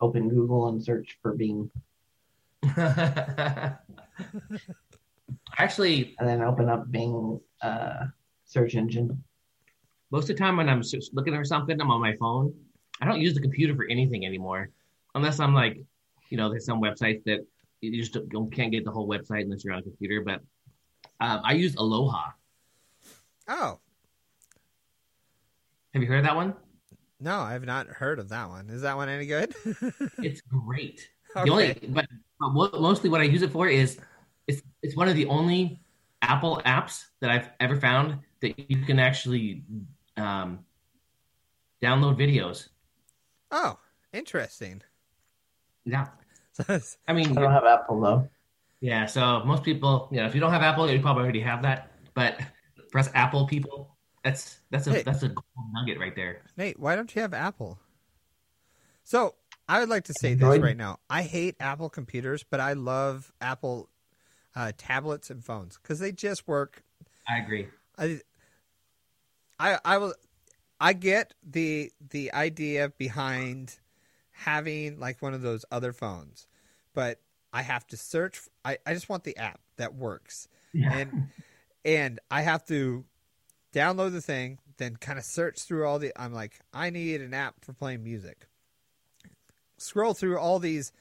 open 0.00 0.28
Google 0.28 0.68
and 0.68 0.80
search 0.82 1.18
for 1.22 1.34
Bing, 1.34 1.68
Actually, 5.58 6.14
and 6.18 6.28
then 6.28 6.42
open 6.42 6.68
up 6.68 6.90
Bing 6.92 7.40
uh, 7.62 8.06
search 8.44 8.74
engine. 8.74 9.22
Most 10.10 10.24
of 10.24 10.28
the 10.28 10.34
time 10.34 10.56
when 10.56 10.68
I'm 10.68 10.82
looking 11.12 11.34
for 11.34 11.44
something, 11.44 11.80
I'm 11.80 11.90
on 11.90 12.00
my 12.00 12.14
phone. 12.16 12.54
I 13.00 13.06
don't 13.06 13.20
use 13.20 13.34
the 13.34 13.40
computer 13.40 13.74
for 13.74 13.86
anything 13.90 14.24
anymore, 14.24 14.70
unless 15.14 15.40
I'm 15.40 15.54
like, 15.54 15.78
you 16.30 16.36
know, 16.36 16.48
there's 16.48 16.64
some 16.64 16.80
websites 16.80 17.22
that 17.24 17.40
you 17.80 18.00
just 18.00 18.12
don't, 18.12 18.28
don't- 18.28 18.52
can't 18.52 18.72
get 18.72 18.84
the 18.84 18.90
whole 18.90 19.08
website 19.08 19.42
unless 19.42 19.64
you're 19.64 19.74
on 19.74 19.80
a 19.80 19.82
computer. 19.82 20.22
But 20.22 20.40
um, 21.20 21.40
I 21.44 21.52
use 21.52 21.74
Aloha. 21.76 22.30
Oh 23.48 23.78
Have 25.94 26.02
you 26.02 26.08
heard 26.08 26.18
of 26.18 26.24
that 26.24 26.36
one? 26.36 26.54
no, 27.20 27.38
I've 27.40 27.64
not 27.64 27.86
heard 27.86 28.18
of 28.18 28.28
that 28.30 28.48
one. 28.48 28.68
Is 28.70 28.82
that 28.82 28.96
one 28.96 29.08
any 29.08 29.26
good? 29.26 29.54
It's 30.18 30.40
great. 30.42 31.08
Okay. 31.36 31.44
The 31.44 31.50
only, 31.50 31.78
but, 31.88 32.06
but 32.40 32.80
mostly 32.80 33.08
what 33.10 33.20
I 33.20 33.24
use 33.24 33.42
it 33.42 33.50
for 33.52 33.68
is 33.68 33.98
it's 34.46 34.62
it's 34.82 34.96
one 34.96 35.08
of 35.08 35.14
the 35.16 35.26
only 35.26 35.80
Apple 36.22 36.60
apps 36.66 37.04
that 37.20 37.30
I've 37.30 37.50
ever 37.60 37.76
found 37.76 38.18
that 38.40 38.70
you 38.70 38.84
can 38.84 38.98
actually 38.98 39.64
um, 40.16 40.60
download 41.82 42.16
videos. 42.18 42.68
Oh, 43.50 43.78
interesting. 44.12 44.82
Yeah, 45.84 46.08
I 47.08 47.12
mean, 47.12 47.36
I 47.38 47.40
don't 47.40 47.52
have 47.52 47.64
Apple 47.64 48.00
though. 48.00 48.28
yeah. 48.80 49.06
So 49.06 49.44
most 49.44 49.62
people, 49.62 50.08
you 50.10 50.18
know, 50.18 50.26
if 50.26 50.34
you 50.34 50.40
don't 50.40 50.52
have 50.52 50.62
Apple, 50.62 50.90
you 50.90 51.00
probably 51.00 51.22
already 51.22 51.40
have 51.40 51.62
that. 51.62 51.90
But 52.14 52.40
for 52.90 52.98
us 52.98 53.08
Apple 53.14 53.46
people, 53.46 53.96
that's 54.24 54.58
that's 54.70 54.86
a 54.88 54.92
Hey. 54.94 55.02
that's 55.02 55.22
a 55.22 55.28
gold 55.28 55.44
nugget 55.72 56.00
right 56.00 56.14
there. 56.16 56.42
Nate, 56.56 56.78
why 56.80 56.96
don't 56.96 57.14
you 57.14 57.22
have 57.22 57.32
Apple? 57.34 57.78
So 59.04 59.34
I 59.68 59.78
would 59.80 59.88
like 59.88 60.04
to 60.04 60.14
say 60.14 60.34
this 60.34 60.58
right 60.58 60.76
now. 60.76 60.98
I 61.08 61.22
hate 61.22 61.54
Apple 61.60 61.88
computers, 61.88 62.44
but 62.48 62.58
I 62.58 62.72
love 62.72 63.32
Apple 63.40 63.88
uh, 64.56 64.72
tablets 64.76 65.30
and 65.30 65.44
phones 65.44 65.78
because 65.80 66.00
they 66.00 66.10
just 66.10 66.48
work. 66.48 66.82
I 67.28 67.38
agree. 67.38 67.68
I, 67.98 68.20
I, 69.58 69.78
I 69.84 69.98
will. 69.98 70.14
I 70.80 70.92
get 70.92 71.34
the 71.42 71.90
the 72.10 72.32
idea 72.32 72.90
behind 72.98 73.78
having 74.30 74.98
like 75.00 75.22
one 75.22 75.32
of 75.34 75.40
those 75.42 75.64
other 75.70 75.92
phones, 75.92 76.46
but 76.94 77.20
I 77.52 77.62
have 77.62 77.86
to 77.88 77.96
search. 77.96 78.40
I, 78.64 78.78
I 78.86 78.92
just 78.92 79.08
want 79.08 79.24
the 79.24 79.36
app 79.38 79.60
that 79.76 79.94
works 79.94 80.48
Yeah. 80.74 80.92
and 80.92 81.28
and 81.84 82.20
I 82.30 82.42
have 82.42 82.64
to 82.66 83.04
download 83.72 84.12
the 84.12 84.20
thing, 84.20 84.58
then 84.76 84.96
kind 84.96 85.18
of 85.18 85.24
search 85.24 85.62
through 85.62 85.86
all 85.86 85.98
the. 85.98 86.12
I'm 86.16 86.34
like, 86.34 86.60
I 86.74 86.90
need 86.90 87.22
an 87.22 87.32
app 87.32 87.64
for 87.64 87.72
playing 87.72 88.04
music. 88.04 88.46
Scroll 89.78 90.12
through 90.14 90.38
all 90.38 90.58
these 90.58 90.92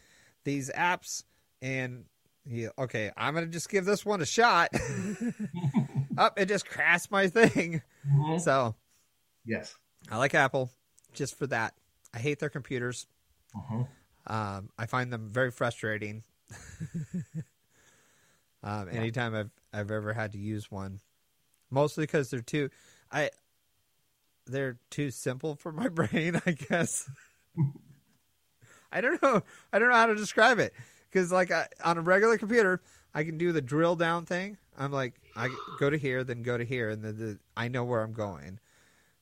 these 0.46 0.70
apps, 0.72 1.24
and 1.62 2.06
you, 2.46 2.72
okay, 2.78 3.12
I'm 3.18 3.34
gonna 3.34 3.48
just 3.48 3.70
give 3.70 3.84
this 3.86 4.06
one 4.06 4.22
a 4.22 4.26
shot. 4.26 4.70
Up, 6.18 6.40
it 6.40 6.48
just 6.48 6.68
crashed 6.68 7.12
my 7.12 7.28
thing. 7.28 7.82
Mhm. 8.08 8.42
So 8.42 8.76
Yes. 9.46 9.76
I 10.10 10.18
like 10.18 10.34
Apple 10.34 10.72
just 11.14 11.38
for 11.38 11.48
that. 11.48 11.74
I 12.14 12.20
hate 12.20 12.40
their 12.40 12.50
computers. 12.50 13.08
Mhm. 13.56 13.88
Um, 14.28 14.70
I 14.78 14.86
find 14.86 15.12
them 15.14 15.30
very 15.30 15.52
frustrating. 15.52 16.24
um, 18.64 18.90
anytime 18.90 19.36
I've 19.36 19.52
I've 19.74 19.92
ever 19.92 20.14
had 20.14 20.32
to 20.32 20.38
use 20.38 20.72
one, 20.72 21.02
mostly 21.70 22.04
because 22.04 22.30
they're 22.30 22.42
too, 22.42 22.70
I, 23.12 23.30
they're 24.46 24.78
too 24.90 25.12
simple 25.12 25.56
for 25.56 25.72
my 25.72 25.88
brain. 25.90 26.42
I 26.46 26.52
guess. 26.52 27.10
I 28.92 29.02
don't 29.02 29.22
know. 29.22 29.44
I 29.74 29.80
don't 29.80 29.90
know 29.90 29.96
how 29.96 30.06
to 30.06 30.16
describe 30.16 30.60
it 30.60 30.74
because, 31.10 31.32
like, 31.32 31.52
I, 31.52 31.68
on 31.84 31.98
a 31.98 32.02
regular 32.02 32.38
computer, 32.38 32.82
I 33.16 33.24
can 33.24 33.40
do 33.40 33.52
the 33.52 33.62
drill 33.62 33.96
down 33.96 34.26
thing. 34.26 34.58
I'm 34.78 34.92
like, 34.92 35.14
I 35.36 35.50
go 35.80 35.90
to 35.90 35.98
here, 35.98 36.24
then 36.24 36.44
go 36.44 36.58
to 36.58 36.66
here, 36.66 36.90
and 36.90 37.02
then 37.02 37.18
the, 37.18 37.40
I 37.56 37.70
know 37.70 37.86
where 37.86 38.02
I'm 38.02 38.14
going. 38.14 38.60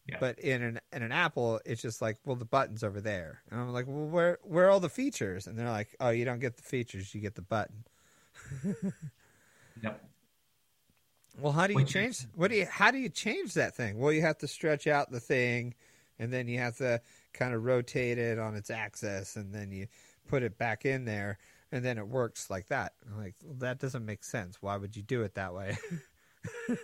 Yeah. 0.07 0.17
But 0.19 0.39
in 0.39 0.61
an 0.61 0.79
in 0.91 1.01
an 1.03 1.13
Apple, 1.13 1.61
it's 1.63 1.81
just 1.81 2.01
like, 2.01 2.17
well, 2.25 2.35
the 2.35 2.43
button's 2.43 2.83
over 2.83 2.99
there, 2.99 3.41
and 3.49 3.61
I'm 3.61 3.71
like, 3.71 3.85
well, 3.87 4.07
where 4.07 4.39
where 4.43 4.65
are 4.65 4.69
all 4.69 4.81
the 4.81 4.89
features? 4.89 5.47
And 5.47 5.57
they're 5.57 5.69
like, 5.69 5.95
oh, 6.01 6.09
you 6.09 6.25
don't 6.25 6.39
get 6.39 6.57
the 6.57 6.63
features, 6.63 7.15
you 7.15 7.21
get 7.21 7.35
the 7.35 7.41
button. 7.41 7.85
Yep. 9.81 10.03
Well, 11.39 11.53
how 11.53 11.67
do 11.67 11.73
you 11.73 11.77
Wait, 11.77 11.87
change? 11.87 12.25
What 12.35 12.51
do 12.51 12.57
you? 12.57 12.65
How 12.65 12.91
do 12.91 12.97
you 12.97 13.09
change 13.09 13.53
that 13.53 13.75
thing? 13.75 13.97
Well, 13.97 14.11
you 14.11 14.21
have 14.21 14.37
to 14.39 14.47
stretch 14.47 14.87
out 14.87 15.09
the 15.09 15.19
thing, 15.21 15.73
and 16.19 16.33
then 16.33 16.47
you 16.47 16.59
have 16.59 16.77
to 16.77 16.99
kind 17.33 17.53
of 17.53 17.63
rotate 17.63 18.17
it 18.17 18.39
on 18.39 18.55
its 18.55 18.69
axis, 18.69 19.35
and 19.35 19.53
then 19.53 19.71
you 19.71 19.87
put 20.27 20.43
it 20.43 20.57
back 20.57 20.85
in 20.85 21.05
there, 21.05 21.37
and 21.73 21.83
then 21.83 21.97
it 21.97 22.07
works 22.07 22.49
like 22.51 22.67
that. 22.67 22.93
I'm 23.09 23.17
like, 23.17 23.33
well, 23.43 23.55
that 23.57 23.79
doesn't 23.79 24.05
make 24.05 24.23
sense. 24.23 24.61
Why 24.61 24.77
would 24.77 24.95
you 24.95 25.01
do 25.01 25.23
it 25.23 25.33
that 25.33 25.55
way? 25.55 25.75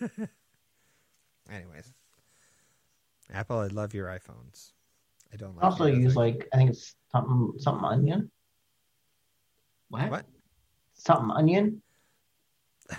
Anyways, 1.49 1.93
Apple, 3.31 3.59
I 3.59 3.67
love 3.67 3.93
your 3.93 4.07
iPhones. 4.07 4.71
I 5.31 5.35
don't 5.37 5.55
like 5.55 5.63
also 5.63 5.85
use 5.85 6.15
like 6.15 6.47
I 6.51 6.57
think 6.57 6.71
it's 6.71 6.95
something 7.11 7.53
something 7.59 7.85
onion. 7.85 8.31
What? 9.89 10.09
What? 10.09 10.25
Something 10.95 11.29
onion. 11.37 11.83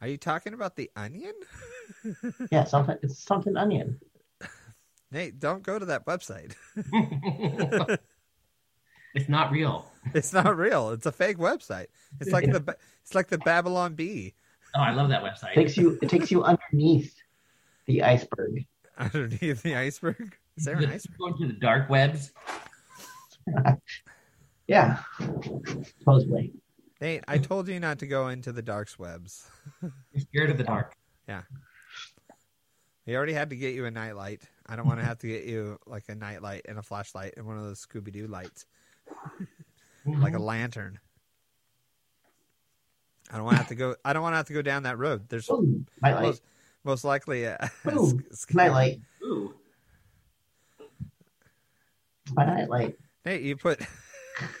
Are 0.00 0.06
you 0.06 0.16
talking 0.16 0.54
about 0.54 0.76
the 0.76 0.90
onion? 0.96 1.34
Yeah, 2.52 2.64
something 2.64 2.98
it's 3.02 3.18
something 3.24 3.56
onion. 3.56 3.98
Nate, 5.10 5.38
don't 5.40 5.62
go 5.62 5.78
to 5.78 5.86
that 5.86 6.04
website. 6.06 6.54
It's 9.14 9.28
not 9.28 9.50
real. 9.50 9.90
It's 10.14 10.34
not 10.34 10.56
real. 10.58 10.90
It's 10.90 11.06
a 11.06 11.12
fake 11.12 11.38
website. 11.38 11.86
It's 12.20 12.30
like 12.30 12.44
the 12.44 12.76
it's 13.02 13.14
like 13.14 13.28
the 13.28 13.38
Babylon 13.38 13.94
Bee 13.94 14.34
Oh, 14.76 14.80
I 14.80 14.92
love 14.92 15.08
that 15.08 15.22
website. 15.22 15.54
takes 15.54 15.76
you 15.78 15.98
it 16.02 16.08
takes 16.10 16.30
you 16.30 16.42
underneath 16.44 17.14
the 17.86 18.02
iceberg. 18.02 18.66
underneath 18.98 19.62
the 19.62 19.74
iceberg. 19.76 20.36
Is 20.58 20.64
there 20.66 20.76
an 20.76 20.90
iceberg? 20.90 21.18
Going 21.18 21.38
to 21.38 21.46
the 21.46 21.54
dark 21.54 21.88
webs. 21.88 22.32
Yeah. 24.66 25.00
Supposedly. 25.98 26.52
Nate, 27.00 27.22
I 27.28 27.38
told 27.38 27.68
you 27.68 27.78
not 27.80 27.98
to 27.98 28.06
go 28.06 28.28
into 28.28 28.52
the 28.52 28.62
dark 28.62 28.88
webs. 28.98 29.46
You're 29.82 29.92
scared 30.20 30.50
of 30.50 30.58
the 30.58 30.64
dark. 30.64 30.94
Yeah. 31.28 31.42
We 33.06 33.14
already 33.16 33.34
had 33.34 33.50
to 33.50 33.56
get 33.56 33.74
you 33.74 33.84
a 33.84 33.90
nightlight. 33.90 34.42
I 34.66 34.76
don't 34.76 34.86
want 34.86 35.00
to 35.00 35.04
have 35.04 35.18
to 35.18 35.26
get 35.26 35.44
you 35.44 35.78
like 35.86 36.04
a 36.08 36.14
nightlight 36.14 36.62
and 36.66 36.78
a 36.78 36.82
flashlight 36.82 37.34
and 37.36 37.46
one 37.46 37.58
of 37.58 37.64
those 37.64 37.84
Scooby 37.84 38.10
Doo 38.10 38.26
lights, 38.26 38.64
like 40.06 40.34
a 40.34 40.38
lantern. 40.38 40.98
I 43.30 43.36
don't 43.36 43.44
want 43.44 43.54
to 43.56 43.58
have 43.58 43.68
to 43.68 43.74
go. 43.74 43.96
I 44.04 44.12
don't 44.12 44.22
want 44.22 44.34
to 44.34 44.36
have 44.36 44.46
to 44.46 44.52
go 44.52 44.62
down 44.62 44.82
that 44.84 44.98
road. 44.98 45.28
There's 45.28 45.48
Ooh, 45.50 45.84
nightlight. 46.02 46.24
most, 46.24 46.42
most 46.84 47.04
likely 47.04 47.46
uh, 47.46 47.56
a, 47.60 47.90
Ooh, 47.92 48.20
sk- 48.32 48.54
nightlight. 48.54 49.00
Ooh. 49.22 49.54
My 52.32 52.44
nightlight. 52.44 52.96
Nate, 53.24 53.42
you 53.42 53.56
put 53.56 53.80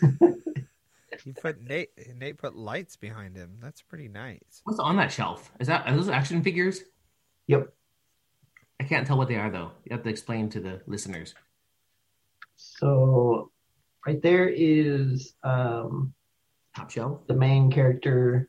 you 0.02 1.34
put 1.40 1.60
Nate. 1.62 1.90
Nate 2.16 2.38
put 2.38 2.56
lights 2.56 2.96
behind 2.96 3.36
him. 3.36 3.58
That's 3.60 3.82
pretty 3.82 4.08
nice. 4.08 4.62
What's 4.64 4.78
on 4.78 4.96
that 4.96 5.12
shelf? 5.12 5.52
Is 5.60 5.68
that 5.68 5.86
are 5.86 5.94
those 5.94 6.08
action 6.08 6.42
figures? 6.42 6.80
Yep. 7.46 7.72
I 8.80 8.84
can't 8.84 9.06
tell 9.06 9.16
what 9.18 9.28
they 9.28 9.36
are 9.36 9.50
though. 9.50 9.70
You 9.84 9.94
have 9.94 10.02
to 10.04 10.10
explain 10.10 10.48
to 10.50 10.60
the 10.60 10.80
listeners. 10.86 11.34
So 12.56 13.50
right 14.06 14.20
there 14.22 14.48
is 14.48 15.34
um 15.42 16.12
Top 16.76 16.90
shelf. 16.90 17.26
the 17.28 17.34
main 17.34 17.70
character, 17.70 18.48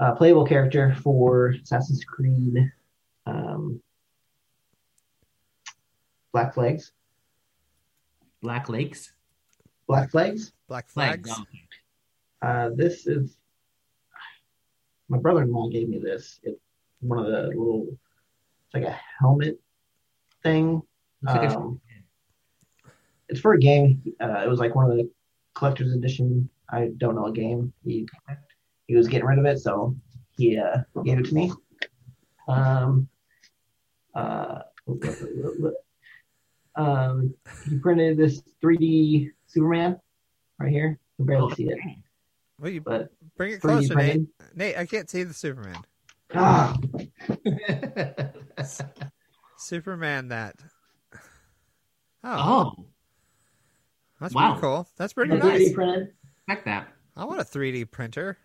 uh, 0.00 0.14
playable 0.14 0.46
character 0.46 0.94
for 1.02 1.48
Assassin's 1.62 2.04
Creed 2.04 2.70
um, 3.26 3.80
Black 6.32 6.54
Flags. 6.54 6.92
Black 8.40 8.68
Lakes. 8.68 9.12
Black 9.86 10.10
Flags. 10.10 10.52
Black 10.68 10.88
Flags. 10.88 11.28
flags. 11.30 11.46
Uh, 12.40 12.70
this 12.74 13.06
is 13.06 13.36
my 15.08 15.18
brother-in-law 15.18 15.68
gave 15.68 15.88
me 15.88 15.98
this. 15.98 16.40
It's 16.42 16.58
one 17.00 17.18
of 17.18 17.26
the 17.26 17.48
little, 17.48 17.86
it's 17.88 18.74
like 18.74 18.84
a 18.84 18.98
helmet 19.20 19.60
thing. 20.42 20.82
Looks 21.22 21.34
like 21.36 21.50
a- 21.50 21.56
Um, 21.58 21.80
it's 23.32 23.40
for 23.40 23.54
a 23.54 23.58
game. 23.58 24.02
Uh, 24.20 24.42
it 24.44 24.48
was 24.48 24.58
like 24.60 24.74
one 24.74 24.90
of 24.90 24.94
the 24.94 25.10
collector's 25.54 25.94
edition. 25.94 26.50
I 26.70 26.90
don't 26.98 27.14
know 27.14 27.26
a 27.26 27.32
game. 27.32 27.72
He 27.82 28.06
he 28.86 28.94
was 28.94 29.08
getting 29.08 29.26
rid 29.26 29.38
of 29.38 29.46
it, 29.46 29.58
so 29.58 29.96
he 30.36 30.58
uh, 30.58 30.82
gave 31.02 31.18
it 31.18 31.24
to 31.26 31.34
me. 31.34 31.50
Um, 32.46 33.08
uh, 34.14 34.58
um, 36.76 37.34
he 37.66 37.78
printed 37.78 38.18
this 38.18 38.42
3D 38.62 39.30
Superman 39.46 39.98
right 40.58 40.70
here. 40.70 40.98
You 41.18 41.24
can 41.24 41.26
barely 41.26 41.54
see 41.54 41.68
it, 41.70 41.78
Well, 42.58 42.70
you 42.70 42.82
but 42.82 43.08
bring 43.38 43.54
it 43.54 43.62
closer, 43.62 43.94
Nate. 43.94 44.26
Nate, 44.54 44.76
I 44.76 44.84
can't 44.84 45.08
see 45.08 45.22
the 45.22 45.32
Superman. 45.32 45.78
Ah, 46.34 46.76
Superman 49.56 50.28
that. 50.28 50.56
Oh, 52.24 52.74
oh, 52.78 52.86
that's 54.22 54.34
wow. 54.34 54.52
pretty 54.52 54.60
cool. 54.62 54.88
That's 54.96 55.12
pretty 55.12 55.34
nice. 55.36 55.42
3D 55.42 55.58
nice. 55.58 55.72
printed. 55.72 56.12
check 56.48 56.64
that. 56.64 56.88
I 57.16 57.24
want 57.24 57.40
a 57.40 57.44
3D 57.44 57.90
printer. 57.90 58.38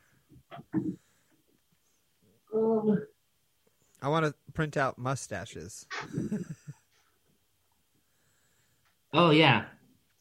Um, 2.53 3.05
I 4.01 4.09
want 4.09 4.25
to 4.25 4.33
print 4.53 4.75
out 4.77 4.97
mustaches. 4.97 5.85
Oh 9.13 9.31
yeah. 9.31 9.65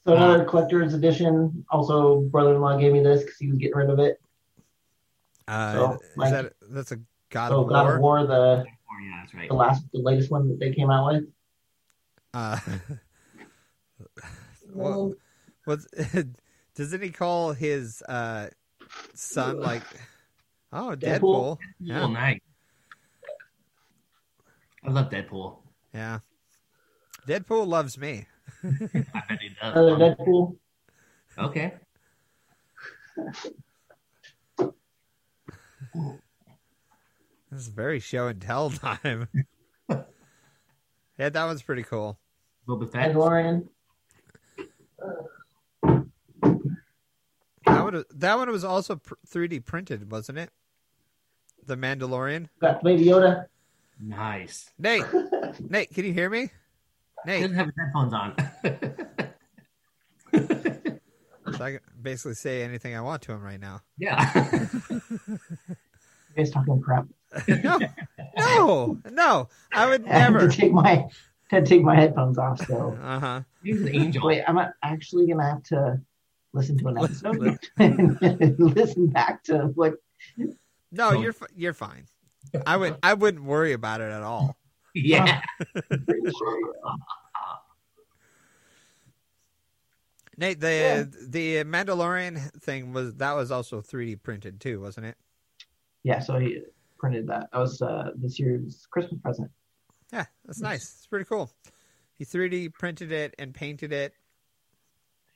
so 0.06 0.14
another 0.14 0.44
collector's 0.44 0.94
edition. 0.94 1.64
Also, 1.70 2.20
brother-in-law 2.20 2.78
gave 2.78 2.92
me 2.92 3.02
this 3.02 3.22
because 3.24 3.36
he 3.36 3.48
was 3.48 3.58
getting 3.58 3.76
rid 3.76 3.90
of 3.90 3.98
it. 3.98 4.20
Uh, 5.48 5.72
So, 5.74 5.92
is 5.94 6.00
like- 6.16 6.32
that 6.32 6.52
that's 6.70 6.92
a 6.92 7.00
God 7.30 7.48
so 7.48 7.62
of 7.62 7.68
God 7.68 7.82
War? 7.82 7.94
of 7.96 8.00
War, 8.00 8.26
the 8.26 8.64
Oh 8.64 9.04
yeah, 9.04 9.20
that's 9.20 9.34
right. 9.34 9.48
the 9.48 9.54
last, 9.54 9.84
the 9.92 9.98
latest 9.98 10.30
one 10.30 10.48
that 10.48 10.60
they 10.60 10.72
came 10.72 10.88
out 10.90 11.12
with. 11.12 11.24
Uh, 12.32 12.58
well, 14.72 15.12
was 15.66 15.86
doesn't 16.74 17.02
he 17.02 17.10
call 17.10 17.52
his 17.52 18.02
uh, 18.02 18.48
son 19.14 19.60
like? 19.60 19.82
Oh, 20.72 20.96
Deadpool. 20.98 21.20
Deadpool? 21.20 21.58
Yeah. 21.80 22.02
Oh, 22.04 22.08
nice. 22.08 22.40
I 24.84 24.90
love 24.90 25.10
Deadpool. 25.10 25.58
Yeah. 25.92 26.20
Deadpool 27.26 27.66
loves 27.66 27.98
me. 27.98 28.26
I 28.64 28.68
bet 29.28 29.40
he 29.40 29.48
does. 29.48 29.74
Another 29.76 29.96
Deadpool. 29.96 30.56
Okay. 31.38 31.74
This 37.50 37.60
is 37.60 37.68
very 37.68 38.00
show 38.00 38.26
and 38.26 38.38
tell 38.38 38.68
time. 38.70 39.28
yeah, 39.88 41.28
that 41.30 41.44
one's 41.44 41.62
pretty 41.62 41.84
cool. 41.84 42.18
Boba 42.68 42.90
Fett. 42.90 43.12
Mandalorian. 43.14 43.68
That 47.64 47.84
one, 47.96 48.04
that 48.14 48.36
one 48.38 48.50
was 48.50 48.64
also 48.64 48.96
pr- 48.96 49.14
3D 49.28 49.64
printed, 49.64 50.10
wasn't 50.10 50.38
it? 50.38 50.50
The 51.66 51.76
Mandalorian. 51.76 52.48
Got 52.60 52.82
Baby 52.82 53.04
Yoda. 53.06 53.46
Nice. 54.00 54.70
Nate, 54.78 55.04
Nate, 55.68 55.92
can 55.92 56.04
you 56.04 56.12
hear 56.12 56.28
me? 56.30 56.42
He 56.42 56.50
Nate, 57.26 57.40
doesn't 57.42 57.56
have 57.56 57.66
his 57.66 57.74
headphones 57.78 58.12
on. 58.12 58.34
so 61.54 61.64
I 61.64 61.70
can 61.72 61.80
basically 62.00 62.34
say 62.34 62.62
anything 62.62 62.94
I 62.94 63.00
want 63.00 63.22
to 63.22 63.32
him 63.32 63.42
right 63.42 63.60
now. 63.60 63.80
yeah. 63.98 64.32
He's 66.36 66.50
talking 66.50 66.80
crap. 66.82 67.06
no, 67.48 67.78
no, 68.36 68.98
no. 69.10 69.48
I 69.72 69.86
would 69.88 70.06
I 70.06 70.18
had 70.18 70.32
never. 70.34 70.48
to 70.48 70.54
take 70.56 70.70
my 70.72 71.06
had 71.48 71.64
to 71.64 71.68
take 71.68 71.82
my 71.82 71.94
headphones 71.96 72.36
off. 72.36 72.64
So 72.66 72.96
Uh 73.02 73.18
huh. 73.18 73.40
He's 73.62 73.80
an 73.80 73.94
angel. 73.94 74.26
wait, 74.26 74.42
I'm 74.46 74.58
actually 74.82 75.26
gonna 75.26 75.48
have 75.48 75.62
to 75.64 75.98
listen 76.56 76.76
to 76.78 76.88
an 76.88 76.98
episode 76.98 77.36
Listen. 77.38 77.58
and 78.38 78.58
listen 78.58 79.06
back 79.08 79.44
to 79.44 79.58
what. 79.74 79.94
No, 80.90 81.10
Oh. 81.10 81.20
you're 81.20 81.34
you're 81.54 81.74
fine. 81.74 82.06
I 82.66 82.76
would 82.76 82.96
I 83.02 83.14
wouldn't 83.14 83.44
worry 83.44 83.72
about 83.72 84.00
it 84.00 84.10
at 84.10 84.22
all. 84.22 84.56
Yeah. 84.94 85.42
Nate, 90.38 90.60
the 90.60 90.70
Yeah. 90.70 91.04
the 91.28 91.64
Mandalorian 91.64 92.52
thing 92.62 92.92
was 92.92 93.14
that 93.14 93.32
was 93.32 93.50
also 93.50 93.80
3D 93.80 94.22
printed 94.22 94.60
too, 94.60 94.80
wasn't 94.80 95.06
it? 95.06 95.16
Yeah, 96.02 96.20
so 96.20 96.38
he 96.38 96.62
printed 96.98 97.26
that. 97.28 97.48
That 97.52 97.58
was 97.58 97.80
uh, 97.82 98.10
this 98.16 98.38
year's 98.38 98.86
Christmas 98.90 99.20
present. 99.20 99.50
Yeah, 100.12 100.26
that's 100.44 100.60
nice. 100.60 100.82
It's 100.98 101.06
pretty 101.06 101.24
cool. 101.24 101.50
He 102.14 102.24
3D 102.24 102.72
printed 102.74 103.12
it 103.12 103.34
and 103.38 103.52
painted 103.54 103.92
it. 103.92 104.14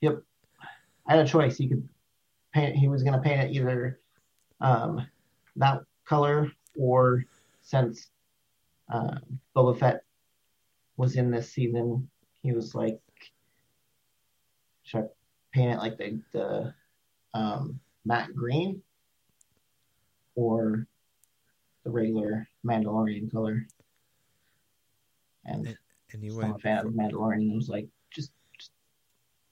Yep. 0.01 0.23
Had 1.11 1.19
a 1.19 1.27
choice. 1.29 1.57
He 1.59 1.67
could 1.69 1.89
paint. 2.55 2.77
He 2.77 2.87
was 2.87 3.03
gonna 3.03 3.21
paint 3.21 3.41
it 3.41 3.51
either 3.57 3.99
um, 4.61 5.05
that 5.57 5.81
color 6.05 6.53
or 6.79 7.25
since 7.63 8.11
uh, 8.89 9.17
Boba 9.57 9.77
Fett 9.77 10.05
was 10.97 11.17
in 11.17 11.33
this 11.33 11.51
season, 11.51 12.09
he 12.45 12.53
was 12.53 12.77
like, 12.77 13.01
should 14.85 15.01
I 15.01 15.07
paint 15.53 15.73
it 15.73 15.79
like 15.79 15.99
the 15.99 16.21
the 16.31 16.75
um, 17.35 17.81
matte 18.05 18.33
green 18.33 18.81
or 20.37 20.87
the 21.83 21.91
regular 21.91 22.47
Mandalorian 22.65 23.33
color? 23.33 23.67
And 25.45 25.77
And 26.13 26.23
you 26.23 26.35
I'm 26.41 26.45
a 26.45 26.49
went. 26.53 26.63
fan 26.63 26.87
of 26.87 26.93
Mandalorian. 26.93 27.39
and 27.51 27.57
was 27.57 27.69
like, 27.69 27.89
just, 28.13 28.31
just 28.57 28.71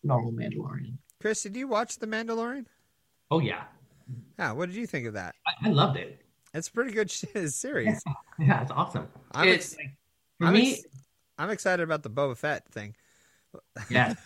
normal 0.05 0.31
Mandalorian. 0.33 0.93
Chris, 1.21 1.43
did 1.43 1.57
you 1.57 1.67
watch 1.69 1.99
the 1.99 2.07
Mandalorian? 2.07 2.67
Oh 3.31 3.41
yeah. 3.41 3.65
Yeah, 4.39 4.53
what 4.53 4.67
did 4.67 4.77
you 4.77 4.87
think 4.87 5.07
of 5.07 5.15
that? 5.15 5.35
I, 5.47 5.69
I 5.69 5.71
loved 5.71 5.97
it. 5.97 6.25
It's 6.55 6.69
a 6.69 6.73
pretty 6.73 6.93
good 6.93 7.11
series. 7.51 8.03
Yeah, 8.39 8.63
it's 8.63 8.71
awesome. 8.71 9.09
I'm 9.33 9.49
it's 9.49 9.73
ex- 9.73 9.77
like, 9.77 9.97
for 10.39 10.47
I'm, 10.47 10.55
me. 10.55 10.73
ex- 10.73 10.83
I'm 11.39 11.51
excited 11.51 11.83
about 11.83 12.03
the 12.03 12.11
Boba 12.11 12.37
Fett 12.37 12.67
thing. 12.69 12.95
yes, 13.91 14.17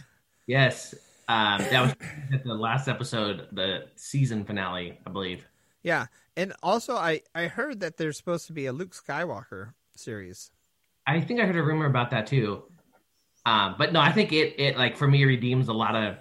yes. 0.46 0.94
Um, 1.28 1.58
that 1.70 1.80
was 1.82 1.90
at 2.32 2.44
the 2.44 2.54
last 2.54 2.88
episode, 2.88 3.48
the 3.52 3.86
season 3.96 4.44
finale, 4.44 4.98
I 5.06 5.10
believe. 5.10 5.46
Yeah, 5.82 6.06
and 6.36 6.52
also 6.62 6.96
I 6.96 7.22
I 7.34 7.46
heard 7.46 7.80
that 7.80 7.96
there's 7.96 8.16
supposed 8.16 8.46
to 8.48 8.52
be 8.52 8.66
a 8.66 8.72
Luke 8.72 8.92
Skywalker 8.94 9.72
series. 9.96 10.50
I 11.06 11.20
think 11.20 11.40
I 11.40 11.46
heard 11.46 11.56
a 11.56 11.62
rumor 11.62 11.86
about 11.86 12.10
that 12.10 12.26
too. 12.26 12.64
Um, 13.46 13.74
but 13.78 13.92
no, 13.92 14.00
I 14.00 14.12
think 14.12 14.32
it 14.32 14.54
it 14.58 14.76
like 14.76 14.96
for 14.96 15.08
me 15.08 15.24
redeems 15.24 15.68
a 15.68 15.72
lot 15.72 15.96
of 15.96 16.16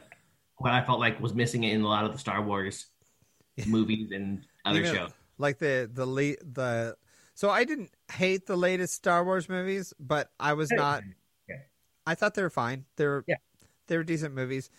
what 0.62 0.72
I 0.74 0.84
felt 0.86 0.99
like 0.99 1.20
was 1.20 1.34
missing 1.34 1.64
in 1.64 1.82
a 1.82 1.88
lot 1.88 2.05
of 2.05 2.14
the 2.14 2.20
Star 2.20 2.41
Wars 2.41 2.88
movies 3.68 4.12
and 4.12 4.45
other 4.66 4.86
shows. 4.86 5.12
like 5.38 5.57
the 5.59 5.89
the 5.91 6.05
le- 6.05 6.38
the. 6.43 6.95
So 7.34 7.49
I 7.49 7.64
didn't 7.64 7.91
hate 8.12 8.45
the 8.45 8.55
latest 8.57 8.93
Star 8.93 9.24
Wars 9.24 9.49
movies, 9.49 9.93
but 9.99 10.32
I 10.39 10.53
was 10.53 10.70
not. 10.72 11.03
Yeah. 11.49 11.55
I 12.05 12.16
thought 12.16 12.36
they 12.36 12.43
were 12.43 12.49
fine. 12.49 12.86
They're 12.97 13.24
Yeah. 13.28 13.36
they 13.88 13.97
were 13.97 14.03
decent 14.03 14.34
movies. 14.36 14.70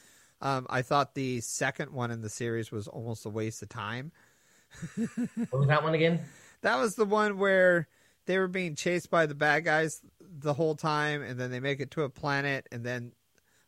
Um, 0.40 0.66
I 0.70 0.82
thought 0.82 1.14
the 1.14 1.40
second 1.40 1.92
one 1.92 2.10
in 2.10 2.20
the 2.20 2.28
series 2.28 2.70
was 2.72 2.88
almost 2.88 3.24
a 3.26 3.28
waste 3.28 3.62
of 3.62 3.68
time. 3.68 4.12
What 4.96 5.52
was 5.60 5.68
that 5.68 5.82
one 5.82 5.94
again? 5.94 6.20
That 6.62 6.78
was 6.78 6.94
the 6.94 7.04
one 7.04 7.38
where 7.38 7.88
they 8.26 8.38
were 8.38 8.48
being 8.48 8.74
chased 8.76 9.10
by 9.10 9.26
the 9.26 9.34
bad 9.34 9.64
guys 9.64 10.00
the 10.20 10.54
whole 10.54 10.74
time, 10.74 11.22
and 11.22 11.38
then 11.38 11.50
they 11.50 11.60
make 11.60 11.80
it 11.80 11.90
to 11.92 12.02
a 12.02 12.08
planet, 12.10 12.66
and 12.72 12.84
then 12.84 13.12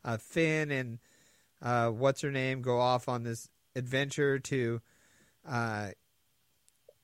uh, 0.04 0.16
Finn 0.16 0.70
and 0.70 0.98
uh, 1.64 1.88
what's 1.88 2.20
her 2.20 2.30
name 2.30 2.62
go 2.62 2.78
off 2.78 3.08
on 3.08 3.24
this 3.24 3.48
adventure 3.74 4.38
to 4.38 4.80
uh, 5.48 5.88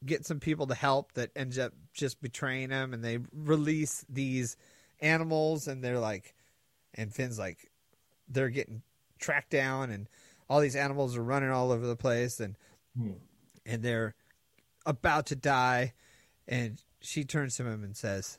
get 0.04 0.24
some 0.26 0.38
people 0.38 0.66
to 0.68 0.74
help 0.74 1.12
that 1.12 1.30
ends 1.34 1.58
up 1.58 1.72
just 1.92 2.20
betraying 2.20 2.68
them, 2.68 2.92
and 2.94 3.02
they 3.02 3.18
release 3.32 4.04
these 4.08 4.56
animals, 5.00 5.66
and 5.66 5.82
they're 5.82 5.98
like, 5.98 6.34
and 6.94 7.12
Finn's 7.12 7.38
like, 7.38 7.70
they're 8.28 8.50
getting 8.50 8.82
tracked 9.18 9.50
down, 9.50 9.90
and 9.90 10.08
all 10.48 10.61
these 10.61 10.76
animals 10.76 11.16
are 11.16 11.22
running 11.22 11.50
all 11.50 11.72
over 11.72 11.86
the 11.86 11.96
place, 11.96 12.38
and 12.38 12.56
Hmm. 12.96 13.12
and 13.64 13.82
they're 13.82 14.14
about 14.84 15.26
to 15.26 15.36
die, 15.36 15.94
and 16.48 16.82
she 17.00 17.24
turns 17.24 17.56
to 17.56 17.64
him 17.64 17.84
and 17.84 17.96
says, 17.96 18.38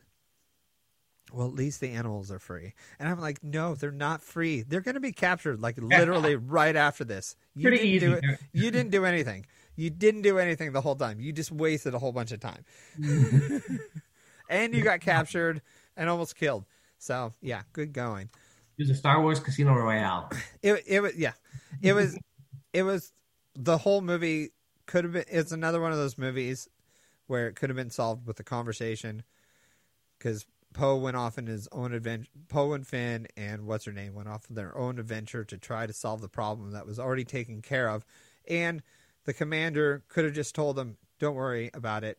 "Well, 1.33 1.47
at 1.47 1.53
least 1.53 1.79
the 1.79 1.89
animals 1.91 2.31
are 2.31 2.39
free." 2.39 2.73
And 2.99 3.07
I'm 3.09 3.19
like, 3.19 3.43
"No, 3.43 3.75
they're 3.75 3.91
not 3.91 4.23
free. 4.23 4.61
They're 4.61 4.81
going 4.81 4.95
to 4.95 5.01
be 5.01 5.11
captured 5.11 5.59
like 5.59 5.77
literally 5.81 6.35
right 6.35 6.75
after 6.75 7.03
this. 7.03 7.35
You 7.55 7.63
Pretty 7.63 7.77
didn't 7.77 7.89
easy. 7.89 8.05
do 8.07 8.13
it. 8.13 8.39
You 8.53 8.71
didn't 8.71 8.91
do 8.91 9.05
anything. 9.05 9.45
You 9.75 9.89
didn't 9.89 10.21
do 10.21 10.37
anything 10.37 10.73
the 10.73 10.81
whole 10.81 10.95
time. 10.95 11.19
You 11.19 11.31
just 11.31 11.51
wasted 11.51 11.93
a 11.93 11.99
whole 11.99 12.11
bunch 12.11 12.31
of 12.31 12.39
time, 12.39 12.65
and 14.49 14.73
you 14.73 14.83
got 14.83 15.01
captured 15.01 15.61
and 15.95 16.09
almost 16.09 16.35
killed. 16.35 16.65
So 16.97 17.33
yeah, 17.41 17.61
good 17.73 17.93
going. 17.93 18.29
It 18.77 18.83
was 18.83 18.89
a 18.89 18.95
Star 18.95 19.21
Wars 19.21 19.39
Casino 19.39 19.73
Royale. 19.73 20.29
It 20.61 20.83
it 20.85 20.99
was 21.01 21.15
yeah, 21.15 21.33
it 21.81 21.93
was 21.93 22.17
it 22.73 22.83
was 22.83 23.13
the 23.55 23.77
whole 23.77 24.01
movie 24.01 24.49
could 24.85 25.03
have 25.03 25.13
been. 25.13 25.25
It's 25.27 25.51
another 25.51 25.81
one 25.81 25.91
of 25.91 25.97
those 25.97 26.17
movies 26.17 26.67
where 27.27 27.47
it 27.47 27.55
could 27.55 27.69
have 27.69 27.77
been 27.77 27.89
solved 27.89 28.27
with 28.27 28.39
a 28.39 28.43
conversation 28.43 29.23
because 30.17 30.45
Poe 30.73 30.95
went 30.95 31.17
off 31.17 31.37
in 31.37 31.47
his 31.47 31.67
own 31.71 31.93
adventure. 31.93 32.29
Poe 32.47 32.73
and 32.73 32.87
Finn 32.87 33.27
and 33.35 33.65
what's 33.65 33.85
her 33.85 33.91
name 33.91 34.13
went 34.13 34.29
off 34.29 34.45
on 34.49 34.55
their 34.55 34.77
own 34.77 34.99
adventure 34.99 35.43
to 35.43 35.57
try 35.57 35.85
to 35.85 35.93
solve 35.93 36.21
the 36.21 36.29
problem 36.29 36.71
that 36.71 36.85
was 36.85 36.99
already 36.99 37.25
taken 37.25 37.61
care 37.61 37.89
of, 37.89 38.05
and 38.47 38.81
the 39.25 39.33
commander 39.33 40.03
could 40.07 40.25
have 40.25 40.33
just 40.33 40.55
told 40.55 40.75
them, 40.75 40.97
"Don't 41.19 41.35
worry 41.35 41.69
about 41.73 42.03
it. 42.03 42.17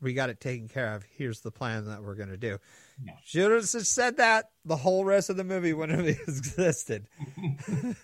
We 0.00 0.14
got 0.14 0.30
it 0.30 0.40
taken 0.40 0.68
care 0.68 0.94
of. 0.94 1.04
Here's 1.04 1.40
the 1.40 1.52
plan 1.52 1.84
that 1.86 2.02
we're 2.02 2.14
going 2.14 2.30
to 2.30 2.36
do." 2.36 2.58
Yeah. 3.04 3.12
Should 3.24 3.50
have 3.52 3.60
just 3.62 3.94
said 3.94 4.16
that. 4.16 4.50
The 4.64 4.76
whole 4.76 5.04
rest 5.04 5.30
of 5.30 5.36
the 5.36 5.44
movie 5.44 5.72
wouldn't 5.72 5.98
have 5.98 6.08
existed. 6.28 7.06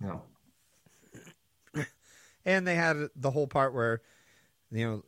No. 0.00 0.22
And 2.44 2.66
they 2.66 2.74
had 2.74 3.08
the 3.14 3.30
whole 3.30 3.46
part 3.46 3.72
where, 3.72 4.00
you 4.72 4.84
know, 4.84 5.04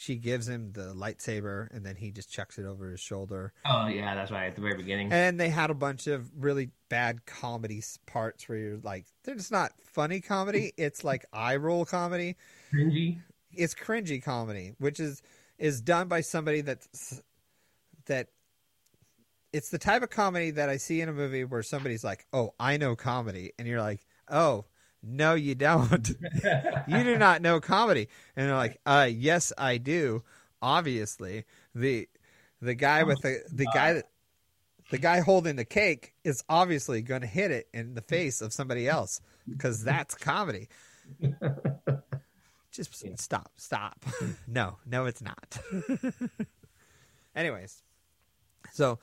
she 0.00 0.16
gives 0.16 0.48
him 0.48 0.72
the 0.72 0.94
lightsaber 0.94 1.68
and 1.76 1.84
then 1.84 1.94
he 1.94 2.10
just 2.10 2.32
chucks 2.32 2.58
it 2.58 2.64
over 2.64 2.90
his 2.90 3.00
shoulder. 3.00 3.52
Oh 3.66 3.86
yeah, 3.86 4.14
that's 4.14 4.30
right 4.30 4.46
at 4.46 4.54
the 4.54 4.62
very 4.62 4.74
beginning. 4.74 5.12
And 5.12 5.38
they 5.38 5.50
had 5.50 5.68
a 5.68 5.74
bunch 5.74 6.06
of 6.06 6.30
really 6.42 6.70
bad 6.88 7.26
comedy 7.26 7.82
parts 8.06 8.48
where 8.48 8.56
you're 8.56 8.78
like, 8.78 9.04
they're 9.24 9.34
just 9.34 9.52
not 9.52 9.72
funny 9.84 10.20
comedy. 10.20 10.72
It's 10.80 11.04
like 11.04 11.26
eye 11.32 11.56
roll 11.56 11.84
comedy. 11.84 12.36
Cringy. 12.72 13.18
It's 13.52 13.74
cringy 13.74 14.22
comedy, 14.22 14.72
which 14.78 14.98
is 14.98 15.20
is 15.58 15.82
done 15.82 16.08
by 16.08 16.22
somebody 16.22 16.62
that's 16.62 17.22
that. 18.06 18.28
It's 19.52 19.68
the 19.68 19.78
type 19.78 20.02
of 20.02 20.08
comedy 20.08 20.52
that 20.52 20.70
I 20.70 20.78
see 20.78 21.02
in 21.02 21.10
a 21.10 21.12
movie 21.12 21.44
where 21.44 21.62
somebody's 21.62 22.04
like, 22.04 22.24
"Oh, 22.32 22.54
I 22.58 22.78
know 22.78 22.96
comedy," 22.96 23.52
and 23.58 23.68
you're 23.68 23.80
like, 23.80 24.00
"Oh, 24.28 24.64
no, 25.02 25.34
you 25.34 25.54
don't. 25.54 26.08
you 26.88 27.04
do 27.04 27.18
not 27.18 27.42
know 27.42 27.60
comedy." 27.60 28.08
And 28.36 28.48
they're 28.48 28.56
like, 28.56 28.80
"Uh, 28.84 29.08
yes, 29.10 29.52
I 29.56 29.78
do. 29.78 30.22
Obviously, 30.62 31.44
the 31.74 32.08
the 32.60 32.74
guy 32.74 33.02
with 33.04 33.20
the 33.22 33.42
the 33.52 33.66
guy 33.72 33.94
that 33.94 34.06
the 34.90 34.98
guy 34.98 35.20
holding 35.20 35.56
the 35.56 35.64
cake 35.64 36.14
is 36.24 36.42
obviously 36.48 37.02
going 37.02 37.22
to 37.22 37.26
hit 37.26 37.50
it 37.50 37.68
in 37.72 37.94
the 37.94 38.02
face 38.02 38.40
of 38.40 38.52
somebody 38.52 38.88
else 38.88 39.20
because 39.48 39.82
that's 39.82 40.14
comedy." 40.14 40.68
Just 42.70 43.18
stop, 43.18 43.50
stop. 43.56 44.04
no, 44.46 44.76
no, 44.86 45.06
it's 45.06 45.20
not. 45.20 45.58
Anyways, 47.34 47.82
so 48.72 49.00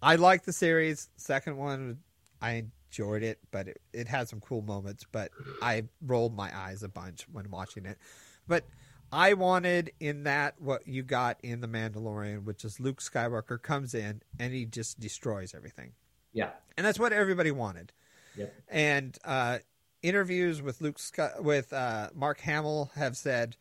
I 0.00 0.16
like 0.16 0.44
the 0.44 0.52
series. 0.52 1.08
Second 1.16 1.56
one, 1.56 1.98
I 2.40 2.66
enjoyed 2.98 3.22
it, 3.22 3.38
but 3.50 3.68
it, 3.68 3.80
it 3.92 4.08
had 4.08 4.28
some 4.28 4.40
cool 4.40 4.62
moments. 4.62 5.04
But 5.10 5.30
I 5.62 5.84
rolled 6.02 6.34
my 6.36 6.56
eyes 6.56 6.82
a 6.82 6.88
bunch 6.88 7.26
when 7.30 7.50
watching 7.50 7.86
it. 7.86 7.98
But 8.46 8.64
I 9.12 9.34
wanted 9.34 9.92
in 10.00 10.24
that 10.24 10.60
what 10.60 10.86
you 10.86 11.02
got 11.02 11.38
in 11.42 11.60
the 11.60 11.68
Mandalorian, 11.68 12.44
which 12.44 12.64
is 12.64 12.80
Luke 12.80 13.00
Skywalker 13.00 13.60
comes 13.60 13.94
in 13.94 14.22
and 14.38 14.52
he 14.52 14.64
just 14.64 14.98
destroys 15.00 15.54
everything, 15.54 15.92
Yeah. 16.32 16.50
and 16.76 16.86
that's 16.86 16.98
what 16.98 17.12
everybody 17.12 17.50
wanted. 17.50 17.92
Yep. 18.36 18.54
And 18.68 19.18
uh, 19.24 19.58
interviews 20.02 20.60
with 20.60 20.80
Luke 20.80 20.98
Sky- 20.98 21.38
with 21.38 21.72
uh, 21.72 22.10
Mark 22.14 22.40
Hamill 22.40 22.90
have 22.96 23.16
said, 23.16 23.56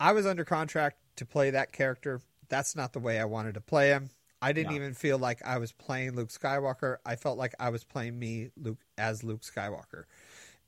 I 0.00 0.12
was 0.12 0.26
under 0.26 0.44
contract 0.44 0.96
to 1.16 1.26
play 1.26 1.50
that 1.50 1.72
character. 1.72 2.20
That's 2.48 2.74
not 2.74 2.92
the 2.92 2.98
way 3.00 3.18
I 3.18 3.24
wanted 3.26 3.54
to 3.54 3.60
play 3.60 3.88
him. 3.90 4.10
I 4.44 4.52
didn't 4.52 4.70
No. 4.72 4.76
even 4.76 4.92
feel 4.92 5.18
like 5.18 5.40
I 5.42 5.56
was 5.56 5.72
playing 5.72 6.16
Luke 6.16 6.28
Skywalker. 6.28 6.98
I 7.06 7.16
felt 7.16 7.38
like 7.38 7.54
I 7.58 7.70
was 7.70 7.82
playing 7.82 8.18
me, 8.18 8.50
Luke, 8.58 8.78
as 8.98 9.24
Luke 9.24 9.40
Skywalker. 9.40 10.04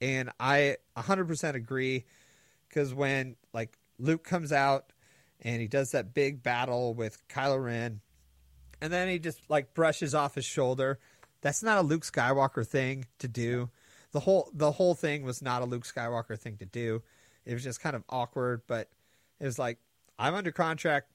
And 0.01 0.31
I 0.41 0.79
100% 0.97 1.55
agree 1.55 2.07
because 2.69 2.95
when 2.95 3.37
like 3.53 3.77
Luke 3.99 4.25
comes 4.25 4.51
out 4.51 4.93
and 5.43 5.61
he 5.61 5.69
does 5.69 5.91
that 5.91 6.15
big 6.15 6.43
battle 6.43 6.95
with 6.95 7.27
Kylo 7.29 7.63
Ren, 7.63 8.01
and 8.81 8.91
then 8.91 9.09
he 9.09 9.19
just 9.19 9.41
like 9.51 9.75
brushes 9.75 10.15
off 10.15 10.37
his 10.37 10.47
shoulder. 10.47 10.99
That's 11.43 11.63
not 11.63 11.77
a 11.77 11.83
Luke 11.83 12.03
Skywalker 12.03 12.67
thing 12.67 13.05
to 13.19 13.29
do. 13.29 13.69
The 14.13 14.21
whole 14.21 14.51
the 14.55 14.73
whole 14.73 14.95
thing 14.95 15.23
was 15.23 15.43
not 15.43 15.61
a 15.61 15.67
Luke 15.67 15.85
Skywalker 15.85 16.39
thing 16.39 16.57
to 16.59 16.67
do. 16.67 17.03
It 17.45 17.53
was 17.53 17.63
just 17.63 17.83
kind 17.83 17.95
of 17.95 18.05
awkward, 18.09 18.63
but 18.67 18.89
it 19.39 19.45
was 19.45 19.59
like 19.59 19.79
I'm 20.19 20.35
under 20.35 20.51
contract. 20.51 21.11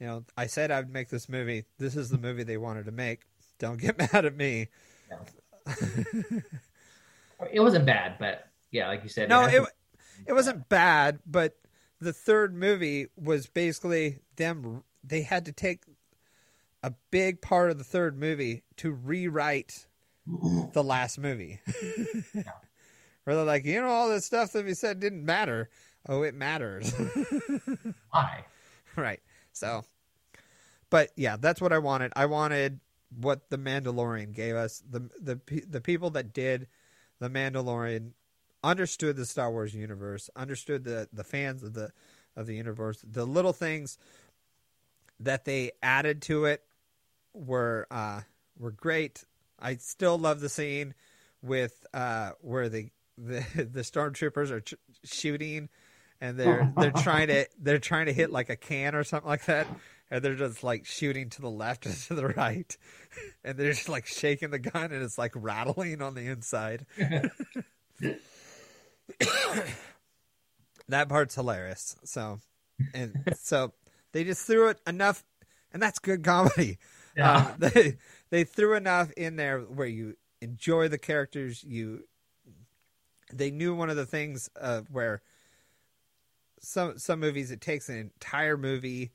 You 0.00 0.06
know, 0.06 0.24
I 0.36 0.46
said 0.46 0.70
I'd 0.70 0.90
make 0.90 1.10
this 1.10 1.28
movie. 1.28 1.64
This 1.78 1.94
is 1.94 2.08
the 2.08 2.18
movie 2.18 2.42
they 2.42 2.56
wanted 2.56 2.86
to 2.86 2.92
make. 2.92 3.20
Don't 3.58 3.78
get 3.78 3.98
mad 4.12 4.24
at 4.24 4.36
me. 4.36 4.68
It 7.52 7.60
wasn't 7.60 7.86
bad, 7.86 8.16
but 8.18 8.48
yeah, 8.70 8.88
like 8.88 9.02
you 9.02 9.08
said. 9.08 9.28
No, 9.28 9.44
it 9.44 9.62
it 10.26 10.32
wasn't 10.32 10.68
bad, 10.68 11.20
but 11.26 11.56
the 12.00 12.12
third 12.12 12.54
movie 12.54 13.06
was 13.16 13.46
basically 13.46 14.18
them. 14.36 14.82
They 15.04 15.22
had 15.22 15.44
to 15.46 15.52
take 15.52 15.82
a 16.82 16.92
big 17.10 17.40
part 17.40 17.70
of 17.70 17.78
the 17.78 17.84
third 17.84 18.18
movie 18.18 18.62
to 18.76 18.90
rewrite 18.90 19.86
the 20.72 20.82
last 20.82 21.18
movie. 21.18 21.60
Where 23.24 23.36
they're 23.36 23.44
like, 23.44 23.64
you 23.66 23.80
know, 23.80 23.88
all 23.88 24.08
this 24.08 24.24
stuff 24.24 24.52
that 24.52 24.64
we 24.64 24.74
said 24.74 24.98
didn't 25.00 25.24
matter. 25.24 25.68
Oh, 26.08 26.22
it 26.22 26.34
matters. 26.34 26.92
why? 28.10 28.44
right. 28.96 29.20
So, 29.52 29.84
but 30.90 31.10
yeah, 31.16 31.36
that's 31.36 31.60
what 31.60 31.72
I 31.72 31.78
wanted. 31.78 32.12
I 32.16 32.26
wanted 32.26 32.80
what 33.18 33.50
the 33.50 33.58
Mandalorian 33.58 34.32
gave 34.32 34.54
us. 34.56 34.82
The 34.88 35.10
the 35.20 35.40
the 35.68 35.80
people 35.80 36.10
that 36.10 36.32
did 36.32 36.68
the 37.18 37.28
Mandalorian 37.28 38.12
understood 38.62 39.16
the 39.16 39.26
Star 39.26 39.50
Wars 39.50 39.74
universe, 39.74 40.30
understood 40.36 40.84
the 40.84 41.08
the 41.12 41.24
fans 41.24 41.62
of 41.62 41.74
the 41.74 41.92
of 42.36 42.46
the 42.46 42.54
universe. 42.54 43.04
The 43.08 43.24
little 43.26 43.52
things 43.52 43.98
that 45.18 45.44
they 45.44 45.72
added 45.82 46.22
to 46.22 46.46
it 46.46 46.64
were 47.32 47.86
uh 47.90 48.22
were 48.58 48.72
great. 48.72 49.24
I 49.58 49.76
still 49.76 50.18
love 50.18 50.40
the 50.40 50.48
scene 50.48 50.94
with 51.42 51.86
uh 51.92 52.32
where 52.40 52.68
the 52.68 52.90
the, 53.18 53.44
the 53.70 53.82
stormtroopers 53.82 54.50
are 54.50 54.60
ch- 54.60 54.74
shooting 55.04 55.68
and 56.20 56.38
they're 56.38 56.72
they're 56.78 56.90
trying 56.90 57.28
to 57.28 57.46
they're 57.58 57.78
trying 57.78 58.06
to 58.06 58.12
hit 58.12 58.30
like 58.30 58.48
a 58.50 58.56
can 58.56 58.94
or 58.94 59.04
something 59.04 59.28
like 59.28 59.44
that 59.46 59.66
and 60.10 60.22
they're 60.22 60.34
just 60.34 60.62
like 60.64 60.84
shooting 60.86 61.30
to 61.30 61.40
the 61.40 61.50
left 61.50 61.86
and 61.86 61.94
to 61.94 62.14
the 62.14 62.28
right 62.28 62.76
and 63.44 63.58
they're 63.58 63.72
just 63.72 63.88
like 63.88 64.06
shaking 64.06 64.50
the 64.50 64.58
gun 64.58 64.92
and 64.92 65.02
it's 65.02 65.18
like 65.18 65.32
rattling 65.34 66.02
on 66.02 66.14
the 66.14 66.26
inside 66.26 66.86
that 70.88 71.08
part's 71.08 71.34
hilarious 71.34 71.96
so 72.04 72.38
and 72.94 73.24
so 73.36 73.72
they 74.12 74.24
just 74.24 74.46
threw 74.46 74.68
it 74.68 74.80
enough 74.86 75.24
and 75.72 75.82
that's 75.82 75.98
good 75.98 76.24
comedy 76.24 76.78
Yeah. 77.16 77.36
um, 77.36 77.54
they 77.58 77.96
they 78.30 78.44
threw 78.44 78.74
enough 78.74 79.10
in 79.12 79.36
there 79.36 79.60
where 79.60 79.86
you 79.86 80.16
enjoy 80.40 80.88
the 80.88 80.98
characters. 80.98 81.62
You 81.64 82.04
they 83.32 83.50
knew 83.50 83.74
one 83.74 83.90
of 83.90 83.96
the 83.96 84.06
things 84.06 84.48
uh, 84.60 84.82
where 84.90 85.20
some 86.60 86.98
some 86.98 87.20
movies 87.20 87.50
it 87.50 87.60
takes 87.60 87.88
an 87.88 87.96
entire 87.96 88.56
movie 88.56 89.12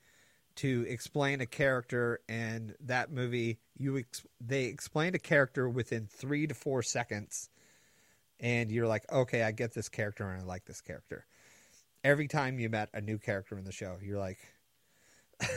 to 0.56 0.84
explain 0.88 1.40
a 1.40 1.46
character, 1.46 2.20
and 2.28 2.74
that 2.80 3.10
movie 3.10 3.58
you 3.76 3.98
ex- 3.98 4.26
they 4.40 4.64
explained 4.64 5.14
a 5.14 5.18
character 5.18 5.68
within 5.68 6.06
three 6.06 6.46
to 6.46 6.54
four 6.54 6.82
seconds, 6.82 7.50
and 8.40 8.70
you're 8.70 8.86
like, 8.86 9.10
okay, 9.12 9.42
I 9.42 9.52
get 9.52 9.74
this 9.74 9.88
character 9.88 10.28
and 10.28 10.42
I 10.42 10.44
like 10.44 10.64
this 10.64 10.80
character. 10.80 11.26
Every 12.04 12.28
time 12.28 12.58
you 12.58 12.68
met 12.68 12.90
a 12.94 13.00
new 13.00 13.18
character 13.18 13.58
in 13.58 13.64
the 13.64 13.72
show, 13.72 13.96
you're 14.02 14.18
like. 14.18 14.38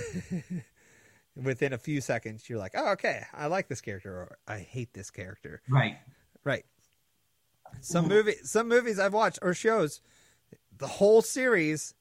within 1.42 1.72
a 1.72 1.78
few 1.78 2.02
seconds 2.02 2.50
you're 2.50 2.60
like 2.60 2.74
oh 2.76 2.92
okay 2.92 3.24
i 3.34 3.46
like 3.48 3.70
this 3.70 3.80
character 3.80 4.12
or 4.12 4.38
i 4.46 4.58
hate 4.60 4.94
this 4.94 5.10
character 5.10 5.62
right. 5.70 5.98
right 6.44 6.66
some 7.80 8.10
movie 8.10 8.36
some 8.44 8.68
movies 8.68 9.00
i've 9.00 9.14
watched 9.14 9.40
or 9.42 9.54
shows 9.54 10.02
the 10.80 10.88
whole 10.88 11.22
series 11.22 11.94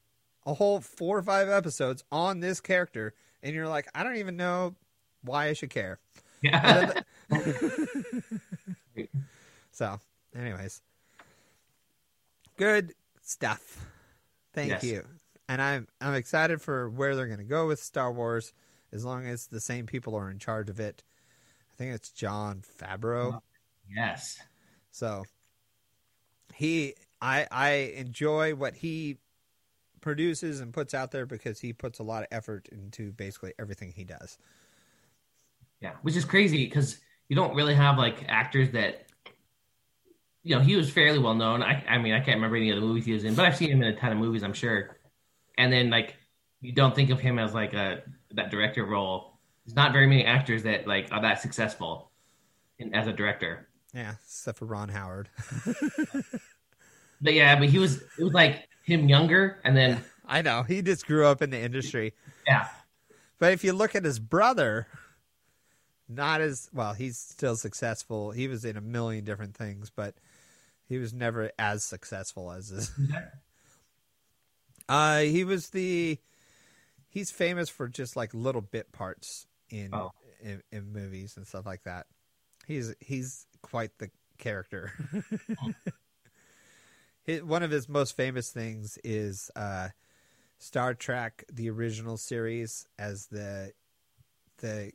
a 0.45 0.53
whole 0.53 0.79
four 0.81 1.17
or 1.17 1.23
five 1.23 1.47
episodes 1.49 2.03
on 2.11 2.39
this 2.39 2.59
character 2.59 3.13
and 3.43 3.53
you're 3.53 3.67
like 3.67 3.87
i 3.93 4.03
don't 4.03 4.15
even 4.17 4.35
know 4.37 4.73
why 5.23 5.47
i 5.47 5.53
should 5.53 5.69
care 5.69 5.99
Yeah. 6.41 6.93
so 9.71 9.99
anyways 10.35 10.81
good 12.57 12.93
stuff 13.21 13.85
thank 14.53 14.69
Yes. 14.69 14.83
you 14.83 15.05
and 15.47 15.61
i'm 15.61 15.87
i'm 16.01 16.13
excited 16.15 16.61
for 16.61 16.89
where 16.89 17.15
they're 17.15 17.27
going 17.27 17.39
to 17.39 17.43
go 17.45 17.67
with 17.67 17.81
star 17.81 18.11
wars 18.11 18.53
as 18.91 19.05
long 19.05 19.25
as 19.27 19.47
the 19.47 19.59
same 19.61 19.85
people 19.85 20.15
are 20.15 20.29
in 20.31 20.39
charge 20.39 20.69
of 20.69 20.79
it 20.79 21.03
i 21.73 21.75
think 21.77 21.93
it's 21.93 22.09
jon 22.11 22.63
favreau 22.81 23.41
yes. 23.93 24.37
so 24.91 25.23
he 26.55 26.95
i 27.21 27.47
i 27.51 27.69
enjoy 27.95 28.53
what 28.55 28.75
he 28.75 29.17
produces 30.01 30.59
and 30.61 30.73
puts 30.73 30.93
out 30.93 31.11
there 31.11 31.25
because 31.25 31.59
he 31.59 31.73
puts 31.73 31.99
a 31.99 32.03
lot 32.03 32.21
of 32.23 32.27
effort 32.31 32.67
into 32.71 33.11
basically 33.11 33.53
everything 33.59 33.91
he 33.91 34.03
does 34.03 34.37
Yeah, 35.81 35.93
which 36.01 36.15
is 36.15 36.25
crazy 36.25 36.65
because 36.65 36.99
you 37.27 37.35
don't 37.35 37.55
really 37.55 37.75
have 37.75 37.97
like 37.97 38.25
actors 38.27 38.71
that, 38.71 39.05
you 40.43 40.55
know, 40.55 40.61
he 40.61 40.75
was 40.75 40.89
fairly 40.89 41.19
well 41.19 41.35
known. 41.35 41.61
I, 41.61 41.83
I 41.87 41.97
mean, 41.97 42.13
I 42.13 42.19
can't 42.19 42.35
remember 42.37 42.55
any 42.57 42.69
of 42.71 42.75
the 42.75 42.81
movies 42.81 43.05
he 43.05 43.13
was 43.13 43.23
in, 43.23 43.35
but 43.35 43.45
I've 43.45 43.55
seen 43.55 43.69
him 43.71 43.81
in 43.81 43.89
a 43.89 43.95
ton 43.95 44.11
of 44.11 44.17
movies, 44.17 44.43
I'm 44.43 44.53
sure. 44.53 44.97
And 45.57 45.71
then 45.71 45.89
like, 45.89 46.15
you 46.61 46.73
don't 46.73 46.95
think 46.95 47.09
of 47.11 47.19
him 47.19 47.39
as 47.39 47.53
like 47.53 47.73
a 47.73 48.03
that 48.31 48.49
director 48.51 48.85
role. 48.85 49.39
There's 49.65 49.75
not 49.75 49.93
very 49.93 50.07
many 50.07 50.25
actors 50.25 50.63
that 50.63 50.87
like 50.87 51.09
are 51.11 51.21
that 51.21 51.41
successful 51.41 52.11
in, 52.79 52.93
as 52.95 53.07
a 53.07 53.13
director. 53.13 53.67
yeah 53.93 54.13
except 54.23 54.57
for 54.59 54.65
ron 54.65 54.89
howard 54.89 55.29
But 57.21 57.33
yeah, 57.33 57.57
but 57.59 57.69
he 57.69 57.79
was 57.79 57.97
it 58.17 58.23
was 58.23 58.33
like 58.33 58.67
him 58.83 59.07
younger, 59.09 59.59
and 59.63 59.75
then 59.77 60.03
i 60.25 60.41
know 60.41 60.61
he 60.63 60.81
just 60.81 61.05
grew 61.07 61.25
up 61.25 61.41
in 61.41 61.49
the 61.49 61.59
industry 61.59 62.13
yeah, 62.47 62.67
But 63.39 63.53
if 63.53 63.63
you 63.63 63.73
look 63.73 63.95
at 63.95 64.03
his 64.03 64.19
brother, 64.19 64.87
not 66.07 66.39
as 66.41 66.69
well, 66.73 66.93
he's 66.93 67.17
still 67.17 67.55
successful. 67.55 68.31
He 68.31 68.47
was 68.47 68.63
in 68.65 68.77
a 68.77 68.81
million 68.81 69.23
different 69.25 69.55
things, 69.55 69.91
but 69.95 70.15
he 70.87 70.97
was 70.97 71.13
never 71.13 71.51
as 71.59 71.83
successful 71.83 72.51
as 72.51 72.69
his. 72.69 72.91
Uh, 74.87 75.19
he 75.19 75.43
was 75.43 75.69
the. 75.69 76.17
He's 77.09 77.29
famous 77.31 77.69
for 77.69 77.87
just 77.87 78.15
like 78.15 78.33
little 78.33 78.61
bit 78.61 78.91
parts 78.91 79.45
in, 79.69 79.93
Oh. 79.93 80.11
in 80.41 80.63
in 80.71 80.91
movies 80.91 81.37
and 81.37 81.45
stuff 81.47 81.65
like 81.65 81.83
that. 81.83 82.07
He's 82.67 82.93
he's 82.99 83.45
quite 83.61 83.91
the 83.99 84.09
character. 84.39 84.91
One 87.37 87.63
of 87.63 87.71
his 87.71 87.87
most 87.87 88.17
famous 88.17 88.49
things 88.49 88.97
is 89.03 89.51
uh, 89.55 89.89
Star 90.57 90.93
Trek, 90.93 91.43
the 91.51 91.69
original 91.69 92.17
series, 92.17 92.87
as 92.97 93.27
the 93.27 93.73
the 94.57 94.91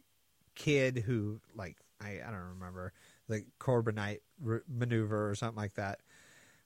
kid 0.55 0.99
who 0.99 1.41
like 1.55 1.76
I, 2.01 2.20
I 2.26 2.30
don't 2.30 2.59
remember 2.59 2.93
the 3.28 3.45
Corbomite 3.61 4.20
maneuver 4.68 5.30
or 5.30 5.35
something 5.35 5.57
like 5.57 5.74
that, 5.74 6.01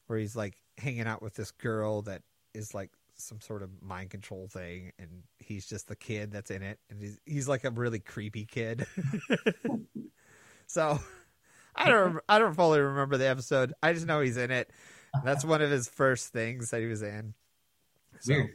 where 0.07 0.19
he's 0.19 0.35
like 0.37 0.57
hanging 0.79 1.07
out 1.07 1.23
with 1.23 1.35
this 1.35 1.51
girl 1.51 2.03
that 2.03 2.23
is 2.55 2.75
like 2.75 2.91
some 3.17 3.41
sort 3.41 3.63
of 3.63 3.71
mind 3.83 4.11
control 4.11 4.49
thing, 4.49 4.93
and 4.99 5.23
he's 5.39 5.67
just 5.67 5.89
the 5.89 5.97
kid 5.97 6.33
that's 6.33 6.51
in 6.51 6.63
it, 6.63 6.79
and 6.91 7.01
he's 7.01 7.21
he's 7.27 7.49
like 7.49 7.65
a 7.65 7.71
really 7.71 8.01
creepy 8.01 8.45
kid. 8.45 8.87
so 10.67 10.99
I 11.77 11.91
don't 11.91 12.19
I 12.29 12.39
don't 12.39 12.55
fully 12.55 12.81
remember 12.81 13.17
the 13.17 13.29
episode. 13.29 13.75
I 13.83 13.93
just 13.93 14.07
know 14.07 14.21
he's 14.21 14.37
in 14.37 14.51
it. 14.51 14.71
That's 15.25 15.45
one 15.45 15.63
of 15.63 15.71
his 15.71 15.89
first 15.89 16.33
things 16.33 16.71
that 16.71 16.81
he 16.81 16.87
was 16.87 17.03
in. 17.03 17.35
So, 18.21 18.35
weird. 18.35 18.51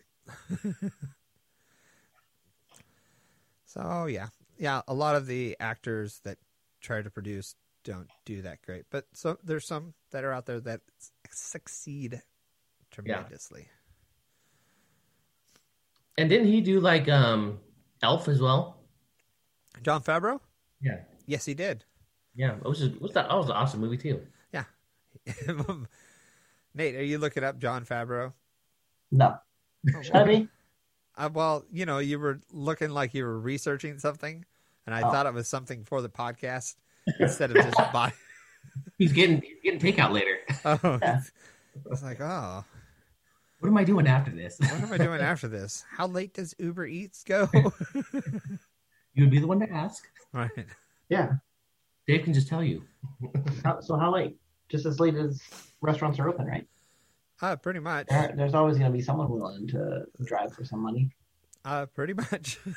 so 3.66 4.06
yeah, 4.06 4.28
yeah, 4.58 4.82
a 4.88 4.93
lot 4.93 5.16
of 5.16 5.28
the 5.28 5.56
actors 5.60 6.20
that 6.24 6.38
try 6.82 7.01
to 7.01 7.10
produce 7.10 7.56
don't 7.84 8.10
do 8.26 8.41
that 8.41 8.62
great, 8.62 8.86
but 8.89 9.06
so 9.14 9.38
there's 9.43 9.66
some 9.66 9.93
that 10.12 10.24
are 10.24 10.32
out 10.32 10.45
there 10.45 10.60
that 10.62 10.82
succeed 11.30 12.22
tremendously. 12.91 13.68
And 16.18 16.30
didn't 16.30 16.47
he 16.47 16.62
do 16.62 16.80
like 16.80 17.10
um 17.10 17.60
Elf 18.01 18.28
as 18.28 18.41
well? 18.41 18.78
Jon 19.82 20.01
Favreau? 20.01 20.39
Yeah. 20.82 20.99
Yes, 21.26 21.45
he 21.45 21.54
did. 21.54 21.86
Yeah. 22.36 22.56
It 22.56 22.64
was 22.64 22.80
just, 22.80 23.01
what's 23.01 23.14
that? 23.14 23.30
That 23.30 23.38
was 23.38 23.47
an 23.47 23.54
awesome 23.56 23.80
movie 23.80 23.97
too. 23.97 24.22
Nate, 26.76 26.96
are 26.96 27.04
you 27.04 27.18
looking 27.18 27.44
up 27.44 27.60
Jon 27.60 27.86
Favreau? 27.86 28.34
No. 29.12 29.38
Should 30.02 30.16
I 30.16 30.24
be? 30.24 30.48
Uh, 31.16 31.30
well, 31.32 31.66
you 31.72 31.86
know, 31.86 32.00
you 32.00 32.18
were 32.20 32.40
looking 32.52 32.90
like 32.90 33.14
you 33.14 33.24
were 33.26 33.40
researching 33.40 34.00
something, 34.00 34.46
and 34.86 34.96
I 34.96 35.02
Oh. 35.02 35.12
thought 35.12 35.26
it 35.28 35.34
was 35.34 35.48
something 35.48 35.84
for 35.84 36.02
the 36.02 36.10
podcast 36.10 36.76
instead 37.20 37.52
of 37.56 37.58
just 37.58 37.78
buy. 37.94 38.12
He's 38.98 39.12
getting 39.12 39.42
he's 39.42 39.58
getting 39.62 39.80
takeout 39.80 40.12
later. 40.14 40.38
Oh, 40.66 40.80
Yeah. 41.02 41.20
I 41.76 41.90
was 41.90 42.02
like, 42.02 42.22
oh, 42.22 42.64
What 43.60 43.68
am 43.70 43.78
I 43.78 43.84
doing 43.84 44.08
after 44.08 44.32
this? 44.32 44.58
what 44.60 44.72
am 44.82 44.94
I 44.94 44.98
doing 44.98 45.20
after 45.22 45.48
this? 45.50 45.84
How 45.92 46.08
late 46.08 46.34
does 46.34 46.56
Uber 46.60 46.86
Eats 46.88 47.24
go? 47.24 47.50
you 49.14 49.24
would 49.24 49.32
be 49.32 49.40
the 49.40 49.48
one 49.48 49.60
to 49.60 49.70
ask. 49.70 50.06
right. 50.32 50.50
Yeah. 51.10 51.34
Dave 52.08 52.24
can 52.24 52.34
just 52.34 52.48
tell 52.48 52.64
you. 52.64 52.84
How, 53.64 53.80
so 53.82 53.98
how 53.98 54.14
late? 54.14 54.38
Just 54.74 54.88
as 54.88 55.00
late 55.00 55.14
as 55.14 55.40
restaurants 55.82 56.18
are 56.18 56.28
open, 56.28 56.48
right? 56.48 56.66
Uh, 57.44 57.56
pretty 57.56 57.80
much. 57.80 58.08
There, 58.08 58.34
there's 58.36 58.56
always 58.56 58.80
going 58.80 58.92
to 58.92 58.98
be 58.98 59.04
someone 59.04 59.30
willing 59.30 59.68
to 59.68 60.06
drive 60.26 60.52
for 60.52 60.66
some 60.66 60.80
money. 60.80 61.12
Uh, 61.64 61.86
pretty 61.86 62.16
much. 62.16 62.58
we'll 62.66 62.74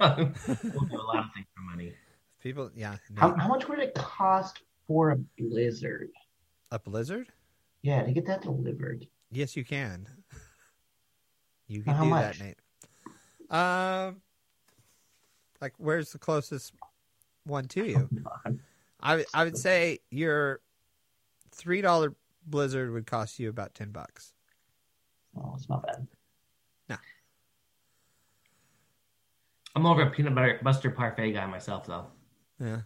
a 0.00 1.06
lot 1.06 1.18
of 1.18 1.26
things 1.32 1.46
for 1.54 1.60
money. 1.70 1.94
People, 2.42 2.72
yeah. 2.74 2.96
How, 3.16 3.36
how 3.36 3.46
much 3.46 3.68
would 3.68 3.78
it 3.78 3.94
cost 3.94 4.62
for 4.88 5.12
a 5.12 5.16
blizzard? 5.38 6.10
a 6.72 6.80
blizzard? 6.80 7.28
Yeah, 7.82 8.02
to 8.02 8.10
get 8.10 8.26
that 8.26 8.42
delivered. 8.42 9.06
Yes, 9.30 9.54
you 9.56 9.64
can. 9.64 10.08
You 11.68 11.82
can 11.82 11.94
how 11.94 12.02
do 12.02 12.10
much? 12.10 12.38
that, 12.40 12.44
Nate. 12.44 13.56
Um, 13.56 14.22
like, 15.60 15.74
where's 15.78 16.10
the 16.10 16.18
closest 16.18 16.72
one 17.44 17.68
to 17.68 17.86
you? 17.86 18.08
I 19.00 19.16
would- 19.16 19.26
I 19.32 19.44
would 19.44 19.56
say 19.56 20.00
your 20.10 20.60
three 21.52 21.80
dollar 21.80 22.14
blizzard 22.46 22.92
would 22.92 23.06
cost 23.06 23.38
you 23.38 23.48
about 23.48 23.74
ten 23.74 23.90
bucks. 23.90 24.32
Oh, 25.36 25.52
it's 25.56 25.68
not 25.68 25.86
bad. 25.86 26.06
No. 26.88 26.96
I'm 29.74 29.86
over 29.86 30.02
of 30.02 30.08
a 30.08 30.10
peanut 30.10 30.34
butter 30.34 30.60
buster 30.62 30.90
parfait 30.90 31.32
guy 31.32 31.46
myself, 31.46 31.86
though. 31.86 32.06
Yeah, 32.60 32.82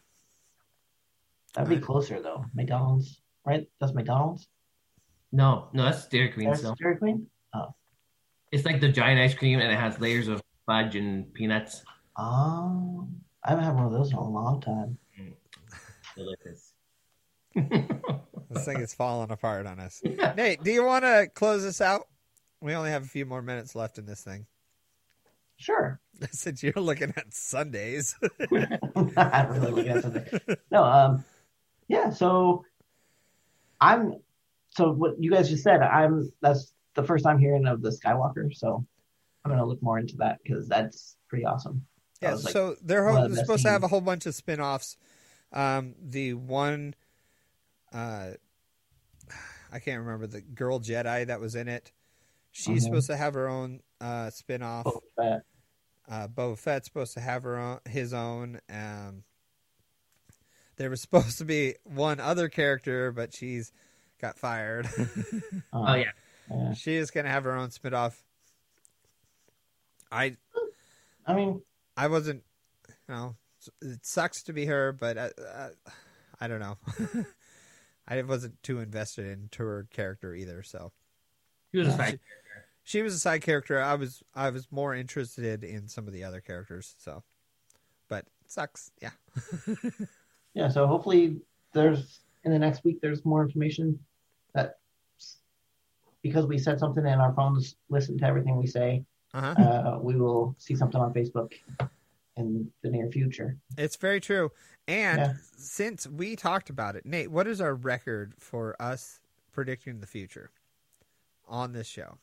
That'd 1.54 1.70
be 1.70 1.84
closer 1.84 2.20
though. 2.20 2.44
McDonald's, 2.54 3.20
right? 3.44 3.66
That's 3.80 3.94
McDonald's. 3.94 4.48
No, 5.32 5.68
no, 5.72 5.84
that's 5.84 6.06
Dairy 6.06 6.30
Queen. 6.30 6.48
That's 6.48 6.60
Still, 6.60 6.76
Dairy 6.80 6.96
Queen. 6.96 7.26
Oh. 7.54 7.74
it's 8.52 8.64
like 8.64 8.80
the 8.80 8.88
giant 8.88 9.20
ice 9.20 9.34
cream, 9.34 9.58
and 9.60 9.70
it 9.72 9.76
has 9.76 10.00
layers 10.00 10.28
of 10.28 10.42
fudge 10.66 10.96
and 10.96 11.32
peanuts. 11.34 11.82
Oh, 12.16 13.08
I 13.44 13.50
haven't 13.50 13.64
had 13.64 13.74
one 13.74 13.86
of 13.86 13.92
those 13.92 14.10
in 14.12 14.16
a 14.16 14.28
long 14.28 14.60
time. 14.60 14.98
Mm. 15.20 15.34
Delicious. 16.16 16.72
this 18.50 18.64
thing 18.64 18.80
is 18.80 18.94
falling 18.94 19.30
apart 19.30 19.66
on 19.66 19.80
us. 19.80 20.00
Nate, 20.36 20.62
do 20.62 20.70
you 20.70 20.84
want 20.84 21.04
to 21.04 21.28
close 21.34 21.62
this 21.62 21.80
out? 21.80 22.08
We 22.60 22.74
only 22.74 22.90
have 22.90 23.04
a 23.04 23.08
few 23.08 23.26
more 23.26 23.42
minutes 23.42 23.74
left 23.74 23.98
in 23.98 24.06
this 24.06 24.22
thing. 24.22 24.46
Sure. 25.56 26.00
Since 26.30 26.62
you're 26.62 26.72
looking 26.74 27.12
at 27.16 27.32
Sundays. 27.32 28.16
I'm 28.52 29.12
not 29.16 29.50
really 29.50 29.70
looking 29.70 29.92
at 29.92 30.02
something. 30.02 30.56
No, 30.70 30.84
um, 30.84 31.24
yeah. 31.88 32.10
So 32.10 32.64
I'm. 33.80 34.16
So 34.70 34.92
what 34.92 35.22
you 35.22 35.30
guys 35.30 35.48
just 35.48 35.64
said, 35.64 35.82
I'm. 35.82 36.30
That's 36.40 36.72
the 36.94 37.02
first 37.02 37.24
time 37.24 37.38
hearing 37.38 37.66
of 37.66 37.82
the 37.82 37.90
Skywalker. 37.90 38.54
So 38.54 38.84
I'm 39.44 39.50
gonna 39.50 39.66
look 39.66 39.82
more 39.82 39.98
into 39.98 40.16
that 40.16 40.38
because 40.42 40.68
that's 40.68 41.16
pretty 41.28 41.44
awesome. 41.44 41.86
Yeah, 42.20 42.34
like, 42.34 42.52
so 42.52 42.76
they're, 42.82 43.06
ho- 43.06 43.28
the 43.28 43.34
they're 43.34 43.44
supposed 43.44 43.62
to 43.64 43.70
have 43.70 43.82
a 43.82 43.88
whole 43.88 44.00
bunch 44.00 44.26
of 44.26 44.34
spin-offs. 44.34 44.96
Um, 45.52 45.94
the 46.02 46.34
one, 46.34 46.94
uh, 47.96 48.30
I 49.72 49.78
can't 49.80 50.00
remember 50.00 50.26
the 50.26 50.40
girl 50.40 50.80
Jedi 50.80 51.26
that 51.26 51.40
was 51.40 51.54
in 51.54 51.68
it. 51.68 51.92
She's 52.52 52.82
Mhm. 52.82 52.86
supposed 52.86 53.06
to 53.08 53.16
have 53.16 53.34
her 53.34 53.48
own 53.48 53.80
uh, 54.00 54.30
spin-off. 54.30 54.84
Boba 54.84 55.00
Fett. 55.16 55.42
Uh, 56.08 56.28
Boba 56.28 56.58
Fett's 56.58 56.86
supposed 56.86 57.14
to 57.14 57.20
have 57.20 57.42
her 57.42 57.58
own, 57.58 57.80
his 57.88 58.12
own. 58.14 58.60
Um, 58.70 59.24
there 60.76 60.90
was 60.90 61.00
supposed 61.06 61.38
to 61.38 61.44
be 61.44 61.74
one 61.84 62.20
other 62.20 62.48
character, 62.48 63.10
but 63.12 63.34
she's 63.34 63.72
got 64.20 64.38
fired. 64.38 64.86
Uh, 64.86 65.04
Oh 65.72 65.94
yeah, 65.94 66.12
yeah. 66.50 66.72
she 66.74 66.94
is 66.96 67.10
going 67.10 67.24
to 67.24 67.30
have 67.30 67.44
her 67.44 67.54
own 67.56 67.70
spin-off. 67.70 68.22
I 70.12 70.36
I 71.26 71.34
mean, 71.34 71.62
I 71.96 72.06
wasn't, 72.08 72.44
you 72.88 73.14
know, 73.14 73.36
it 73.82 74.06
sucks 74.06 74.42
to 74.44 74.52
be 74.52 74.66
her, 74.66 74.92
but 74.92 75.18
I, 75.18 75.30
I, 75.54 75.68
I 76.42 76.48
don't 76.48 76.60
know. 76.60 76.78
I 78.08 78.22
wasn't 78.22 78.62
too 78.62 78.80
invested 78.80 79.26
into 79.26 79.62
her 79.64 79.86
character 79.90 80.34
either. 80.34 80.62
So 80.62 80.92
he 81.72 81.78
was 81.78 81.88
a 81.88 81.90
Yeah, 81.90 81.96
side. 81.96 82.20
she 82.84 83.02
was 83.02 83.14
a 83.14 83.18
side 83.18 83.42
character. 83.42 83.80
I 83.80 83.94
was, 83.94 84.22
I 84.34 84.50
was 84.50 84.68
more 84.70 84.94
interested 84.94 85.64
in 85.64 85.88
some 85.88 86.06
of 86.06 86.12
the 86.12 86.24
other 86.24 86.40
characters. 86.40 86.94
So, 86.98 87.24
but 88.08 88.24
it 88.44 88.50
sucks. 88.50 88.90
Yeah. 89.02 89.10
yeah. 90.54 90.68
So 90.68 90.86
hopefully, 90.86 91.40
there's 91.72 92.20
in 92.44 92.52
the 92.52 92.58
next 92.58 92.84
week 92.84 93.00
there's 93.02 93.24
more 93.24 93.42
information 93.42 93.98
that 94.54 94.78
because 96.22 96.46
we 96.46 96.58
said 96.58 96.78
something 96.78 97.04
and 97.04 97.20
our 97.20 97.34
phones 97.34 97.76
listen 97.88 98.16
to 98.18 98.24
everything 98.24 98.56
we 98.56 98.66
say, 98.66 99.04
Uh 99.34 99.40
huh. 99.54 99.62
uh, 99.62 99.98
we 100.00 100.16
will 100.16 100.54
see 100.58 100.74
something 100.76 101.00
on 101.00 101.12
Facebook 101.12 101.52
in 102.36 102.70
the 102.82 102.90
near 102.90 103.08
future. 103.10 103.56
It's 103.76 103.96
very 103.96 104.20
true. 104.20 104.52
And 104.86 105.18
Yeah. 105.18 105.32
since 105.56 106.06
we 106.06 106.36
talked 106.36 106.70
about 106.70 106.96
it, 106.96 107.04
Nate, 107.06 107.30
what 107.30 107.46
is 107.46 107.60
our 107.60 107.74
record 107.74 108.34
for 108.38 108.76
us 108.80 109.20
predicting 109.52 110.00
the 110.00 110.06
future 110.06 110.50
on 111.48 111.72
this 111.72 111.86
show? 111.86 112.18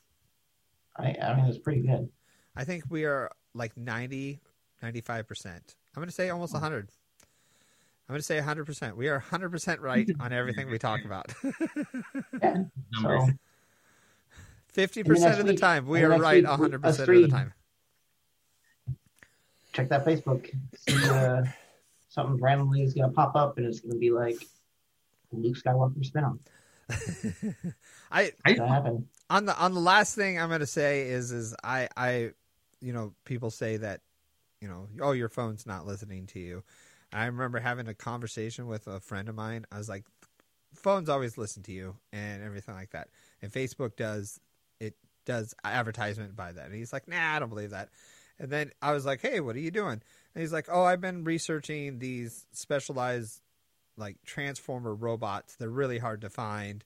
I, 0.98 1.16
I 1.22 1.36
mean, 1.36 1.46
it's 1.46 1.58
pretty 1.58 1.82
good. 1.82 2.10
I 2.56 2.64
think 2.64 2.84
we 2.90 3.06
are 3.06 3.32
like 3.56 3.76
90, 3.76 4.40
95%. 4.84 5.46
I'm 5.48 5.62
going 5.96 6.08
to 6.08 6.12
say 6.14 6.30
almost 6.30 6.54
100. 6.54 6.90
I'm 8.08 8.14
going 8.14 8.20
to 8.20 8.24
say 8.24 8.40
100%. 8.40 8.96
We 8.96 9.08
are 9.08 9.20
100% 9.20 9.80
right 9.80 10.08
on 10.20 10.32
everything 10.34 10.70
we 10.70 10.78
talk 10.78 11.04
about. 11.06 11.34
Yeah. 12.42 12.64
So 13.02 13.30
50% 14.76 15.08
next 15.20 15.40
of 15.40 15.46
the 15.46 15.52
week- 15.54 15.60
time, 15.60 15.88
we 15.88 16.04
in 16.04 16.10
the 16.10 16.16
are 16.16 16.20
right 16.20 16.44
week, 16.44 16.52
100% 16.52 16.84
us 16.86 17.00
of 17.00 17.08
the 17.08 17.28
time. 17.28 17.54
Check 19.74 19.90
that 19.90 20.06
Facebook. 20.06 20.50
See 20.88 21.10
uh, 21.10 21.44
something 22.10 22.38
randomly 22.42 22.84
is 22.84 22.94
gonna 22.94 23.12
pop 23.12 23.36
up 23.36 23.58
and 23.58 23.66
it's 23.66 23.80
gonna 23.80 24.00
be 24.00 24.12
like 24.12 24.38
Luke 25.32 25.58
Skywalker 25.58 26.10
spinoff. 26.10 26.40
I 28.12 28.32
I, 28.46 28.58
on 29.30 29.46
the 29.46 29.58
on 29.58 29.74
the 29.74 29.80
last 29.80 30.16
thing 30.16 30.40
I'm 30.40 30.50
going 30.50 30.60
to 30.60 30.68
say 30.68 31.10
is 31.10 31.32
is 31.32 31.56
I 31.64 31.90
I 31.98 32.32
you 32.82 32.94
know 32.94 33.14
people 33.26 33.50
say 33.50 33.78
that 33.78 34.02
you 34.62 34.68
know 34.68 34.88
oh 35.02 35.12
your 35.12 35.30
phone's 35.30 35.66
not 35.66 35.86
listening 35.86 36.28
to 36.28 36.40
you. 36.40 36.64
I 37.12 37.26
remember 37.26 37.60
having 37.60 37.88
a 37.88 37.94
conversation 37.94 38.68
with 38.68 38.88
a 38.88 39.00
friend 39.00 39.30
of 39.30 39.36
mine. 39.36 39.66
I 39.72 39.78
was 39.78 39.88
like, 39.88 40.04
phones 40.74 41.10
always 41.10 41.38
listen 41.38 41.62
to 41.64 41.72
you 41.72 41.96
and 42.12 42.44
everything 42.44 42.74
like 42.74 42.92
that. 42.92 43.10
And 43.42 43.52
Facebook 43.52 43.96
does 43.96 44.40
it 44.80 44.96
does 45.26 45.54
advertisement 45.64 46.36
by 46.36 46.52
that. 46.52 46.66
And 46.66 46.76
he's 46.76 46.92
like, 46.92 47.08
nah, 47.08 47.36
I 47.36 47.40
don't 47.40 47.50
believe 47.50 47.70
that. 47.70 47.90
And 48.40 48.50
then 48.50 48.72
I 48.82 48.94
was 48.94 49.06
like, 49.06 49.22
hey, 49.22 49.40
what 49.40 49.56
are 49.56 49.60
you 49.60 49.72
doing? 49.72 50.02
And 50.36 50.42
he's 50.42 50.54
like, 50.54 50.68
oh, 50.72 50.84
I've 50.84 51.02
been 51.02 51.24
researching 51.24 52.00
these 52.00 52.46
specialized 52.52 53.42
like 53.98 54.18
transformer 54.26 54.94
robots. 54.94 55.56
They're 55.56 55.70
really 55.70 56.00
hard 56.00 56.22
to 56.22 56.30
find, 56.30 56.84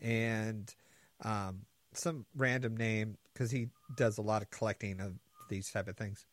and 0.00 0.74
um, 1.22 1.62
some 1.92 2.24
random 2.36 2.76
name 2.76 3.18
because 3.32 3.50
he 3.50 3.68
does 3.96 4.18
a 4.18 4.22
lot 4.22 4.42
of 4.42 4.50
collecting 4.50 5.00
of 5.00 5.14
these 5.48 5.70
type 5.70 5.88
of 5.88 5.96
things. 5.96 6.24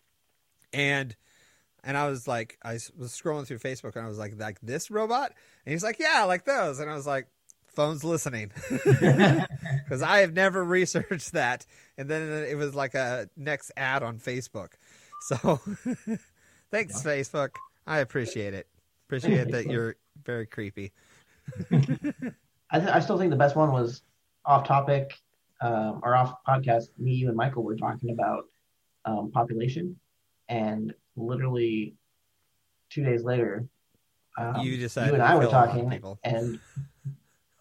And 0.72 1.16
and 1.84 1.98
I 1.98 2.08
was 2.08 2.28
like, 2.28 2.58
I 2.64 2.74
was 2.98 3.12
scrolling 3.12 3.46
through 3.46 3.60
Facebook 3.60 3.96
and 3.98 4.06
I 4.06 4.08
was 4.08 4.18
like, 4.18 4.40
like 4.40 4.60
this 4.62 4.90
robot, 4.90 5.34
and 5.66 5.74
he's 5.74 5.84
like, 5.84 6.00
yeah, 6.00 6.24
like 6.24 6.46
those, 6.46 6.80
and 6.80 6.90
I 6.90 6.96
was 6.96 7.08
like, 7.08 7.28
phone's 7.74 8.04
listening 8.04 8.52
because 8.70 10.02
I 10.02 10.20
have 10.20 10.34
never 10.34 10.64
researched 10.64 11.34
that. 11.34 11.66
And 11.98 12.10
then 12.10 12.46
it 12.48 12.56
was 12.56 12.74
like 12.76 12.94
a 12.94 13.30
next 13.36 13.72
ad 13.78 14.04
on 14.04 14.20
Facebook. 14.20 14.70
So 15.22 15.36
thanks, 16.72 17.02
Facebook. 17.02 17.50
I 17.86 18.00
appreciate 18.00 18.54
it. 18.54 18.68
Appreciate 19.08 19.52
that 19.52 19.68
you're 19.68 19.96
very 20.24 20.46
creepy. 20.46 20.92
I, 21.72 22.80
th- 22.80 22.90
I 22.90 23.00
still 23.00 23.18
think 23.18 23.30
the 23.30 23.38
best 23.38 23.56
one 23.56 23.72
was 23.72 24.02
off 24.46 24.68
topic 24.68 25.20
um, 25.62 26.02
or 26.04 26.16
off 26.16 26.36
podcast. 26.48 26.88
Me, 26.98 27.14
you, 27.14 27.28
and 27.28 27.38
Michael 27.38 27.64
were 27.64 27.76
talking 27.76 28.12
about 28.12 28.46
um, 29.06 29.32
population, 29.32 29.98
and 30.50 30.94
literally 31.16 31.94
two 32.90 33.04
days 33.04 33.24
later, 33.24 33.66
um, 34.38 34.62
You 34.62 34.78
decided 34.78 35.10
you 35.10 35.14
and 35.14 35.24
I 35.24 35.36
were 35.36 35.42
kill 35.42 35.52
a 35.52 35.54
lot 35.54 35.70
of 35.70 35.76
talking, 35.76 36.18
and 36.24 36.60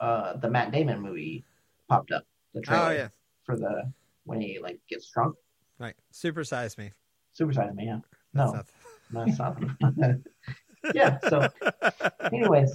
uh, 0.02 0.36
the 0.36 0.50
Matt 0.50 0.72
Damon 0.72 1.00
movie 1.00 1.44
popped 1.88 2.12
up. 2.12 2.24
The 2.54 2.60
trailer 2.60 2.88
Oh 2.88 2.90
yeah, 2.90 3.08
for 3.44 3.56
the 3.56 3.90
when 4.24 4.40
he 4.40 4.58
like 4.60 4.78
gets 4.88 5.10
drunk. 5.10 5.36
right. 5.78 5.94
Super 6.10 6.44
size 6.44 6.76
me. 6.76 6.92
Super 7.32 7.52
Size 7.54 7.72
Me, 7.74 7.86
yeah. 7.86 8.00
That's 8.34 8.52
No, 8.52 8.56
not- 8.58 8.66
no, 9.12 9.22
it's 9.26 9.38
not. 9.38 10.16
yeah. 10.94 11.18
So, 11.28 11.48
anyways, 12.30 12.70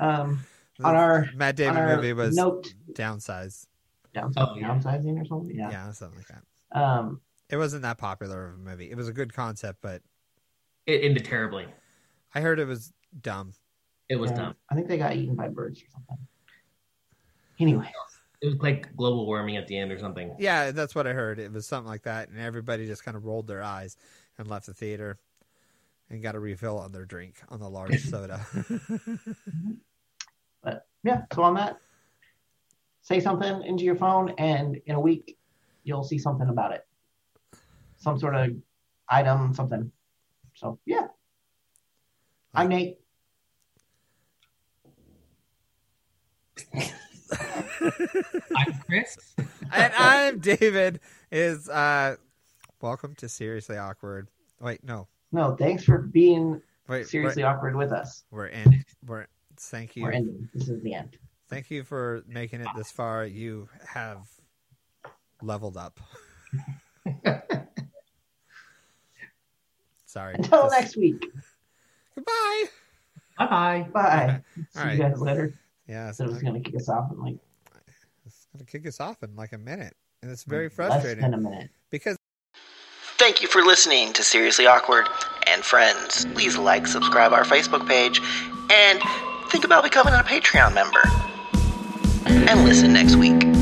um, 0.00 0.44
on 0.84 0.94
our 0.94 1.26
Matt 1.34 1.56
Damon 1.56 1.76
our 1.82 1.96
movie 1.96 2.12
was 2.12 2.36
note 2.36 2.72
downsized. 2.92 3.66
downsizing, 4.14 4.32
Oh, 4.36 4.54
yeah. 4.56 4.68
downsizing 4.68 5.20
or 5.20 5.24
something. 5.24 5.56
Yeah. 5.56 5.70
Yeah. 5.70 5.90
something 5.92 6.18
like 6.18 6.28
that. 6.28 6.78
Um, 6.80 7.20
It 7.50 7.56
wasn't 7.56 7.82
that 7.82 7.98
popular 7.98 8.48
of 8.48 8.54
a 8.54 8.58
movie. 8.58 8.90
It 8.90 8.96
was 8.96 9.08
a 9.08 9.12
good 9.12 9.32
concept, 9.34 9.78
but 9.82 10.02
It 10.86 11.02
ended 11.02 11.24
terribly. 11.24 11.66
I 12.34 12.40
heard 12.40 12.58
it 12.60 12.66
was 12.66 12.92
dumb. 13.20 13.54
It 14.08 14.16
was 14.16 14.30
yeah, 14.30 14.36
dumb. 14.36 14.54
I 14.70 14.74
think 14.74 14.88
they 14.88 14.98
got 14.98 15.16
eaten 15.16 15.34
by 15.34 15.48
birds 15.48 15.82
or 15.82 15.86
something. 15.92 16.18
Anyway, 17.58 17.90
It 18.40 18.46
was 18.46 18.56
like 18.56 18.94
global 18.96 19.26
warming 19.26 19.56
at 19.56 19.66
the 19.66 19.76
end 19.78 19.90
or 19.90 19.98
something. 19.98 20.34
Yeah, 20.38 20.70
that's 20.70 20.94
what 20.94 21.06
I 21.06 21.12
heard. 21.12 21.38
It 21.38 21.52
was 21.52 21.66
something 21.66 21.88
like 21.88 22.02
that, 22.02 22.28
and 22.28 22.38
everybody 22.38 22.86
just 22.86 23.04
kind 23.04 23.16
of 23.16 23.24
rolled 23.24 23.46
their 23.46 23.62
eyes 23.62 23.96
and 24.38 24.46
left 24.46 24.66
the 24.66 24.74
theater 24.74 25.18
and 26.10 26.22
got 26.22 26.34
a 26.34 26.38
refill 26.38 26.78
on 26.78 26.92
their 26.92 27.04
drink 27.04 27.36
on 27.48 27.58
the 27.58 27.68
large 27.68 28.00
soda. 28.10 28.46
Mm-hmm. 28.52 29.72
but 30.62 30.86
yeah. 31.02 31.22
So 31.32 31.42
on 31.42 31.54
that, 31.54 31.78
say 33.00 33.20
something 33.20 33.62
into 33.64 33.84
your 33.84 33.96
phone, 33.96 34.34
and 34.38 34.80
in 34.86 34.94
a 34.94 35.00
week, 35.00 35.38
you'll 35.82 36.04
see 36.04 36.18
something 36.18 36.48
about 36.48 36.72
it. 36.72 36.86
Some 37.96 38.18
sort 38.18 38.36
of 38.36 38.50
item, 39.08 39.54
something. 39.54 39.90
So 40.54 40.78
yeah. 40.84 41.08
I'm 42.54 42.68
Nate. 42.68 42.98
I'm 48.56 48.74
Chris. 48.86 49.16
and 49.72 49.92
I'm 49.96 50.38
David. 50.38 51.00
Is 51.30 51.68
uh, 51.68 52.16
welcome 52.80 53.14
to 53.16 53.28
Seriously 53.28 53.76
Awkward. 53.76 54.28
Wait, 54.60 54.82
no, 54.84 55.06
No, 55.32 55.54
thanks 55.56 55.84
for 55.84 55.98
being 55.98 56.60
wait. 56.88 57.06
seriously 57.08 57.42
awkward 57.42 57.76
with 57.76 57.92
us. 57.92 58.24
we're, 58.30 58.42
we're 58.42 58.46
in. 58.48 58.84
We're 59.06 59.26
thank 59.58 59.96
you. 59.96 60.04
We're 60.04 60.12
ending. 60.12 60.48
This 60.54 60.68
is 60.68 60.82
the 60.82 60.94
end. 60.94 61.18
Thank 61.48 61.70
you 61.70 61.84
for 61.84 62.22
making 62.26 62.60
it 62.60 62.68
this 62.76 62.90
far. 62.90 63.24
You 63.26 63.68
have 63.86 64.26
leveled 65.42 65.76
up. 65.76 66.00
Sorry. 70.06 70.34
Until 70.34 70.62
Just- 70.64 70.80
next 70.80 70.96
week. 70.96 71.24
Goodbye. 72.14 72.64
Bye 73.38 73.46
bye. 73.46 73.86
Bye. 73.92 74.40
See 74.56 74.80
All 74.80 74.84
you 74.86 74.90
right. 75.02 75.10
guys 75.12 75.20
later. 75.20 75.54
Yeah, 75.88 76.10
So 76.12 76.24
it 76.24 76.30
was 76.30 76.42
gonna 76.42 76.60
kick 76.60 76.74
us 76.76 76.88
off 76.88 77.12
in 77.12 77.18
like 77.20 77.36
It's 78.24 78.46
gonna 78.52 78.64
kick 78.64 78.86
us 78.86 79.00
off 79.00 79.22
in 79.22 79.36
like 79.36 79.52
a 79.52 79.58
minute, 79.58 79.96
and 80.22 80.30
it's 80.30 80.44
very 80.44 80.68
frustrating. 80.68 80.94
less 80.96 81.02
frustrating 81.02 81.30
than 81.30 81.34
a 81.34 81.50
minute. 81.50 81.70
because 81.90 82.16
Thank 83.18 83.40
you 83.40 83.48
for 83.48 83.62
listening 83.62 84.12
to 84.12 84.22
Seriously 84.22 84.66
Awkward. 84.66 85.08
And 85.46 85.64
friends, 85.64 86.26
please 86.34 86.58
like, 86.58 86.86
subscribe 86.86 87.32
our 87.32 87.44
Facebook 87.44 87.86
page, 87.88 88.20
and 88.70 89.00
think 89.50 89.64
about 89.64 89.84
becoming 89.84 90.12
a 90.12 90.18
Patreon 90.18 90.74
member. 90.74 91.02
And 92.50 92.64
listen 92.64 92.92
next 92.92 93.16
week. 93.16 93.55